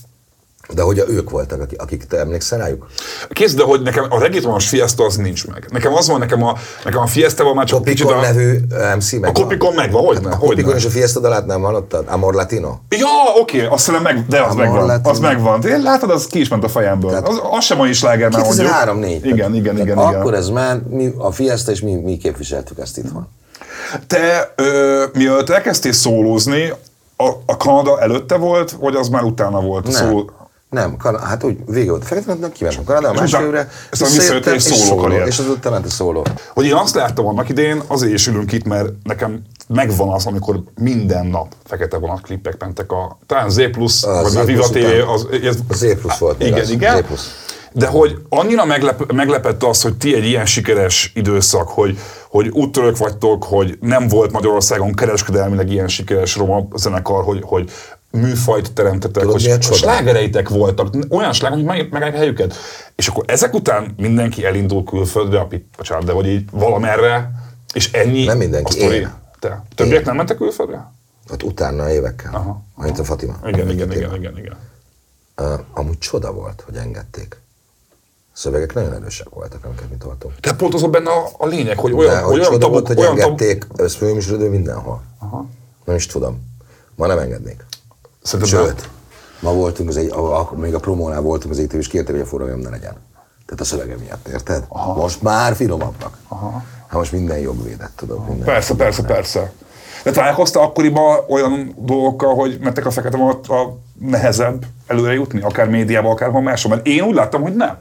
De 0.74 0.82
hogy 0.82 1.00
a 1.00 1.04
ők 1.10 1.30
voltak, 1.30 1.62
akik, 1.62 1.82
akik 1.82 2.04
te 2.04 2.18
emlékszel 2.18 2.60
rájuk? 2.60 2.88
Kézd, 3.30 3.58
de 3.58 3.64
hogy 3.64 3.82
nekem 3.82 4.06
a 4.10 4.20
reggaetonos 4.20 4.68
fiesta 4.68 5.06
az 5.06 5.16
nincs 5.16 5.48
meg. 5.48 5.68
Nekem 5.72 5.94
az 5.94 6.08
van, 6.08 6.20
nekem 6.20 6.44
a, 6.44 6.56
nekem 6.84 7.00
a 7.00 7.06
fiesta 7.08 7.54
már 7.54 7.66
csak 7.66 7.84
kicsit 7.84 8.06
Kopikon 8.06 8.24
a... 8.24 8.28
nevű 8.28 8.60
MC 8.96 9.12
meg 9.12 9.30
A 9.30 9.32
Kopikon 9.34 9.74
megvan, 9.74 10.04
hogy 10.06 10.22
ne, 10.22 10.30
A 10.32 10.38
Kopikon 10.38 10.76
és 10.76 10.86
a 10.86 10.90
Fiesta 10.90 11.20
dalát 11.20 11.46
nem 11.46 11.62
hallottad? 11.62 12.06
Amor 12.08 12.34
Latino? 12.34 12.76
Ja, 12.90 13.08
oké, 13.42 13.66
azt 13.66 13.86
hiszem 13.86 14.02
meg, 14.02 14.26
de 14.28 14.42
az 14.42 14.52
Amor 14.52 14.64
megvan, 14.66 14.86
Latino. 14.86 15.10
az 15.10 15.20
megvan. 15.20 15.64
Én 15.66 15.82
látod, 15.82 16.10
az 16.10 16.28
ki 16.28 16.40
is 16.40 16.48
ment 16.50 16.64
a 16.64 16.70
fejemből. 16.70 17.10
Tehát- 17.10 17.28
Az, 17.28 17.42
az 17.52 17.64
sem 17.64 17.78
mai 17.78 17.94
sláger 17.94 18.30
már 18.32 18.42
mondjuk. 18.42 18.68
2003-4. 18.68 19.04
Igen, 19.24 19.24
igen, 19.24 19.54
igen, 19.56 19.74
Tehát 19.76 20.10
igen. 20.10 20.20
Akkor 20.22 20.34
ez 20.34 20.50
már 20.50 20.80
mi, 20.90 21.14
a 21.18 21.32
Fiesta 21.32 21.72
és 21.72 21.82
mi, 21.82 21.94
mi 21.94 22.18
képviseltük 22.18 22.80
ezt 22.80 22.98
itthon. 22.98 23.28
Te, 24.08 24.54
ö, 24.56 25.04
mielőtt 25.14 25.50
elkezdtél 25.50 25.92
szólózni, 25.92 26.74
a, 27.18 27.30
a 27.46 27.58
Kanada 27.58 28.00
előtte 28.02 28.36
volt, 28.36 28.72
vagy 28.72 28.96
az 28.96 29.10
már 29.10 29.24
utána 29.24 29.62
volt? 29.62 29.84
Nem. 29.84 29.94
Szól... 30.10 30.41
Nem, 30.72 30.98
kan- 30.98 31.20
hát 31.20 31.44
úgy 31.44 31.58
vége 31.66 31.90
volt 31.90 32.04
a 32.04 32.06
fekete 32.06 32.50
kimentem 32.52 32.84
Kanadába, 32.86 33.14
És 33.14 33.20
másfél 33.20 33.40
utána- 33.40 33.48
évre, 33.48 33.70
visszajöttél 33.90 34.18
visszajöttem, 34.20 34.54
és 34.54 34.66
és 34.66 34.72
szóló 34.76 35.12
és 35.26 35.40
azóta 35.40 35.70
ment 35.70 35.86
a 35.86 35.90
szóló. 35.90 36.26
Hogy 36.54 36.66
én 36.66 36.74
azt 36.74 36.96
láttam 36.96 37.26
annak 37.26 37.50
idén, 37.50 37.82
azért 37.88 38.14
is 38.14 38.28
ülünk 38.28 38.52
itt, 38.52 38.64
mert 38.66 38.90
nekem 39.04 39.42
megvan 39.68 40.10
az, 40.10 40.26
amikor 40.26 40.64
minden 40.82 41.26
nap 41.26 41.48
fekete 41.66 41.98
vonat 41.98 42.22
klippek 42.22 42.56
mentek 42.60 42.92
a, 42.92 43.18
talán 43.26 43.50
Z+, 43.50 43.58
A 43.60 43.70
vagy 43.78 44.32
Z 44.32 44.34
már 44.34 44.46
Viva 44.46 44.68
TV, 44.70 45.10
az, 45.10 45.28
ez, 45.44 45.58
A 45.70 45.74
Z 45.74 45.86
Plus 46.02 46.18
volt 46.18 46.38
még 46.38 46.48
Igen, 46.48 46.60
az. 46.60 46.70
igen. 46.70 47.06
Z. 47.16 47.50
De 47.74 47.88
hogy 47.88 48.18
annyira 48.30 48.66
meglep, 48.66 49.12
meglepett 49.12 49.64
az, 49.64 49.82
hogy 49.82 49.98
ti 49.98 50.16
egy 50.16 50.26
ilyen 50.26 50.46
sikeres 50.46 51.12
időszak, 51.16 51.68
hogy, 51.70 51.98
hogy 52.30 52.48
úttörők 52.50 52.98
vagytok, 52.98 53.44
hogy 53.44 53.78
nem 53.82 54.08
volt 54.08 54.32
Magyarországon 54.32 54.94
kereskedelmileg 54.94 55.70
ilyen 55.72 55.88
sikeres 55.88 56.36
roma 56.36 56.68
zenekar, 56.76 57.24
hogy, 57.24 57.42
hogy 57.46 57.72
műfajt 58.12 58.74
teremtetek, 58.74 59.24
Tudod, 59.24 59.42
hogy 59.42 59.50
a 59.52 59.62
slágereitek 59.62 60.50
voltak, 60.50 60.96
olyan 61.10 61.34
sláger, 61.34 61.58
hogy 61.58 61.66
meg, 61.66 61.92
megállják 61.92 62.18
helyüket. 62.18 62.56
És 62.96 63.08
akkor 63.08 63.24
ezek 63.28 63.54
után 63.54 63.94
mindenki 63.98 64.46
elindul 64.46 64.84
külföldre, 64.84 65.40
a 65.40 65.48
bocsánat, 65.78 66.06
de 66.06 66.12
hogy 66.12 66.28
így 66.28 66.50
valamerre, 66.52 67.32
és 67.74 67.92
ennyi 67.92 68.24
Nem 68.26 68.38
mindenki, 68.38 68.72
a 68.72 68.82
sztori. 68.82 68.96
én. 68.96 69.14
Te. 69.40 69.64
Többiek 69.76 70.00
Én. 70.00 70.06
nem 70.06 70.16
mentek 70.16 70.38
külföldre? 70.38 70.92
Hát 71.30 71.44
utána 71.44 71.92
évekkel, 71.92 72.34
Aha, 72.34 72.62
mint 72.76 73.00
a 73.00 73.04
Fatima. 73.04 73.38
Igen, 73.46 73.70
igen, 73.70 73.88
Fatima. 73.88 74.06
igen, 74.08 74.16
igen, 74.16 74.38
igen. 74.38 74.58
Uh, 75.38 75.60
amúgy 75.74 75.98
csoda 75.98 76.34
volt, 76.34 76.62
hogy 76.66 76.76
engedték. 76.76 77.38
A 78.34 78.38
szövegek 78.38 78.74
nagyon 78.74 78.94
erősek 78.94 79.30
voltak, 79.30 79.66
amiket 79.66 79.90
mi 79.90 79.96
toltunk. 79.96 80.40
Tehát 80.40 80.58
pont 80.58 80.74
az 80.74 80.82
benne 80.82 81.10
a, 81.10 81.30
a 81.38 81.46
lényeg, 81.46 81.78
hogy 81.80 81.92
olyan, 81.94 82.14
De 82.14 82.22
hogy 82.22 82.34
olyan 82.34 82.46
csoda 82.46 82.58
tabuk, 82.58 82.74
volt, 82.74 82.88
hogy 82.88 82.98
olyan 82.98 83.16
tabuk, 83.16 83.42
engedték, 83.42 83.68
ez 83.76 83.96
főműsorodő 83.96 84.50
mindenhol. 84.50 85.02
Aha. 85.20 85.46
Nem 85.86 85.96
is 85.96 86.06
tudom. 86.06 86.50
Ma 86.96 87.08
nem 87.08 87.18
engednék. 87.18 87.66
Szerintem 88.22 88.60
nem. 88.60 88.68
Sőt, 88.68 88.90
ma 89.40 89.54
voltunk, 89.54 89.90
az 89.90 89.98
egy, 89.98 90.12
a, 90.12 90.40
a, 90.40 90.52
még 90.56 90.74
a 90.74 90.80
promónál 90.80 91.22
voltunk 91.22 91.54
az 91.54 91.60
ETV, 91.60 91.76
és 91.76 91.88
kérték, 91.88 92.12
hogy 92.16 92.24
a 92.24 92.26
forgalom 92.26 92.60
ne 92.60 92.70
legyen. 92.70 92.94
Tehát 93.46 93.60
a 93.60 93.64
szövege 93.64 93.96
miatt, 93.98 94.28
érted? 94.28 94.64
Aha. 94.68 94.94
Most 94.94 95.22
már 95.22 95.56
finomabbak. 95.56 96.18
Aha. 96.28 96.64
Hát 96.88 97.00
most 97.00 97.12
minden 97.12 97.38
jogvédett, 97.38 97.92
tudod. 97.96 98.28
Minden. 98.28 98.46
Persze, 98.46 98.76
persze, 98.76 99.04
persze. 99.04 99.52
De 100.04 100.12
találkoztál 100.12 100.64
akkoriban 100.64 101.20
olyan 101.28 101.76
dolgokkal, 101.78 102.36
hogy 102.36 102.58
mentek 102.62 102.86
a 102.86 102.92
fekete 102.92 103.18
vonat 103.18 103.48
a 103.48 103.78
nehezebb 104.00 104.66
előre 104.88 105.14
jutni, 105.14 105.42
akár 105.42 105.70
médiában, 105.70 106.12
akár 106.12 106.30
máshol? 106.30 106.72
Mert 106.72 106.88
én 106.88 107.04
úgy 107.04 107.16
láttam, 107.16 107.42
hogy 107.42 107.56
nem. 107.56 107.78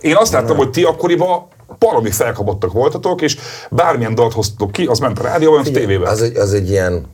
Én 0.00 0.16
azt 0.16 0.32
láttam, 0.32 0.56
hogy 0.56 0.70
ti 0.70 0.82
akkoriban 0.82 1.48
Valami 1.78 2.10
felkapottak 2.10 2.72
voltatok, 2.72 3.22
és 3.22 3.38
bármilyen 3.70 4.14
dalt 4.14 4.32
hoztatok 4.32 4.72
ki, 4.72 4.86
az 4.86 4.98
ment 4.98 5.18
a 5.18 5.22
rádióban, 5.22 5.60
a 5.60 5.62
tévében. 5.62 6.10
Az 6.10 6.22
egy, 6.22 6.36
az 6.36 6.52
egy 6.52 6.70
ilyen, 6.70 7.06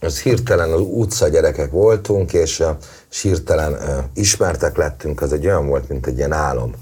az 0.00 0.20
hirtelen 0.20 0.72
utca 0.72 1.28
gyerekek 1.28 1.70
voltunk, 1.70 2.32
és, 2.32 2.64
és 3.10 3.20
hirtelen 3.20 3.76
ismertek 4.14 4.76
lettünk, 4.76 5.22
az 5.22 5.32
egy 5.32 5.46
olyan 5.46 5.66
volt, 5.66 5.88
mint 5.88 6.06
egy 6.06 6.16
ilyen 6.16 6.32
álom. 6.32 6.74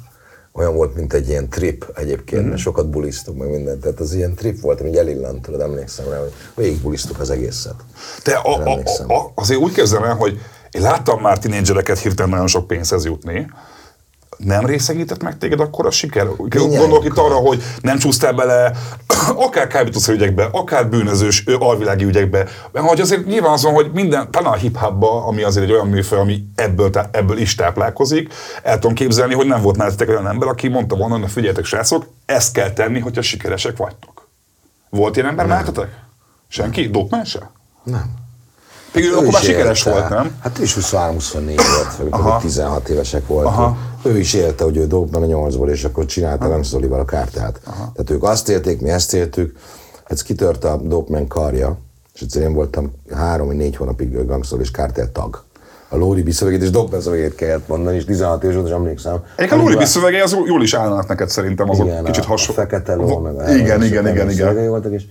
Olyan 0.52 0.74
volt, 0.74 0.94
mint 0.94 1.12
egy 1.12 1.28
ilyen 1.28 1.48
trip 1.48 1.92
egyébként, 1.94 2.44
mm. 2.44 2.48
mert 2.48 2.60
sokat 2.60 2.88
bulisztuk 2.88 3.36
meg 3.36 3.50
mindent. 3.50 3.80
Tehát 3.80 4.00
az 4.00 4.14
ilyen 4.14 4.34
trip 4.34 4.60
volt, 4.60 4.80
ami 4.80 4.98
elillant, 4.98 5.42
tudod, 5.42 5.60
emlékszem 5.60 6.08
rá, 6.10 6.18
hogy 6.18 6.32
végig 6.54 6.80
bulisztuk 6.80 7.20
az 7.20 7.30
egészet. 7.30 7.74
A, 8.24 8.48
a, 8.48 8.80
a, 9.06 9.12
a, 9.12 9.32
azért 9.34 9.60
úgy 9.60 9.72
kezdem 9.72 10.02
el, 10.02 10.14
hogy 10.14 10.40
én 10.70 10.82
láttam 10.82 11.20
már 11.20 11.38
tinédzsereket 11.38 11.98
hirtelen 11.98 12.30
nagyon 12.30 12.46
sok 12.46 12.66
pénzhez 12.66 13.04
jutni, 13.04 13.46
nem 14.38 14.66
részegített 14.66 15.22
meg 15.22 15.38
téged 15.38 15.60
akkor 15.60 15.86
a 15.86 15.90
siker? 15.90 16.26
Gondolok 16.36 17.04
itt 17.04 17.18
arra, 17.18 17.34
hogy 17.34 17.62
nem 17.80 17.98
csúsztál 17.98 18.32
bele 18.32 18.72
akár 19.46 19.66
kábítószer 19.66 20.14
ügyekbe, 20.14 20.48
akár 20.52 20.88
bűnözős 20.88 21.44
alvilági 21.58 22.04
ügyekbe. 22.04 22.46
Mert 22.72 22.88
hogy 22.88 23.00
azért 23.00 23.26
nyilván 23.26 23.52
azon, 23.52 23.72
hogy 23.72 23.90
minden, 23.92 24.30
talán 24.30 24.52
a 24.52 24.56
hip 24.56 24.78
ami 25.26 25.42
azért 25.42 25.66
egy 25.66 25.72
olyan 25.72 25.88
műfaj, 25.88 26.18
ami 26.18 26.44
ebből, 26.54 26.90
ebből 27.10 27.38
is 27.38 27.54
táplálkozik, 27.54 28.34
el 28.62 28.78
tudom 28.78 28.94
képzelni, 28.94 29.34
hogy 29.34 29.46
nem 29.46 29.62
volt 29.62 29.76
mellettetek 29.76 30.08
olyan 30.08 30.28
ember, 30.28 30.48
aki 30.48 30.68
mondta 30.68 30.96
volna, 30.96 31.18
hogy 31.18 31.30
figyeljetek 31.30 31.64
srácok, 31.64 32.06
ezt 32.26 32.52
kell 32.52 32.70
tenni, 32.70 32.98
hogyha 32.98 33.22
sikeresek 33.22 33.76
vagytok. 33.76 34.28
Volt 34.90 35.16
ilyen 35.16 35.28
ember 35.28 35.46
mellettetek? 35.46 35.88
Senki? 36.48 36.88
Dopman 36.88 37.24
se? 37.24 37.50
Nem. 37.82 38.26
Pedig 38.92 39.08
ő 39.08 39.14
akkor 39.14 39.32
már 39.32 39.42
sikeres 39.42 39.82
volt, 39.82 40.08
nem? 40.08 40.36
Hát 40.42 40.58
ő 40.58 40.62
is 40.62 40.76
23-24 40.80 41.60
volt, 42.00 42.10
vagy 42.10 42.36
16 42.40 42.88
évesek 42.88 43.26
voltunk. 43.26 43.56
Aha. 43.56 43.76
Ő 44.02 44.18
is 44.18 44.34
élte, 44.34 44.64
hogy 44.64 44.76
ő 44.76 44.86
dobna 44.86 45.18
a 45.18 45.24
nyolcból, 45.26 45.70
és 45.70 45.84
akkor 45.84 46.06
csinálta 46.06 46.44
Aha. 46.44 46.52
nem 46.52 46.62
Zolival 46.62 47.00
a 47.00 47.04
kártyát. 47.04 47.60
Aha. 47.64 47.92
Tehát 47.94 48.10
ők 48.10 48.22
azt 48.22 48.48
élték, 48.48 48.80
mi 48.80 48.90
ezt 48.90 49.14
éltük. 49.14 49.56
Ez 50.04 50.22
kitört 50.22 50.64
a 50.64 50.76
Dopman 50.76 51.26
karja, 51.26 51.78
és 52.14 52.20
egyszer 52.20 52.42
én 52.42 52.52
voltam 52.52 52.92
három 53.14 53.46
vagy 53.46 53.56
négy 53.56 53.76
hónapig 53.76 54.26
gangszol 54.26 54.60
és 54.60 54.70
kártel 54.70 55.12
tag 55.12 55.46
a 55.88 55.96
Lóri 55.96 56.30
szövegét 56.30 56.62
és 56.62 56.70
Dogben 56.70 57.00
szövegét 57.00 57.34
kellett 57.34 57.68
mondani, 57.68 57.96
és 57.96 58.04
16 58.04 58.42
éves 58.42 58.54
volt, 58.54 58.66
és 58.66 58.72
emlékszem. 58.72 59.24
Egyébként 59.36 59.60
a 59.60 59.64
Lóri 59.64 59.84
szövegei 59.84 60.20
az 60.20 60.36
jól 60.46 60.62
is 60.62 60.74
állnak 60.74 61.08
neked 61.08 61.28
szerintem, 61.28 61.70
azok 61.70 61.86
igen, 61.86 62.04
kicsit 62.04 62.24
hasonló. 62.24 62.62
Fekete 62.62 62.94
ló, 62.94 63.18
meg 63.18 63.56
igen, 63.58 63.82
igen, 63.82 64.08
igen, 64.08 64.30
igen. 64.30 64.68
Voltak, 64.68 64.92
és 64.92 65.02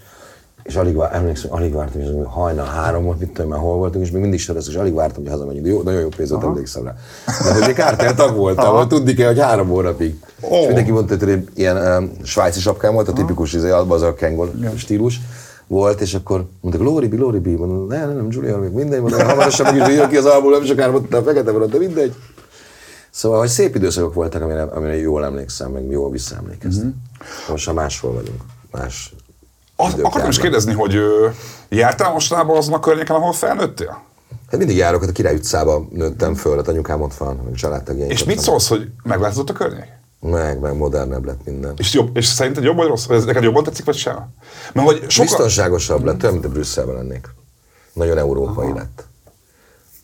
és 0.68 0.76
alig 0.76 0.96
vár, 0.96 1.16
emlékszem, 1.16 1.54
alig 1.54 1.74
vártam, 1.74 2.02
és 2.02 2.08
hajnal 2.26 2.66
három 2.66 3.04
volt, 3.04 3.20
mit 3.20 3.30
tudom 3.30 3.50
már 3.50 3.60
hol 3.60 3.78
voltunk, 3.78 4.06
és 4.06 4.12
még 4.12 4.22
mindig 4.22 4.40
sorozás, 4.40 4.74
és 4.74 4.80
alig 4.80 4.94
vártam, 4.94 5.24
hogy 5.24 5.32
hazamegyünk. 5.32 5.68
Jó, 5.68 5.82
nagyon 5.82 6.02
jó 6.02 6.08
pénz 6.08 6.30
volt, 6.30 6.44
emlékszem 6.44 6.84
rá. 6.84 6.96
De 7.44 7.54
hogy 7.54 7.70
egy 7.70 7.76
kártel 7.76 8.16
tag 8.16 8.36
voltam, 8.36 8.76
hogy 8.76 8.88
tudni 8.88 9.14
kell, 9.14 9.28
hogy 9.28 9.40
három 9.40 9.68
hónapig. 9.68 10.16
Oh. 10.42 10.60
És 10.60 10.66
mindenki 10.66 10.92
mondta, 10.92 11.26
hogy 11.26 11.48
ilyen 11.54 11.78
um, 11.78 12.12
svájci 12.24 12.60
sapkám 12.60 12.94
volt, 12.94 13.08
a 13.08 13.14
tipikus 13.14 13.54
izé, 13.54 13.70
az 13.70 14.02
a 14.02 14.14
kengol 14.14 14.52
stílus 14.76 15.22
volt, 15.68 16.02
és 16.02 16.14
akkor 16.14 16.46
mondták, 16.62 16.84
Lóri 16.84 17.08
B, 17.08 17.14
Lóri 17.14 17.40
B, 17.40 17.48
mondom, 17.48 17.88
ne, 17.88 18.06
ne, 18.06 18.14
nem, 18.14 18.28
Julia, 18.30 18.58
még 18.58 18.72
mindegy, 18.72 19.02
mondom, 19.02 19.20
hamarosan 19.20 19.76
meg 19.76 19.90
is 19.90 19.96
jön 19.96 20.10
ki 20.10 20.18
az 20.18 20.26
album, 20.26 20.52
nem 20.52 20.66
sokára 20.66 20.92
mondtam, 20.92 21.24
fekete 21.24 21.52
van, 21.52 21.70
de 21.70 21.78
mindegy. 21.78 22.14
Szóval, 23.12 23.40
hogy 23.40 23.50
szép 23.50 23.76
időszakok 23.76 24.14
voltak, 24.14 24.42
amire, 24.42 24.62
amire 24.62 24.98
jól 24.98 25.26
emlékszem, 25.26 25.72
meg 25.72 25.90
jól 25.90 26.12
visszaemlékeztem. 26.12 26.86
Mm-hmm. 26.86 27.52
Most 27.52 27.66
már 27.66 27.76
máshol 27.76 28.14
vagyunk, 28.14 28.42
más 28.72 29.14
azt 29.80 30.00
akartam 30.00 30.30
is 30.30 30.40
kérdezni, 30.40 30.74
hogy 30.74 31.00
jártál 31.70 32.12
mostanában 32.12 32.58
azon 32.58 32.74
a 32.74 32.80
környéken, 32.80 33.16
ahol 33.16 33.34
felnőttél? 33.34 34.02
Hát 34.50 34.58
mindig 34.58 34.78
járok, 34.78 35.00
hát 35.00 35.10
a 35.10 35.14
Király 35.14 35.36
utcába 35.36 35.88
nőttem 35.92 36.36
föl, 36.36 36.56
hát 36.56 36.68
anyukám 36.68 37.02
ott 37.02 37.14
van, 37.14 37.42
meg 37.44 37.54
családtagjaink 37.54 38.12
És 38.12 38.24
mit 38.24 38.40
szólsz, 38.40 38.68
hogy 38.68 38.90
megváltozott 39.04 39.50
a 39.50 39.54
környék? 39.54 39.88
Meg, 40.20 40.60
meg 40.60 40.76
modernebb 40.76 41.26
lett 41.26 41.46
minden. 41.46 41.74
És, 41.78 41.94
jobb, 41.94 42.18
és 42.18 42.26
szerinted 42.26 42.64
jobb 42.64 42.76
vagy 42.76 42.88
rossz? 42.88 43.08
Ez 43.10 43.26
neked 43.26 43.44
jobban 43.44 43.64
tetszik, 43.64 43.86
vagy 43.86 43.96
sem? 43.96 44.34
Mert 44.74 44.88
hogy 44.88 45.10
soka... 45.10 45.28
Biztonságosabb 45.28 46.04
lett, 46.04 46.22
olyan, 46.22 46.34
mint 46.34 46.46
a 46.46 46.50
Brüsszelben 46.50 46.96
lennék. 46.96 47.30
Nagyon 47.94 48.18
európai 48.18 48.66
Aha. 48.66 48.76
lett. 48.76 49.04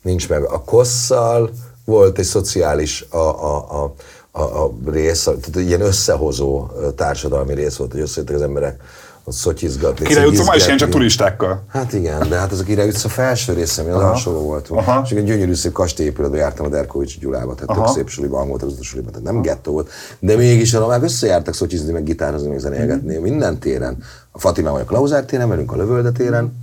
Nincs 0.02 0.28
meg. 0.28 0.42
A 0.42 0.62
kosszal 0.64 1.50
volt 1.84 2.18
egy 2.18 2.24
szociális 2.24 3.06
a, 3.10 3.16
a, 3.16 3.82
a, 3.82 3.94
a, 4.30 4.64
a 4.64 4.74
rész, 4.86 5.22
tehát 5.22 5.56
ilyen 5.56 5.80
összehozó 5.80 6.68
társadalmi 6.96 7.54
rész 7.54 7.76
volt, 7.76 7.92
hogy 7.92 8.00
összejöttek 8.00 8.36
az 8.36 8.42
emberek 8.42 8.82
ott 9.24 9.34
szotyizgatni. 9.34 10.06
Király 10.06 10.26
utca 10.26 10.44
ma 10.44 10.54
is 10.54 10.66
ilyen 10.66 10.78
csak 10.78 10.88
turistákkal. 10.88 11.64
Hát 11.68 11.92
igen, 11.92 12.28
de 12.28 12.36
hát 12.38 12.52
ez 12.52 12.58
a 12.58 12.64
Király 12.64 12.88
utca 12.88 13.08
felső 13.08 13.52
része, 13.52 13.82
ami 13.82 13.90
az 13.90 14.02
alsóban 14.02 14.42
volt. 14.42 14.68
Aha. 14.68 15.02
És 15.04 15.10
egy 15.10 15.24
gyönyörű 15.24 15.54
szép 15.54 15.72
kastélyépületben 15.72 16.40
jártam 16.40 16.66
a 16.66 16.68
Derkovics 16.68 17.18
Gyulába, 17.18 17.54
tehát 17.54 17.70
Aha. 17.70 17.84
tök 17.84 17.94
szép 17.94 18.08
suliban 18.08 18.48
volt 18.48 18.62
az 18.62 18.72
utasuliban, 18.72 19.12
tehát 19.12 19.26
nem 19.26 19.42
gettó 19.42 19.72
volt. 19.72 19.90
De 20.18 20.36
mégis 20.36 20.74
a 20.74 20.78
romák 20.78 21.02
összejártak 21.02 21.54
szotyizni, 21.54 21.92
meg 21.92 22.04
gitározni, 22.04 22.48
meg 22.48 22.58
zenélgetni, 22.58 23.18
mm. 23.18 23.22
minden 23.22 23.58
téren. 23.58 24.02
A 24.30 24.38
Fatimában 24.38 24.80
a 24.80 24.84
Klauzár 24.84 25.24
téren, 25.24 25.48
velünk 25.48 25.72
a 25.72 25.76
Lövölde 25.76 26.10
téren. 26.10 26.62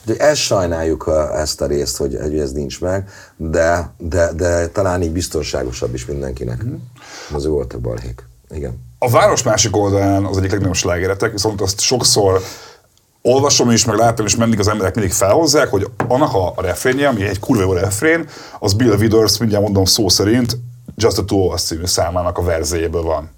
Úgyhogy 0.00 0.16
ezt 0.18 0.40
sajnáljuk 0.40 1.10
ezt 1.34 1.60
a 1.60 1.66
részt, 1.66 1.96
hogy, 1.96 2.18
hogy 2.20 2.38
ez 2.38 2.52
nincs 2.52 2.80
meg, 2.80 3.08
de, 3.36 3.92
de, 3.98 4.32
de 4.32 4.66
talán 4.66 5.02
így 5.02 5.12
biztonságosabb 5.12 5.94
is 5.94 6.06
mindenkinek. 6.06 6.64
Mm. 6.64 6.74
Az 7.34 7.44
ő 7.44 7.48
volt 7.48 7.72
a 7.72 7.78
balhék. 7.78 8.24
Igen. 8.50 8.86
A 8.98 9.10
város 9.10 9.42
másik 9.42 9.76
oldalán 9.76 10.24
az 10.24 10.36
egyik 10.36 10.50
legnagyobb 10.50 10.74
slágeretek, 10.74 11.32
viszont 11.32 11.60
azt 11.60 11.80
sokszor 11.80 12.42
olvasom 13.22 13.70
is, 13.70 13.84
meg 13.84 13.96
látom 13.96 14.26
is, 14.26 14.36
mindig 14.36 14.58
az 14.58 14.68
emberek 14.68 14.94
mindig 14.94 15.12
felhozzák, 15.12 15.68
hogy 15.68 15.90
annak 16.08 16.34
a, 16.34 16.54
refrénje, 16.56 17.08
ami 17.08 17.24
egy 17.24 17.40
kurva 17.40 17.62
jó 17.62 17.72
refrén, 17.72 18.28
az 18.58 18.72
Bill 18.72 18.96
Withers, 18.96 19.38
mindjárt 19.38 19.64
mondom 19.64 19.84
szó 19.84 20.08
szerint, 20.08 20.58
Just 20.96 21.18
a 21.18 21.24
Two 21.24 21.38
of 21.38 21.70
Us 21.70 21.90
számának 21.90 22.38
a 22.38 22.42
verzéjéből 22.42 23.02
van. 23.02 23.30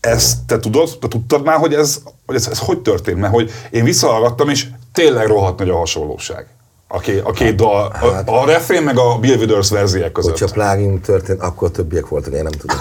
Ezt 0.00 0.38
te 0.46 0.58
tudod, 0.58 0.98
te 1.00 1.08
tudtad 1.08 1.44
már, 1.44 1.58
hogy 1.58 1.74
ez, 1.74 2.02
hogy 2.26 2.36
ez, 2.36 2.48
ez 2.48 2.58
hogy 2.58 2.78
történt? 2.78 3.18
Mert 3.18 3.32
hogy 3.32 3.50
én 3.70 3.84
visszahallgattam, 3.84 4.48
és 4.48 4.66
tényleg 4.92 5.26
rohadt 5.26 5.58
nagy 5.58 5.68
a 5.68 5.76
hasonlóság. 5.76 6.46
A 6.94 6.98
két, 6.98 7.20
a 7.24 7.30
két 7.30 7.54
dal, 7.54 7.92
a, 8.00 8.12
hát- 8.12 8.28
a 8.28 8.44
refrén 8.46 8.82
meg 8.82 8.98
a 8.98 9.18
Bill 9.18 9.36
Withers 9.36 9.70
verziók 9.70 10.12
között. 10.12 10.38
Hogyha 10.38 10.52
plágium 10.52 11.00
történt, 11.00 11.40
akkor 11.40 11.70
többiek 11.70 12.08
voltak, 12.08 12.34
én 12.34 12.42
nem 12.42 12.52
tudom. 12.52 12.76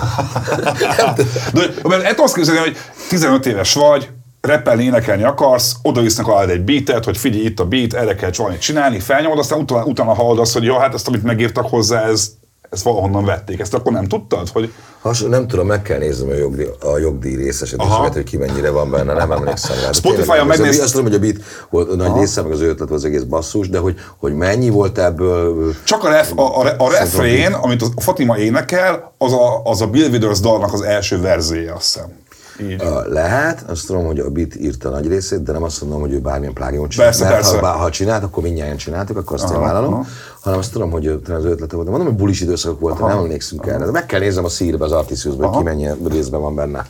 De, 1.54 1.62
mert 1.84 2.04
ezt 2.04 2.20
azt 2.20 2.36
képzelni, 2.36 2.60
hogy 2.60 2.78
15 3.10 3.46
éves 3.46 3.74
vagy, 3.74 4.10
repelni, 4.42 4.84
énekelni 4.84 5.24
akarsz, 5.24 5.76
oda 5.82 6.02
visznek 6.02 6.28
alá 6.28 6.46
egy 6.46 6.62
beatet, 6.62 7.06
hogy 7.06 7.18
figyelj, 7.18 7.44
itt 7.44 7.60
a 7.60 7.66
beat, 7.66 7.94
erre 7.94 8.16
kell 8.16 8.32
valamit 8.38 8.62
csinálni, 8.62 9.00
felnyomod, 9.00 9.40
aztán 9.40 9.60
utána, 9.60 9.84
utána 9.84 10.14
hallod 10.14 10.40
azt, 10.40 10.54
hogy 10.54 10.64
jó, 10.64 10.78
hát 10.78 10.94
ezt, 10.94 11.08
amit 11.08 11.24
megírtak 11.24 11.70
hozzá, 11.70 12.04
ez, 12.08 12.32
ezt 12.72 12.84
valahonnan 12.84 13.26
vették. 13.26 13.60
Ezt 13.60 13.74
akkor 13.74 13.92
nem 13.92 14.08
tudtad? 14.08 14.50
Hogy... 14.50 14.74
Has, 15.02 15.22
nem 15.22 15.48
tudom, 15.48 15.68
meg 15.68 15.82
kell 15.82 15.98
néznem 15.98 16.30
a 16.30 16.34
jogdíj, 16.34 16.68
a 16.80 16.98
jogdíj 16.98 17.36
részesedéseket, 17.36 18.14
hogy 18.14 18.24
ki 18.24 18.38
mennyire 18.38 18.70
van 18.70 18.90
benne, 18.92 19.14
nem 19.14 19.32
emlékszem 19.32 19.76
rá. 19.84 19.92
Spotify-on 19.92 20.48
megnéz... 20.48 20.80
Azt 20.80 20.94
tudom, 20.94 21.06
hogy 21.06 21.16
a 21.16 21.20
beat 21.20 21.36
volt, 21.70 21.96
nagy 21.96 22.20
része, 22.20 22.42
meg 22.42 22.52
az 22.52 22.62
ötlet 22.62 22.92
az 22.92 23.06
egész 23.06 23.22
basszus, 23.22 23.70
de 23.70 23.78
hogy, 23.78 23.96
hogy 24.18 24.34
mennyi 24.34 24.70
volt 24.70 24.98
ebből... 24.98 25.74
Csak 25.84 26.04
a, 26.04 26.10
ref, 26.10 26.32
a, 26.36 26.62
a, 26.62 26.76
a 26.78 26.90
refrén, 26.90 27.54
amit 27.54 27.82
a 27.82 28.02
Fatima 28.02 28.38
énekel, 28.38 29.14
az 29.18 29.34
a, 29.34 29.62
az 29.64 29.82
a 29.82 29.88
Bill 29.88 30.10
Withers 30.10 30.40
dalnak 30.40 30.74
az 30.74 30.82
első 30.82 31.22
verzéje, 31.22 31.74
azt 31.74 31.94
hiszem. 31.94 32.20
Így. 32.62 32.84
Lehet, 33.08 33.64
azt 33.70 33.86
tudom, 33.86 34.06
hogy 34.06 34.20
a 34.20 34.30
Bit 34.30 34.56
írta 34.56 34.90
nagy 34.90 35.08
részét, 35.08 35.44
de 35.44 35.52
nem 35.52 35.64
azt 35.64 35.82
mondom, 35.82 36.00
hogy 36.00 36.14
ő 36.14 36.20
bármilyen 36.20 36.54
plágiumot 36.54 36.90
csinált. 36.90 37.10
Persze, 37.10 37.24
mert 37.24 37.36
persze. 37.36 37.68
Ha, 37.68 37.78
ha 37.78 37.90
csinált, 37.90 38.24
akkor 38.24 38.44
mindjárt 38.44 38.78
csináltuk, 38.78 39.18
akkor 39.18 39.36
azt 39.36 39.44
aha, 39.44 39.54
én 39.54 39.62
vállalom. 39.62 39.94
Aha. 39.94 40.06
Hanem 40.42 40.60
azt 40.60 40.72
tudom, 40.72 40.92
hogy 40.92 41.08
az 41.08 41.46
ötlete 41.46 41.76
volt. 41.76 41.88
Mondom, 41.88 42.08
hogy 42.08 42.16
bulis 42.16 42.42
időszakok 42.42 42.80
voltak, 42.80 43.08
nem 43.08 43.18
emlékszünk 43.18 43.66
erre. 43.66 43.86
De 43.86 43.92
meg 43.92 44.06
kell 44.06 44.20
néznem 44.20 44.46
a 44.46 44.50
szírbe, 44.50 44.86
az 44.86 44.92
Artisiusban, 44.92 45.48
hogy 45.48 45.58
ki 45.58 45.64
mennyi 45.64 45.88
részben 46.10 46.42
van 46.42 46.56
benne. 46.56 46.86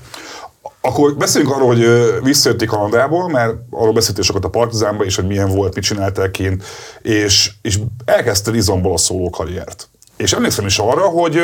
Akkor 0.81 1.15
beszéljünk 1.15 1.55
arról, 1.55 1.67
hogy 1.67 1.85
visszajötték 2.23 2.67
Kanadából, 2.67 3.29
mert 3.29 3.53
arról 3.69 3.93
beszéltél 3.93 4.23
sokat 4.23 4.45
a 4.45 4.49
Partizánban, 4.49 5.05
és 5.05 5.15
hogy 5.15 5.27
milyen 5.27 5.49
volt, 5.49 5.75
mit 5.75 5.83
csináltál 5.83 6.31
kint, 6.31 6.63
és, 7.01 7.51
és 7.61 7.79
elkezdte 8.05 8.55
izomból 8.55 8.93
a 8.93 8.97
szóló 8.97 9.29
karriert. 9.29 9.89
És 10.17 10.33
emlékszem 10.33 10.65
is 10.65 10.79
arra, 10.79 11.01
hogy 11.01 11.39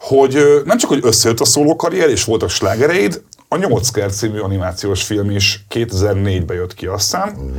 hogy 0.00 0.62
nem 0.64 0.78
csak, 0.78 0.90
hogy 0.90 1.00
összejött 1.02 1.40
a 1.40 1.44
szóló 1.44 1.76
karrier, 1.76 2.08
és 2.08 2.24
voltak 2.24 2.50
slágereid, 2.50 3.22
a 3.52 3.56
8 3.56 3.90
kert 3.90 4.14
című 4.14 4.38
animációs 4.38 5.02
film 5.02 5.30
is 5.30 5.64
2004-ben 5.70 6.56
jött 6.56 6.74
ki, 6.74 6.86
azt 6.86 7.02
hiszem, 7.02 7.36
mm. 7.40 7.56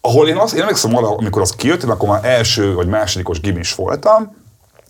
ahol 0.00 0.28
én, 0.28 0.36
azt, 0.36 0.54
én 0.54 0.60
emlékszem 0.60 0.96
arra, 0.96 1.16
amikor 1.16 1.42
az 1.42 1.50
kijött, 1.50 1.82
én 1.82 1.90
akkor 1.90 2.08
már 2.08 2.24
első 2.24 2.74
vagy 2.74 2.86
másodikos 2.86 3.40
gimis 3.40 3.74
voltam, 3.74 4.36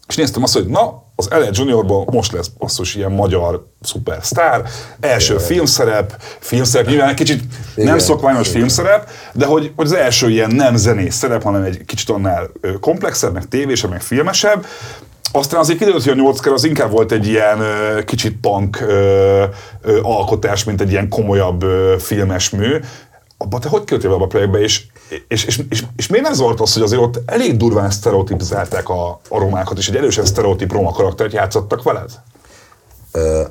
és 0.09 0.17
néztem 0.17 0.43
azt, 0.43 0.53
hogy 0.53 0.67
na, 0.67 1.03
az 1.17 1.29
L.A. 1.29 1.49
Juniorban 1.51 2.07
most 2.11 2.33
lesz 2.33 2.49
basszus 2.49 2.95
ilyen 2.95 3.13
magyar 3.13 3.67
szupersztár, 3.81 4.63
első 5.01 5.35
Igen. 5.35 5.47
filmszerep, 5.47 6.23
filmszerep, 6.39 6.87
nyilván 6.87 7.09
egy 7.09 7.15
kicsit 7.15 7.43
Igen. 7.75 7.89
nem 7.89 7.99
szokványos 7.99 8.49
Igen. 8.49 8.59
filmszerep, 8.59 9.11
de 9.33 9.47
hogy, 9.47 9.73
hogy 9.77 9.87
az 9.87 9.93
első 9.93 10.31
ilyen 10.31 10.51
nem 10.51 10.77
zenés 10.77 11.15
szerep, 11.15 11.43
hanem 11.43 11.63
egy 11.63 11.85
kicsit 11.85 12.09
annál 12.09 12.51
komplexebb, 12.81 13.33
meg 13.33 13.49
tévésebb, 13.49 13.91
meg 13.91 14.03
filmesebb, 14.03 14.67
aztán 15.33 15.61
azért 15.61 15.79
kiderült, 15.79 16.03
hogy 16.03 16.13
a 16.13 16.23
8 16.23 16.47
az 16.47 16.65
inkább 16.65 16.91
volt 16.91 17.13
egy 17.13 17.27
ilyen 17.27 17.61
ö, 17.61 18.05
kicsit 18.05 18.37
punk 18.41 18.81
ö, 18.81 19.45
ö, 19.83 20.01
alkotás, 20.03 20.65
mint 20.65 20.81
egy 20.81 20.91
ilyen 20.91 21.09
komolyabb 21.09 21.63
ö, 21.63 21.97
filmes 21.99 22.51
mű. 22.51 22.81
Abba 23.39 23.59
te 23.59 23.69
hogy 23.69 23.85
költél 23.85 24.19
be 24.19 24.25
a 24.25 24.27
projektbe, 24.27 24.59
és, 24.59 24.85
és, 25.29 25.45
és, 25.45 25.61
és, 25.69 25.85
és 25.97 26.07
miért 26.07 26.25
nem 26.25 26.35
zavart 26.35 26.61
az, 26.61 26.73
hogy 26.73 26.83
azért 26.83 27.01
ott 27.01 27.21
elég 27.27 27.57
durván 27.57 27.91
sztereotipizálták 27.91 28.89
a, 28.89 29.21
a 29.29 29.39
romákat, 29.39 29.79
és 29.79 29.89
egy 29.89 29.97
erősen 29.97 30.25
sztereotip 30.25 30.73
roma 30.73 30.93
karaktert 30.93 31.33
játszottak 31.33 31.83
veled? 31.83 32.11
Ö, 33.13 33.43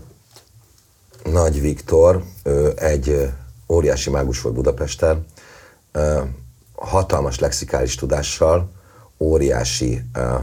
Nagy 1.23 1.61
Viktor, 1.61 2.23
ő 2.43 2.73
egy 2.75 3.09
ö, 3.09 3.25
óriási 3.67 4.09
mágus 4.09 4.41
volt 4.41 4.55
Budapesten, 4.55 5.25
ö, 5.91 6.21
hatalmas 6.75 7.39
lexikális 7.39 7.95
tudással, 7.95 8.71
óriási, 9.19 10.01
ö, 10.13 10.35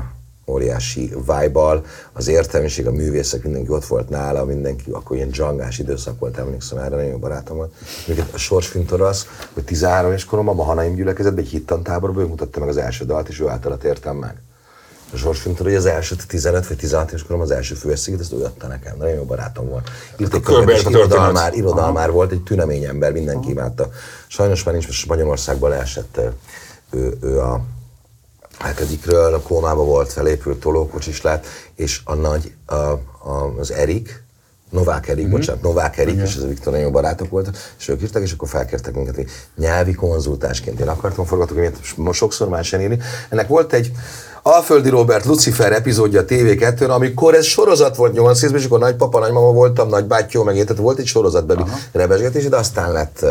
óriási 0.47 1.15
vibe 1.27 1.81
az 2.13 2.29
értelmiség, 2.29 2.87
a 2.87 2.93
művészek, 2.93 3.43
mindenki 3.43 3.71
ott 3.71 3.85
volt 3.85 4.09
nála, 4.09 4.45
mindenki, 4.45 4.91
akkor 4.91 5.17
ilyen 5.17 5.29
dzsangás 5.29 5.79
időszak 5.79 6.19
volt, 6.19 6.39
emlékszem 6.39 6.79
erre, 6.79 6.89
nagyon 6.89 7.11
jó 7.11 7.19
barátom 7.19 7.57
volt. 7.57 7.73
Még 8.07 8.25
a 8.33 8.37
sorsfintor 8.37 9.01
az, 9.01 9.27
hogy 9.53 9.65
13 9.65 10.11
éves 10.11 10.25
koromban 10.25 10.59
a 10.59 10.63
Hanaim 10.63 10.95
gyülekezetben 10.95 11.45
egy 11.45 11.51
hittantáborban 11.51 12.25
ő 12.25 12.27
mutatta 12.27 12.61
meg 12.61 12.69
az 12.69 12.77
első 12.77 13.05
dalt, 13.05 13.29
és 13.29 13.41
ő 13.41 13.49
általa 13.49 13.79
értem 13.85 14.17
meg. 14.17 14.35
A 15.13 15.17
sorsfintor, 15.17 15.67
hogy 15.67 15.75
az 15.75 15.87
első 15.87 16.17
15 16.27 16.67
vagy 16.67 16.77
16 16.77 17.09
éves 17.09 17.23
korom 17.23 17.41
az 17.41 17.51
első 17.51 17.75
főeszéget, 17.75 18.21
ezt 18.21 18.33
ő 18.33 18.45
adta 18.45 18.67
nekem, 18.67 18.97
nagyon 18.97 19.15
jó 19.15 19.25
barátom 19.25 19.69
volt. 19.69 19.91
Írt 20.17 20.35
egy 20.35 20.41
könyvet, 20.41 20.77
és 20.77 20.85
irodalmár, 20.85 21.55
irodalmár 21.55 22.11
volt, 22.11 22.33
egy 22.33 22.43
tünemény 22.43 22.85
ember, 22.85 23.13
mindenki 23.13 23.51
imádta. 23.51 23.89
Sajnos 24.27 24.63
már 24.63 24.75
nincs, 24.75 24.87
most 24.87 24.99
Spanyolországban 24.99 25.71
leesett 25.71 26.21
ő, 26.91 27.17
ő 27.21 27.41
a 27.41 27.65
hetedikről, 28.63 29.35
a 29.35 29.41
kómába 29.41 29.85
volt, 29.85 30.13
felépült, 30.13 30.61
tolókocsis 30.61 31.23
lett, 31.23 31.47
és 31.75 32.01
a 32.05 32.15
nagy, 32.15 32.53
a, 32.67 32.75
a, 32.75 33.55
az 33.59 33.73
Erik, 33.73 34.23
Novák 34.73 35.09
Erik, 35.09 35.25
mm-hmm. 35.25 35.33
bocsánat, 35.33 35.63
Novák 35.63 35.99
Erik, 35.99 36.21
és 36.21 36.37
ez 36.37 36.43
a 36.43 36.47
Viktor 36.47 36.73
nagyon 36.73 36.87
jó 36.87 36.93
barátok 36.93 37.31
voltak, 37.31 37.57
és 37.79 37.89
ők 37.89 38.03
írtak, 38.03 38.23
és 38.23 38.33
akkor 38.33 38.49
felkértek 38.49 38.95
minket, 38.95 39.15
hogy 39.15 39.27
nyelvi 39.57 39.93
konzultásként. 39.93 40.81
Én 40.81 40.89
akartam 40.89 41.25
forgatókönyvet 41.25 41.79
most 41.97 42.19
sokszor 42.19 42.49
már 42.49 42.65
sem 42.65 42.81
írni. 42.81 42.99
Ennek 43.29 43.49
volt 43.49 43.73
egy 43.73 43.93
Alföldi 44.43 44.89
Robert 44.89 45.25
Lucifer 45.25 45.73
epizódja 45.73 46.21
a 46.21 46.25
TV2-n, 46.25 46.89
amikor 46.89 47.35
ez 47.35 47.45
sorozat 47.45 47.97
volt 47.97 48.13
8 48.13 48.41
részben, 48.41 48.61
és 48.61 48.67
akkor 48.67 48.79
nagypapa, 48.79 49.19
nagymama 49.19 49.53
voltam, 49.53 49.89
nagybátyó, 49.89 50.43
meg 50.43 50.57
én, 50.57 50.67
tehát 50.67 50.83
volt 50.83 50.99
egy 50.99 51.07
sorozatbeli 51.07 51.63
rebesgetés, 51.93 52.49
de 52.49 52.57
aztán 52.57 52.93
lett 52.93 53.25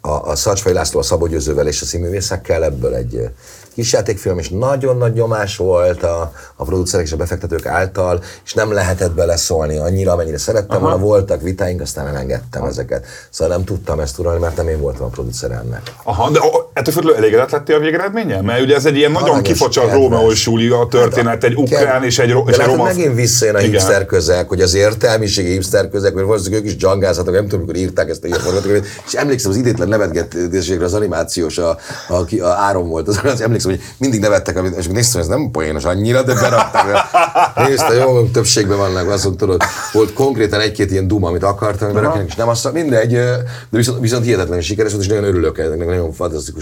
a, 0.00 0.30
a 0.30 0.36
Szacsfai 0.36 0.72
László 0.72 1.00
a 1.00 1.02
Szabó 1.02 1.26
Győzővel 1.26 1.66
és 1.66 1.82
a 1.82 1.84
színművészekkel 1.84 2.64
ebből 2.64 2.94
egy 2.94 3.30
kis 3.74 3.92
játékfilm, 3.92 4.38
és 4.38 4.48
nagyon 4.48 4.96
nagy 4.96 5.12
nyomás 5.12 5.56
volt 5.56 6.02
a, 6.02 6.32
a 6.56 6.64
producerek 6.64 7.06
és 7.06 7.12
a 7.12 7.16
befektetők 7.16 7.66
által, 7.66 8.22
és 8.44 8.54
nem 8.54 8.72
lehetett 8.72 9.12
beleszólni 9.12 9.76
annyira, 9.76 10.12
amennyire 10.12 10.38
szerettem 10.38 10.80
volna, 10.80 10.98
voltak 10.98 11.42
vitáink, 11.42 11.80
aztán 11.80 12.06
elengedtem 12.06 12.64
ezeket. 12.64 13.06
Szóval 13.30 13.56
nem 13.56 13.64
tudtam 13.64 14.00
ezt 14.00 14.18
uralni, 14.18 14.40
mert 14.40 14.56
nem 14.56 14.68
én 14.68 14.80
voltam 14.80 15.06
a 15.06 15.08
producer 15.08 15.50
ennek. 15.50 15.82
Aha, 16.04 16.30
de 16.30 16.40
ettől 16.72 16.94
függően 16.94 17.16
elégedett 17.16 17.50
lettél 17.50 17.76
a 17.76 17.78
végeredménnyel? 17.78 18.42
Mert 18.42 18.62
ugye 18.62 18.74
ez 18.74 18.84
egy 18.84 18.96
ilyen 18.96 19.12
nagyon 19.12 19.42
kifacsart. 19.42 19.92
Rómeó 19.92 20.30
és 20.30 20.46
Júlia 20.46 20.86
történet, 20.90 21.44
egy 21.44 21.54
ukrán 21.54 22.04
és 22.04 22.18
egy, 22.18 22.30
ro- 22.30 22.48
és 22.48 22.56
egy 22.56 22.66
roma... 22.66 22.84
megint 22.84 23.14
visszajön 23.14 23.54
a 23.54 23.58
Igen. 23.58 23.70
hipster 23.70 24.06
közeg, 24.06 24.48
hogy 24.48 24.60
az 24.60 24.74
értelmiségi 24.74 25.50
hipster 25.50 25.88
közeg, 25.88 26.14
mert 26.14 26.26
valószínűleg 26.26 26.64
ők 26.64 26.68
is 26.70 26.76
dzsangázhatok, 26.76 27.34
nem 27.34 27.42
tudom, 27.42 27.60
mikor 27.60 27.76
írták 27.76 28.08
ezt 28.08 28.24
a 28.24 28.26
ilyen 28.26 28.38
forgatókönyvet, 28.38 28.86
és 29.06 29.12
emlékszem 29.12 29.50
az 29.50 29.56
idétlen 29.56 29.88
nevetgetéségre 29.88 30.84
az 30.84 30.94
animációs, 30.94 31.58
a, 31.58 31.78
a, 32.08 32.24
ki- 32.24 32.40
a 32.40 32.48
Áron 32.48 32.88
volt, 32.88 33.08
az, 33.08 33.20
az 33.24 33.40
emlékszem, 33.40 33.70
hogy 33.70 33.80
mindig 33.98 34.20
nevettek, 34.20 34.58
és 34.78 34.86
néztem, 34.86 35.20
ez 35.20 35.26
nem 35.26 35.50
poénos 35.50 35.84
annyira, 35.84 36.22
de 36.22 36.34
berakták. 36.34 36.86
Nézte, 37.68 37.94
jó, 37.94 38.22
többségben 38.22 38.76
vannak, 38.76 39.10
azt 39.10 39.28
tudod, 39.36 39.62
volt 39.92 40.12
konkrétan 40.12 40.60
egy-két 40.60 40.90
ilyen 40.90 41.08
duma, 41.08 41.28
amit 41.28 41.42
akartam, 41.42 41.92
berakják, 41.92 42.26
és 42.26 42.34
nem 42.34 42.48
azt, 42.48 42.72
mindegy, 42.72 43.10
de 43.12 43.42
viszont, 43.70 44.00
viszont 44.00 44.24
hihetetlenül 44.24 44.62
sikeres 44.62 44.92
volt, 44.92 45.04
és 45.04 45.08
nagyon 45.08 45.24
örülök 45.24 45.58
ennek, 45.58 45.86
nagyon 45.86 46.12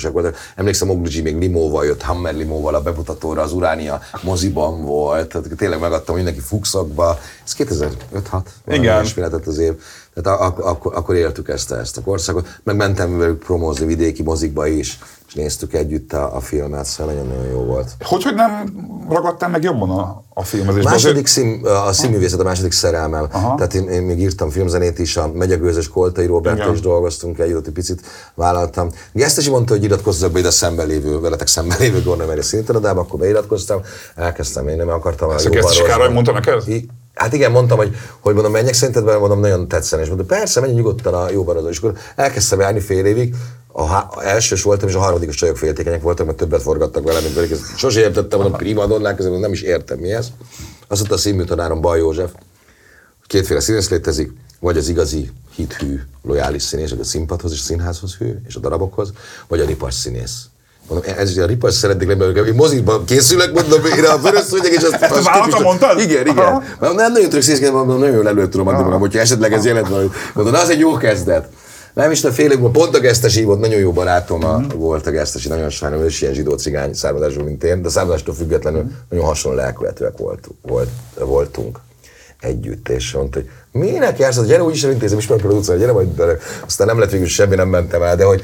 fantasztikusak 0.01 0.13
voltak. 0.13 0.37
Emlékszem, 0.57 0.91
Ogligi 0.91 1.21
még 1.21 1.39
limóval 1.39 1.85
jött, 1.85 2.03
Hammer 2.03 2.35
limóval 2.35 2.75
a 2.75 2.81
bemutatóra, 2.81 3.43
az 3.43 3.53
Uránia 3.53 4.01
moziban 4.23 4.85
volt, 4.85 5.29
tehát 5.29 5.49
tényleg 5.57 5.81
megadtam 5.81 6.15
mindenki 6.15 6.41
fuxokba. 6.41 7.19
Ez 7.45 7.53
2005 7.53 8.29
6 8.29 8.51
Igen. 8.69 9.05
Az 9.47 9.59
év. 9.59 9.75
Tehát 10.15 10.41
ak- 10.41 10.59
akkor, 10.65 10.95
akkor 10.95 11.15
éltük 11.15 11.49
ezt, 11.49 11.73
ezt 11.73 11.97
a 11.97 12.03
korszakot. 12.03 12.61
Meg 12.63 12.77
mentem 12.77 13.19
velük 13.19 13.39
promózni 13.39 13.87
vidéki 13.87 14.23
mozikba 14.23 14.67
is, 14.67 14.99
és 15.29 15.35
néztük 15.35 15.75
együtt 15.75 16.13
a, 16.13 16.37
a 16.37 16.41
filmet, 16.41 16.85
szóval 16.85 17.13
nagyon-nagyon 17.13 17.51
jó 17.51 17.65
volt. 17.65 17.91
Hogy, 18.05 18.23
hogy 18.23 18.35
nem 18.35 18.73
ragadtál 19.09 19.49
meg 19.49 19.63
jobban 19.63 19.91
a, 19.91 20.23
a 20.35 20.43
filmezésben? 20.43 20.93
Második 20.93 21.27
szín, 21.27 21.67
a 21.67 21.93
színművészet 21.93 22.41
a 22.41 22.45
második 22.45 22.73
szerelmem. 22.73 23.27
Aha. 23.31 23.55
Tehát 23.55 23.75
én, 23.75 23.89
én, 23.89 24.03
még 24.03 24.21
írtam 24.21 24.51
filmzenét 24.51 24.99
is, 24.99 25.17
a 25.17 25.31
Megyegőzös 25.33 25.89
Koltai 25.89 26.25
Igen. 26.25 26.73
is 26.73 26.81
dolgoztunk 26.81 27.39
együtt, 27.39 27.57
ott 27.57 27.67
egy 27.67 27.73
picit 27.73 28.01
vállaltam. 28.35 28.91
Gesztesi 29.13 29.51
mondta, 29.51 29.73
hogy 29.73 29.85
iratkozzak 29.85 30.33
be 30.33 30.39
ide 30.39 30.49
a 30.49 30.51
szemben 30.51 30.87
lévő, 30.87 31.21
veletek 31.21 31.47
szemben 31.47 31.77
lévő 31.81 32.03
Gorna 32.03 32.27
Meri 32.27 32.43
színtarodába, 32.43 33.01
akkor 33.01 33.19
beiratkoztam, 33.19 33.81
elkezdtem, 34.15 34.69
én 34.69 34.77
nem 34.77 34.89
akartam 34.89 35.29
a 35.29 35.35
Ezt 35.35 35.47
a 35.47 35.51
Gesztesi 35.51 35.83
Károly 35.83 36.13
mondta 36.13 36.33
neked? 36.33 36.69
I- 36.69 36.89
Hát 37.21 37.33
igen, 37.33 37.51
mondtam, 37.51 37.79
hogy, 37.79 37.97
hogy 38.21 38.35
mondom, 38.35 38.53
menjek 38.53 38.75
szerinted 38.75 39.05
vele, 39.05 39.19
mondom, 39.19 39.41
nagyon 39.41 39.69
tetszene. 39.69 40.03
És 40.03 40.09
mondta, 40.09 40.27
persze, 40.27 40.61
menj 40.61 40.73
nyugodtan 40.73 41.15
a 41.15 41.31
jó 41.31 41.45
barozó. 41.45 41.69
És 41.69 41.79
akkor 41.79 41.99
elkezdtem 42.17 42.61
járni 42.61 42.81
fél 42.81 43.05
évig, 43.05 43.35
a, 43.73 43.87
há- 43.87 44.15
a 44.15 44.25
elsős 44.25 44.63
voltam, 44.63 44.89
és 44.89 44.95
a 44.95 44.99
harmadikos 44.99 45.35
csajok 45.35 45.57
féltékenyek 45.57 46.03
voltak, 46.03 46.27
mert 46.27 46.39
többet 46.39 46.63
forgattak 46.63 47.05
velem, 47.05 47.23
mint. 47.23 47.51
Ezt 47.51 47.77
Sose 47.77 48.01
értettem, 48.01 48.39
mondom, 48.41 48.59
primadonnák, 48.59 49.17
közben 49.17 49.41
nem 49.41 49.53
is 49.53 49.63
értem 49.63 49.99
mi 49.99 50.13
ez. 50.13 50.27
Azt 50.89 50.99
mondta 50.99 51.15
a 51.15 51.19
színműtanárom 51.19 51.81
Baj 51.81 51.99
József, 51.99 52.31
kétféle 53.27 53.61
színész 53.61 53.91
létezik, 53.91 54.33
vagy 54.61 54.77
az 54.77 54.89
igazi 54.89 55.31
hithű, 55.55 56.01
lojális 56.23 56.63
színész, 56.63 56.91
aki 56.91 57.01
a 57.01 57.05
színpadhoz 57.05 57.53
és 57.53 57.61
a 57.61 57.65
színházhoz 57.65 58.15
hű, 58.17 58.35
és 58.47 58.55
a 58.55 58.61
darabokhoz, 58.61 59.13
vagy 59.49 59.61
a 59.61 59.67
ripas 59.67 59.95
színész. 59.95 60.50
Mondom, 60.91 61.13
ez 61.17 61.37
a 61.37 61.47
ripas 61.47 61.75
szeretnék 61.75 62.09
lenni, 62.09 62.33
mert 62.33 62.47
én 62.47 62.55
mozikban 62.55 63.05
készülök, 63.05 63.53
mondom, 63.53 63.85
én 63.85 64.05
a 64.05 64.19
vörös 64.19 64.43
szúnyeg, 64.43 64.73
és 64.73 64.83
azt, 64.83 65.03
a 65.03 65.15
azt 65.15 65.25
vállalta 65.25 65.61
mondtad? 65.61 66.01
Igen, 66.01 66.27
igen. 66.27 66.37
Aha. 66.37 66.63
Nem 66.79 67.13
nagyon 67.13 67.29
tudok 67.29 67.43
színészkedni, 67.43 67.77
mondom, 67.77 67.99
nagyon 67.99 68.15
jól 68.15 68.29
elő 68.29 68.49
tudom 68.49 68.67
adni 68.67 68.83
magam, 68.83 69.01
hogyha 69.01 69.21
esetleg 69.21 69.53
ez 69.53 69.65
jelent 69.65 69.89
valami. 69.89 70.09
Mondom, 70.35 70.55
az 70.55 70.71
egy 70.71 70.79
jó 70.79 70.97
kezdet. 70.97 71.49
Nem 71.95 72.11
is, 72.11 72.21
de 72.21 72.31
fél 72.31 72.51
évben 72.51 72.73
pont 72.73 72.97
a 72.97 73.01
Gesztesi 73.01 73.45
volt, 73.45 73.61
nagyon 73.61 73.79
jó 73.79 73.93
barátom 73.93 74.45
a, 74.45 74.61
volt 74.75 75.07
a 75.07 75.11
Gesztesi, 75.11 75.49
nagyon 75.49 75.71
sajnálom, 75.71 76.05
ő 76.05 76.09
is 76.09 76.23
ilyen 76.23 76.35
zsidó 76.35 76.55
cigány 76.55 76.95
származású, 76.95 77.43
mint 77.43 77.65
én, 77.65 77.83
de 77.83 77.89
származástól 77.89 78.35
függetlenül 78.35 78.85
nagyon 79.09 79.25
hasonló 79.25 79.59
lelkületűek 79.59 80.17
volt, 80.17 80.49
volt, 80.63 80.89
voltunk 81.19 81.79
együtt, 82.41 82.89
és 82.89 83.13
mondta, 83.13 83.39
hogy 83.39 83.49
minek 83.73 84.19
jársz, 84.19 84.37
Hát 84.37 84.47
gyere 84.47 84.63
úgyis 84.63 84.85
elintézem, 84.85 85.19
ismerek 85.19 85.45
az 85.45 85.55
utcán, 85.55 85.79
gyere 85.79 85.93
majd, 85.93 86.23
aztán 86.67 86.87
nem 86.87 86.99
lett 86.99 87.11
végül 87.11 87.27
semmi, 87.27 87.55
nem 87.55 87.69
mentem 87.69 88.03
el, 88.03 88.17
de 88.17 88.25
hogy 88.25 88.43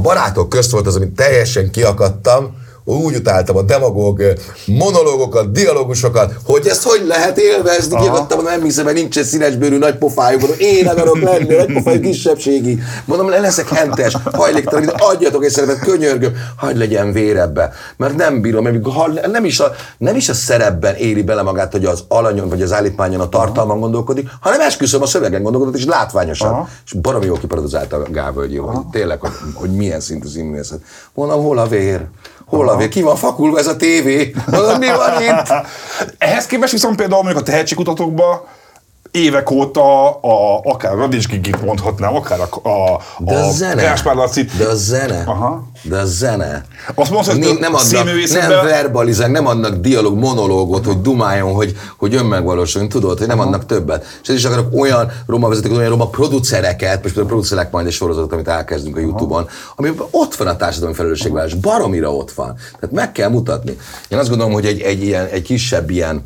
barátok 0.00 0.48
közt 0.48 0.70
volt 0.70 0.86
az, 0.86 0.96
amit 0.96 1.14
teljesen 1.14 1.70
kiakadtam, 1.70 2.56
úgy 2.96 3.14
utáltam 3.14 3.56
a 3.56 3.62
demagóg 3.62 4.22
monológokat, 4.66 5.52
dialógusokat, 5.52 6.34
hogy 6.44 6.66
ezt 6.66 6.82
hogy 6.82 7.06
lehet 7.06 7.38
élvezni, 7.38 7.96
kiakadtam, 7.96 8.44
nem 8.44 8.62
hiszem, 8.62 8.84
mert 8.84 8.96
nincs 8.96 9.18
egy 9.18 9.24
színesbőrű 9.24 9.78
nagy 9.78 9.98
pofájú, 9.98 10.38
mondom, 10.38 10.56
én 10.58 10.86
akarok 10.86 11.20
lenni, 11.20 11.54
nagy 11.54 11.72
pofájú 11.72 12.00
kisebbségi, 12.00 12.78
mondom, 13.04 13.28
le 13.28 13.38
leszek 13.38 13.68
hentes, 13.68 14.16
hajléktalan, 14.32 14.80
mint 14.80 14.94
adjatok 15.00 15.44
egy 15.44 15.50
szerepet, 15.50 15.78
könyörgöm, 15.78 16.32
hagyd 16.56 16.76
legyen 16.76 17.12
vérebbe, 17.12 17.72
mert 17.96 18.16
nem 18.16 18.40
bírom, 18.40 18.62
mert 18.62 19.26
nem 19.30 19.44
is, 19.44 19.60
a, 19.60 19.72
nem 19.98 20.16
is 20.16 20.28
a 20.28 20.34
szerepben 20.34 20.94
éli 20.94 21.22
bele 21.22 21.42
magát, 21.42 21.72
hogy 21.72 21.84
az 21.84 22.04
alanyon 22.08 22.48
vagy 22.48 22.62
az 22.62 22.72
állítmányon 22.72 23.20
a 23.20 23.28
tartalman 23.28 23.80
gondolkodik, 23.80 24.28
hanem 24.40 24.60
esküszöm 24.60 25.02
a 25.02 25.06
szövegen 25.06 25.42
gondolkodik, 25.42 25.80
és 25.80 25.86
látványosan. 25.86 26.50
Aha. 26.50 26.68
És 26.84 26.92
baromi 26.92 27.26
jól 27.26 27.38
kiparadozálta 27.38 27.96
a 27.96 28.02
Gávölgyi, 28.10 28.56
hogy 28.56 28.86
tényleg, 28.90 29.20
hogy, 29.20 29.30
hogy 29.54 29.70
milyen 29.70 30.00
szintű 30.00 30.28
színművészet. 30.28 30.80
Mondom, 31.14 31.42
hol 31.42 31.58
a 31.58 31.66
vér? 31.66 32.06
Hol 32.48 32.68
a? 32.68 32.88
Ki 32.88 33.02
van 33.02 33.16
fakulva 33.16 33.58
ez 33.58 33.66
a 33.66 33.76
tévé? 33.76 34.34
Mondom, 34.50 34.78
mi 34.78 34.86
van 34.86 35.22
itt? 35.22 35.52
Ehhez 36.18 36.46
képest 36.46 36.72
viszont 36.72 36.96
például 36.96 37.22
mondjuk 37.22 37.42
a 37.42 37.50
tehetségkutatókban 37.50 38.40
évek 39.10 39.50
óta 39.50 40.10
a, 40.10 40.60
akár 40.64 40.94
Radicskikit 40.94 41.64
mondhatnám, 41.64 42.14
akár 42.14 42.40
a, 42.40 42.68
a, 42.68 43.00
De 43.18 43.34
a, 43.34 43.46
a 43.46 43.50
zene. 43.50 43.82
De 44.58 44.64
a 44.64 44.74
zene. 44.74 45.22
Aha. 45.26 45.68
De 45.82 45.98
a 45.98 46.04
zene. 46.04 46.64
Azt 46.94 47.10
mondod, 47.10 47.32
hogy 47.32 47.58
nem 47.60 47.74
adnak, 47.74 48.04
nem 48.32 48.48
verbalizálnak, 48.64 49.36
nem 49.36 49.46
adnak 49.46 49.74
dialóg, 49.74 50.18
monológot, 50.18 50.86
hogy 50.86 51.00
dumáljon, 51.00 51.52
hogy, 51.52 51.76
hogy 51.96 52.14
önmegvalósuljon, 52.14 52.90
tudod, 52.90 53.18
hogy 53.18 53.26
nem 53.26 53.40
adnak 53.40 53.66
többet. 53.66 54.06
És 54.22 54.28
ez 54.28 54.34
is 54.34 54.44
akarok 54.44 54.74
olyan 54.74 55.12
roma 55.26 55.48
vezetők, 55.48 55.72
olyan 55.72 55.90
roma 55.90 56.08
producereket, 56.08 57.02
most 57.02 57.14
például 57.14 57.26
producerek 57.26 57.70
majd 57.70 57.86
egy 57.86 57.92
sorozatot, 57.92 58.32
amit 58.32 58.48
elkezdünk 58.48 58.96
a 58.96 59.00
Youtube-on, 59.00 59.48
amiben 59.76 60.06
ott 60.10 60.34
van 60.34 60.46
a 60.46 60.56
társadalmi 60.56 60.94
felelősségvállalás, 60.94 61.54
baromira 61.54 62.14
ott 62.14 62.32
van. 62.32 62.54
Tehát 62.80 62.94
meg 62.94 63.12
kell 63.12 63.28
mutatni. 63.28 63.76
Én 64.08 64.18
azt 64.18 64.28
gondolom, 64.28 64.52
hogy 64.52 64.66
egy, 64.66 64.80
egy, 64.80 65.02
ilyen, 65.02 65.26
egy 65.26 65.42
kisebb 65.42 65.90
ilyen 65.90 66.22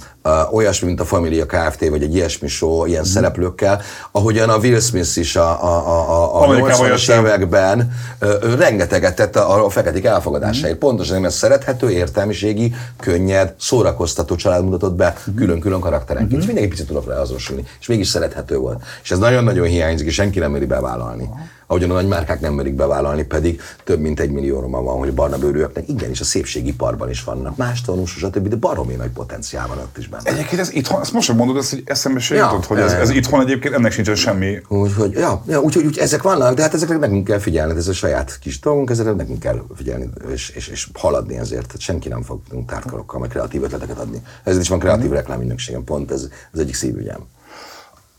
olyasmi, 0.50 0.86
mint 0.86 1.00
a 1.00 1.04
Familia 1.04 1.46
Kft. 1.46 1.88
vagy 1.88 2.02
egy 2.02 2.14
ilyesmi 2.14 2.48
show, 2.48 2.86
ilyen 2.86 3.04
szereplőkkel, 3.04 3.80
ahogyan 4.10 4.48
a 4.48 4.56
Will 4.56 4.80
Smith 4.80 5.18
is 5.18 5.36
a, 5.36 5.62
a, 5.62 5.88
a, 5.88 6.10
a, 6.10 6.34
a 6.34 6.42
Amerikában 6.42 6.90
80-as 6.90 7.06
jöttem. 7.06 7.24
években 7.24 7.92
ö, 8.18 8.54
rengeteget 8.58 9.16
tett 9.16 9.36
a, 9.36 9.64
a 9.64 9.70
feketék 9.70 10.04
elfogadásáért. 10.04 10.78
Pontosan, 10.78 11.20
mert 11.20 11.34
szerethető, 11.34 11.90
értelmiségi, 11.90 12.74
könnyed, 13.00 13.54
szórakoztató 13.58 14.34
család 14.34 14.64
mutatott 14.64 14.94
be 14.94 15.16
külön-külön 15.36 15.80
karakterenként. 15.80 16.40
És 16.40 16.46
mindenki 16.46 16.70
picit 16.70 16.86
tudok 16.86 17.08
rá 17.08 17.16
azonosulni. 17.16 17.64
És 17.80 17.86
mégis 17.86 18.08
szerethető 18.08 18.56
volt. 18.56 18.82
És 19.02 19.10
ez 19.10 19.18
nagyon-nagyon 19.18 19.66
hiányzik, 19.66 20.06
és 20.06 20.14
senki 20.14 20.38
nem 20.38 20.50
méri 20.50 20.66
bevállalni. 20.66 21.28
Ahogyan 21.72 21.90
a 21.90 21.94
nagy 21.94 22.08
márkák 22.08 22.40
nem 22.40 22.54
merik 22.54 22.74
bevállalni, 22.74 23.22
pedig 23.22 23.60
több 23.84 24.00
mint 24.00 24.20
egy 24.20 24.30
millió 24.30 24.60
roma 24.60 24.82
van, 24.82 24.98
hogy 24.98 25.12
barna 25.14 25.38
bőrűeknek 25.38 25.88
igenis 25.88 26.20
a 26.20 26.24
szépségiparban 26.24 27.10
is 27.10 27.24
vannak, 27.24 27.56
más 27.56 27.80
tanús, 27.80 28.10
stb., 28.10 28.48
de 28.48 28.56
baromi 28.56 28.94
nagy 28.94 29.10
potenciál 29.10 29.66
van 29.66 29.78
ott 29.78 29.98
is 29.98 30.08
benne. 30.08 30.30
Egyébként 30.30 30.60
ez 30.60 30.72
itthon, 30.72 31.00
ezt 31.00 31.12
most 31.12 31.26
sem 31.26 31.36
mondod, 31.36 31.56
ezt 31.56 31.70
hogy 31.70 31.82
eszembe 31.86 32.20
se 32.20 32.34
Ja, 32.34 32.44
jutott, 32.44 32.66
hogy 32.66 32.78
ez, 32.78 32.92
ez 32.92 33.10
itthon 33.10 33.40
egyébként 33.40 33.74
ennek 33.74 33.92
sincsen 33.92 34.14
semmi. 34.14 34.60
Úgyhogy, 34.68 35.12
ja, 35.12 35.42
ja, 35.46 35.60
úgyhogy 35.60 35.84
úgy, 35.84 35.98
ezek 35.98 36.22
vannak, 36.22 36.54
de 36.54 36.62
hát 36.62 36.74
ezekre 36.74 36.96
nekünk 36.96 37.24
kell 37.24 37.38
figyelni, 37.38 37.76
ez 37.76 37.88
a 37.88 37.92
saját 37.92 38.38
kis 38.38 38.60
dolgunk, 38.60 38.90
ezekre 38.90 39.12
nekünk 39.12 39.38
kell 39.38 39.62
figyelni, 39.76 40.10
és, 40.32 40.48
és, 40.48 40.68
és 40.68 40.88
haladni 40.94 41.36
ezért. 41.36 41.66
Tehát 41.66 41.80
senki 41.80 42.08
nem 42.08 42.22
fog 42.22 42.40
tárkarokkal, 42.66 43.20
meg 43.20 43.28
kreatív 43.28 43.62
ötleteket 43.62 43.98
adni. 43.98 44.22
Ezért 44.44 44.62
is 44.62 44.68
van 44.68 44.78
kreatív 44.78 45.10
reklámügynökségem, 45.10 45.84
pont 45.84 46.10
ez 46.10 46.28
az 46.52 46.58
egyik 46.58 46.74
szívügyem. 46.74 47.20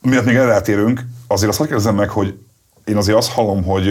Miatt 0.01 0.25
még 0.25 0.35
erre 0.35 0.45
rátérünk, 0.45 1.05
azért 1.27 1.49
azt 1.49 1.57
hadd 1.57 1.67
kérdezzem 1.67 1.95
meg, 1.95 2.09
hogy 2.09 2.37
én 2.85 2.97
azért 2.97 3.17
azt 3.17 3.31
hallom, 3.31 3.63
hogy 3.63 3.89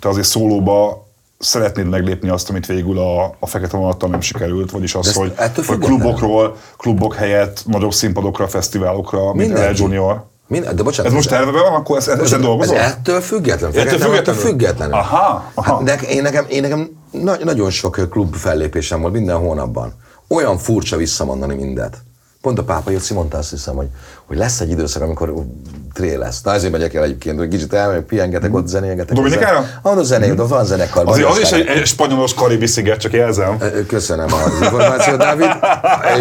te 0.00 0.08
azért 0.08 0.26
szólóba 0.26 1.06
szeretnéd 1.38 1.88
meglépni 1.88 2.28
azt, 2.28 2.50
amit 2.50 2.66
végül 2.66 2.98
a, 2.98 3.24
a 3.38 3.46
fekete 3.46 3.76
vonattal 3.76 4.08
nem 4.08 4.20
sikerült, 4.20 4.70
vagyis 4.70 4.94
az, 4.94 5.14
hogy, 5.14 5.32
hogy 5.66 5.78
klubokról, 5.78 6.56
klubok 6.76 7.14
helyett 7.14 7.62
nagyobb 7.66 7.92
színpadokra, 7.92 8.48
fesztiválokra, 8.48 9.34
mint. 9.34 9.58
El 9.58 9.72
Junior. 9.76 10.24
Mind, 10.46 10.68
de 10.68 10.82
bocsánat, 10.82 11.10
Ez 11.10 11.16
most 11.16 11.28
terveben 11.28 11.62
van, 11.62 11.74
akkor 11.74 11.96
ez, 11.96 12.08
ez, 12.08 12.18
ezen 12.18 12.40
dolgozol? 12.40 12.76
Ez 12.76 12.90
ettől 12.90 13.20
független. 13.20 13.70
Ettől 13.70 13.82
függetlenül. 13.82 14.14
függetlenül? 14.14 14.42
függetlenül. 14.42 14.94
Aha, 14.94 15.50
aha. 15.54 15.74
Hát, 15.74 15.82
de 15.82 16.08
én 16.08 16.22
nekem, 16.22 16.46
én 16.48 16.60
nekem 16.60 16.90
na- 17.10 17.44
nagyon 17.44 17.70
sok 17.70 18.08
klub 18.10 18.34
fellépésem 18.34 19.00
volt 19.00 19.12
minden 19.12 19.36
hónapban. 19.36 19.94
Olyan 20.28 20.58
furcsa 20.58 20.96
visszamondani 20.96 21.54
mindet. 21.54 22.02
Pont 22.42 22.58
a 22.58 22.62
pápa 22.64 22.90
Jóci 22.90 23.14
mondta 23.14 23.38
azt 23.38 23.50
hiszem, 23.50 23.74
hogy, 23.74 23.86
hogy 24.24 24.36
lesz 24.36 24.60
egy 24.60 24.70
időszak, 24.70 25.02
amikor 25.02 25.34
tré 25.92 26.14
lesz. 26.14 26.42
Na 26.42 26.52
ezért 26.52 26.72
megyek 26.72 26.94
el 26.94 27.02
egyébként, 27.02 27.38
hogy 27.38 27.48
kicsit 27.48 27.72
elmegyek, 27.72 28.04
pihengetek, 28.04 28.54
ott 28.54 28.66
zenélgetek. 28.66 29.16
Dominikára? 29.16 29.64
Ahol 29.82 29.98
a 29.98 30.02
zené, 30.02 30.30
ott 30.30 30.48
van 30.48 30.64
zenekar. 30.64 31.08
Azért 31.08 31.28
az 31.28 31.38
is 31.38 31.50
egy, 31.52 31.66
egy 31.66 31.86
spanyolos 31.86 32.34
karibi 32.34 32.66
sziget, 32.66 33.00
csak 33.00 33.12
jelzem. 33.12 33.58
Köszönöm 33.88 34.32
az 34.32 34.60
információt, 34.62 35.18
Dávid. 35.18 35.46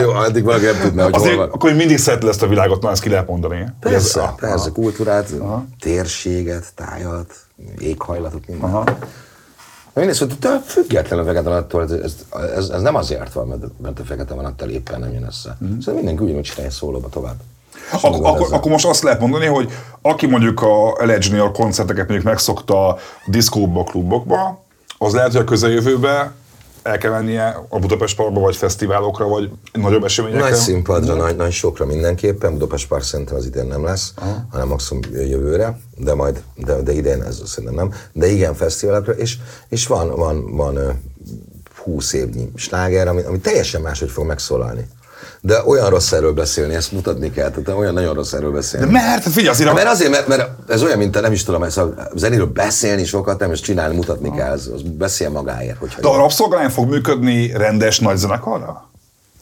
Jó, 0.02 0.10
addig 0.12 0.44
valaki 0.44 0.66
nem 0.66 0.80
tudna, 0.82 1.04
hogy 1.04 1.14
hol 1.14 1.22
Azért, 1.22 1.38
van. 1.38 1.50
akkor 1.50 1.74
mindig 1.74 1.98
szereted 1.98 2.30
ezt 2.30 2.42
a 2.44 2.48
világot, 2.48 2.82
na 2.82 2.92
ezt 2.92 3.02
ki 3.02 3.10
lehet 3.10 3.28
mondani. 3.28 3.66
Persze, 3.80 4.22
ez- 4.22 4.30
persze, 4.40 4.70
kultúrát, 4.70 5.30
térséget, 5.80 6.66
tájat, 6.76 7.34
éghajlatot, 7.80 8.48
minden. 8.48 8.70
Aha. 8.70 8.84
Mindegy, 9.94 10.16
szóval 10.16 10.60
függetlenül 10.66 11.26
fekete 11.26 11.50
attól, 11.50 11.84
ez, 11.84 11.92
ez, 11.92 12.16
ez, 12.56 12.70
ez, 12.70 12.82
nem 12.82 12.96
azért 12.96 13.34
van, 13.34 13.48
mert, 13.48 13.62
mert 13.82 14.00
a 14.00 14.04
fekete 14.04 14.34
van 14.34 14.46
attól 14.46 14.70
éppen 14.70 15.00
nem 15.00 15.14
jön 15.14 15.26
össze. 15.28 15.58
Mm. 15.64 15.80
Szóval 15.80 15.96
mindenki 15.96 16.24
ugyanúgy 16.24 16.44
csinálja 16.44 16.72
szólóba 16.72 17.10
tovább. 17.10 17.36
Ak- 17.92 18.26
akkor, 18.26 18.54
akkor 18.54 18.72
most 18.72 18.86
azt 18.86 19.04
lehet 19.04 19.20
mondani, 19.20 19.46
hogy 19.46 19.72
aki 20.02 20.26
mondjuk 20.26 20.62
a 20.62 20.96
LA 21.06 21.16
Junior 21.20 21.52
koncerteket 21.52 22.08
mondjuk 22.08 22.30
megszokta 22.30 22.88
a 22.88 22.98
diszkóba, 23.26 23.84
klubokba, 23.84 24.64
az 24.98 25.14
lehet, 25.14 25.32
hogy 25.32 25.42
a 25.42 25.44
közeljövőben 25.44 26.34
el 26.84 26.98
kell 26.98 27.12
mennie 27.12 27.66
a 27.70 27.80
Budapest 27.80 28.16
Parkba, 28.16 28.40
vagy 28.40 28.56
fesztiválokra, 28.56 29.28
vagy 29.28 29.50
nagyobb 29.74 30.04
eseményekre. 30.04 30.50
Nagy 30.50 30.58
színpadra, 30.58 31.14
nagy, 31.14 31.36
nagy 31.36 31.52
sokra 31.52 31.86
mindenképpen, 31.86 32.52
Budapest 32.52 32.88
Park 32.88 33.04
szerintem 33.04 33.36
az 33.36 33.46
idén 33.46 33.66
nem 33.66 33.84
lesz, 33.84 34.14
Aha. 34.16 34.46
hanem 34.52 34.68
maximum 34.68 35.02
jövőre, 35.14 35.80
de 35.98 36.14
majd, 36.14 36.44
de, 36.56 36.82
de 36.82 36.92
idén 36.92 37.22
ez 37.22 37.42
szerintem 37.46 37.78
nem. 37.78 37.94
De 38.14 38.28
igen, 38.28 38.54
fesztiválokra, 38.54 39.14
és, 39.14 39.38
és 39.70 39.88
van, 39.88 40.16
van, 40.16 40.56
van 40.56 40.76
ö, 40.76 40.90
20 41.84 42.14
évnyi 42.14 42.52
sláger, 42.56 43.08
ami, 43.08 43.22
ami 43.22 43.40
teljesen 43.40 43.82
máshogy 43.82 44.10
fog 44.10 44.26
megszólalni. 44.26 44.88
De 45.42 45.64
olyan 45.66 45.90
rossz 45.90 46.12
erről 46.12 46.34
beszélni, 46.34 46.74
ezt 46.74 46.92
mutatni 46.92 47.32
kell, 47.32 47.50
tehát 47.50 47.80
olyan 47.80 47.94
nagyon 47.94 48.14
rossz 48.14 48.34
erről 48.34 48.52
beszélni. 48.52 48.86
De 48.86 48.92
mert, 48.92 49.24
figyelj, 49.24 49.48
azért 49.48 49.70
a... 49.70 49.74
Mert 49.74 49.88
azért, 49.88 50.12
mert, 50.12 50.28
mert 50.28 50.50
ez 50.68 50.84
olyan, 50.84 50.98
mint 50.98 51.22
nem 51.22 51.32
is 51.32 51.44
tudom, 51.44 51.64
ez 51.64 51.78
a 51.78 51.94
zenéről 52.16 52.46
beszélni 52.46 53.06
sokat, 53.06 53.40
nem, 53.40 53.52
és 53.52 53.60
csinálni, 53.60 53.96
mutatni 53.96 54.32
kell, 54.32 54.52
az, 54.52 54.72
az 54.74 54.82
beszél 54.82 55.30
magáért. 55.30 55.78
Hogyha 55.78 56.02
De 56.02 56.08
a 56.08 56.16
rabszolgány 56.16 56.70
fog 56.70 56.90
működni 56.90 57.52
rendes 57.52 58.00
nagy 58.00 58.18
zenekarra? 58.18 58.90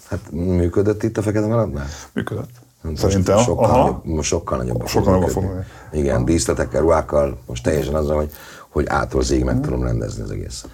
Hát 0.10 0.20
működött 0.32 1.04
itt 1.04 1.18
a 1.18 1.22
Fekete 1.22 1.46
Maradnál? 1.46 1.88
Működött. 2.14 2.50
Most 2.82 2.98
Szerintem. 2.98 3.38
Sokkal, 3.38 3.66
Aha. 3.66 3.78
nagyobb, 3.78 4.06
most 4.06 4.30
sokkal 4.30 4.58
nagyobb. 4.58 4.88
Sokkal 4.88 5.14
nagyobb 5.14 5.30
fog. 5.30 5.64
Igen, 5.92 6.26
díszletekkel, 6.26 6.82
ruhákkal, 6.82 7.38
most 7.46 7.64
teljesen 7.64 7.96
azzal, 7.96 8.16
hogy, 8.16 8.32
hogy 8.70 8.86
ától 8.88 9.24
zég 9.24 9.44
meg 9.44 9.62
tudom 9.62 9.84
rendezni 9.84 10.24
az 10.24 10.32
egészet. 10.32 10.70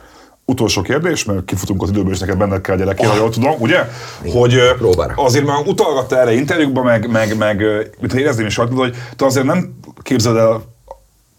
Utolsó 0.46 0.82
kérdés, 0.82 1.24
mert 1.24 1.46
kifutunk 1.46 1.82
az 1.82 1.90
időből, 1.90 2.14
és 2.14 2.20
neked 2.20 2.38
benned 2.38 2.62
kell 2.62 2.78
gyerekére, 2.78 3.10
ha 3.10 3.16
jól 3.16 3.30
tudom, 3.30 3.54
ugye? 3.60 3.90
Hogy 4.32 4.54
ö, 4.54 4.76
Próbára. 4.78 5.14
azért 5.16 5.46
már 5.46 5.66
utalgatta 5.66 6.20
erre 6.20 6.34
interjúkban, 6.34 6.84
meg, 6.84 7.12
meg, 7.12 7.38
meg 7.38 7.64
ha 8.10 8.20
érezném 8.20 8.46
is 8.46 8.58
rajtad, 8.58 8.78
hogy 8.78 8.96
te 9.16 9.26
azért 9.26 9.46
nem 9.46 9.80
képzeld 10.02 10.38
el 10.38 10.62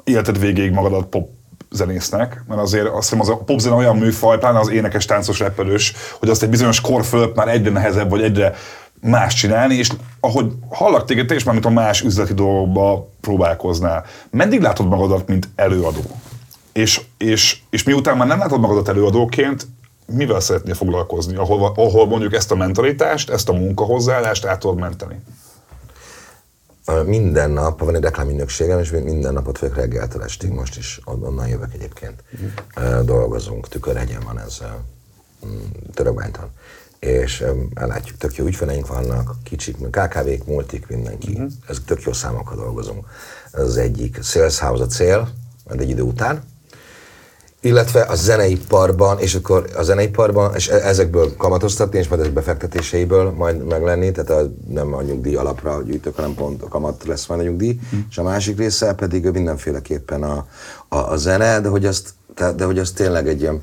életed 0.05 0.41
végéig 0.41 0.71
magadat 0.71 1.07
pop 1.07 1.29
zenésznek, 1.71 2.45
mert 2.49 2.61
azért 2.61 2.87
azt 2.87 3.03
hiszem 3.03 3.21
az 3.21 3.29
a 3.29 3.37
popzene 3.37 3.75
olyan 3.75 3.97
műfaj, 3.97 4.39
pláne 4.39 4.59
az 4.59 4.71
énekes, 4.71 5.05
táncos, 5.05 5.39
rappelős, 5.39 5.95
hogy 6.19 6.29
azt 6.29 6.43
egy 6.43 6.49
bizonyos 6.49 6.81
kor 6.81 7.05
fölött 7.05 7.37
már 7.37 7.49
egyre 7.49 7.71
nehezebb, 7.71 8.11
vagy 8.11 8.23
egyre 8.23 8.55
más 9.01 9.35
csinálni, 9.35 9.75
és 9.75 9.89
ahogy 10.21 10.53
hallak 10.71 11.05
téged, 11.05 11.27
te 11.27 11.35
is 11.35 11.45
már 11.45 11.55
mint 11.55 11.67
a 11.67 11.71
más 11.71 12.03
üzleti 12.03 12.35
dolgokba 12.35 13.09
próbálkoznál. 13.21 14.05
Meddig 14.31 14.61
látod 14.61 14.89
magadat, 14.89 15.29
mint 15.29 15.49
előadó? 15.55 16.01
És, 16.77 17.01
és, 17.18 17.59
és 17.70 17.83
miután 17.83 18.16
már 18.16 18.27
nem 18.27 18.39
látod 18.39 18.61
magadat 18.61 18.89
előadóként, 18.89 19.66
mivel 20.07 20.41
szeretnél 20.41 20.74
foglalkozni, 20.74 21.37
ahol, 21.37 21.72
ahol 21.77 22.07
mondjuk 22.07 22.35
ezt 22.35 22.51
a 22.51 22.55
mentalitást, 22.55 23.31
ezt 23.31 23.49
a 23.49 23.53
munkahozzáállást 23.53 24.45
át 24.45 24.61
tudod 24.61 24.79
menteni? 24.79 25.20
Minden 27.05 27.51
nap, 27.51 27.81
van 27.81 27.95
egy 27.95 28.03
reklámügynökségem, 28.03 28.79
és 28.79 28.91
minden 28.91 29.33
napot 29.33 29.59
vagyok 29.59 29.77
reggeltől 29.77 30.22
estig, 30.22 30.51
most 30.51 30.77
is 30.77 31.01
on- 31.05 31.22
onnan 31.22 31.49
jövök 31.49 31.74
egyébként. 31.74 32.22
Ö, 32.77 33.03
Dolgozunk, 33.05 33.68
Tükörhegyen 33.68 34.22
van 34.24 34.39
ez, 34.41 34.59
mm, 35.47 35.59
Törökbányton. 35.95 36.51
És 36.99 37.45
ellátjuk, 37.74 38.18
tök 38.18 38.35
jó 38.37 38.47
ügyfeleink 38.47 38.87
vannak, 38.87 39.35
kicsik, 39.43 39.77
KKV-k, 39.91 40.47
multik, 40.47 40.87
mindenki. 40.87 41.41
Ez 41.68 41.79
tök 41.87 42.03
jó 42.03 42.12
számokkal 42.12 42.57
dolgozunk. 42.57 43.07
Ez 43.53 43.62
az 43.62 43.77
egyik. 43.77 44.22
Sales 44.22 44.59
House 44.59 44.83
a 44.83 44.87
cél, 44.87 45.29
majd 45.68 45.81
egy 45.81 45.91
idő 45.91 46.03
után. 46.03 46.43
Illetve 47.61 48.01
a 48.01 48.15
zeneiparban, 48.15 49.19
és 49.19 49.35
akkor 49.35 49.67
a 49.77 49.83
zeneiparban, 49.83 50.55
és 50.55 50.69
e- 50.69 50.75
ezekből 50.89 51.37
kamatoztatni, 51.37 51.99
és 51.99 52.09
majd 52.09 52.21
ezek 52.21 52.33
befektetéseiből 52.33 53.31
majd 53.31 53.65
meglenni, 53.67 54.13
tehát 54.13 54.31
a, 54.31 54.53
nem 54.69 54.95
a 54.95 55.03
nyugdíj 55.03 55.35
alapra 55.35 55.83
gyűjtök, 55.83 56.17
hanem 56.17 56.35
pont 56.35 56.63
a 56.63 56.69
kamat 56.69 57.05
lesz 57.07 57.27
majd 57.27 57.41
a 57.41 57.45
nyugdíj, 57.45 57.79
Hm. 57.91 57.97
és 58.11 58.19
a 58.19 58.23
másik 58.23 58.59
része 58.59 58.95
pedig 58.95 59.25
mindenféleképpen 59.31 60.23
a, 60.23 60.47
a, 60.89 60.97
a 60.97 61.17
zene, 61.17 61.61
de 61.61 61.69
hogy 61.69 61.85
azt, 61.87 62.09
tehát, 62.35 62.55
de 62.55 62.65
hogy 62.65 62.79
az 62.79 62.91
tényleg 62.91 63.29
egy 63.29 63.41
ilyen, 63.41 63.61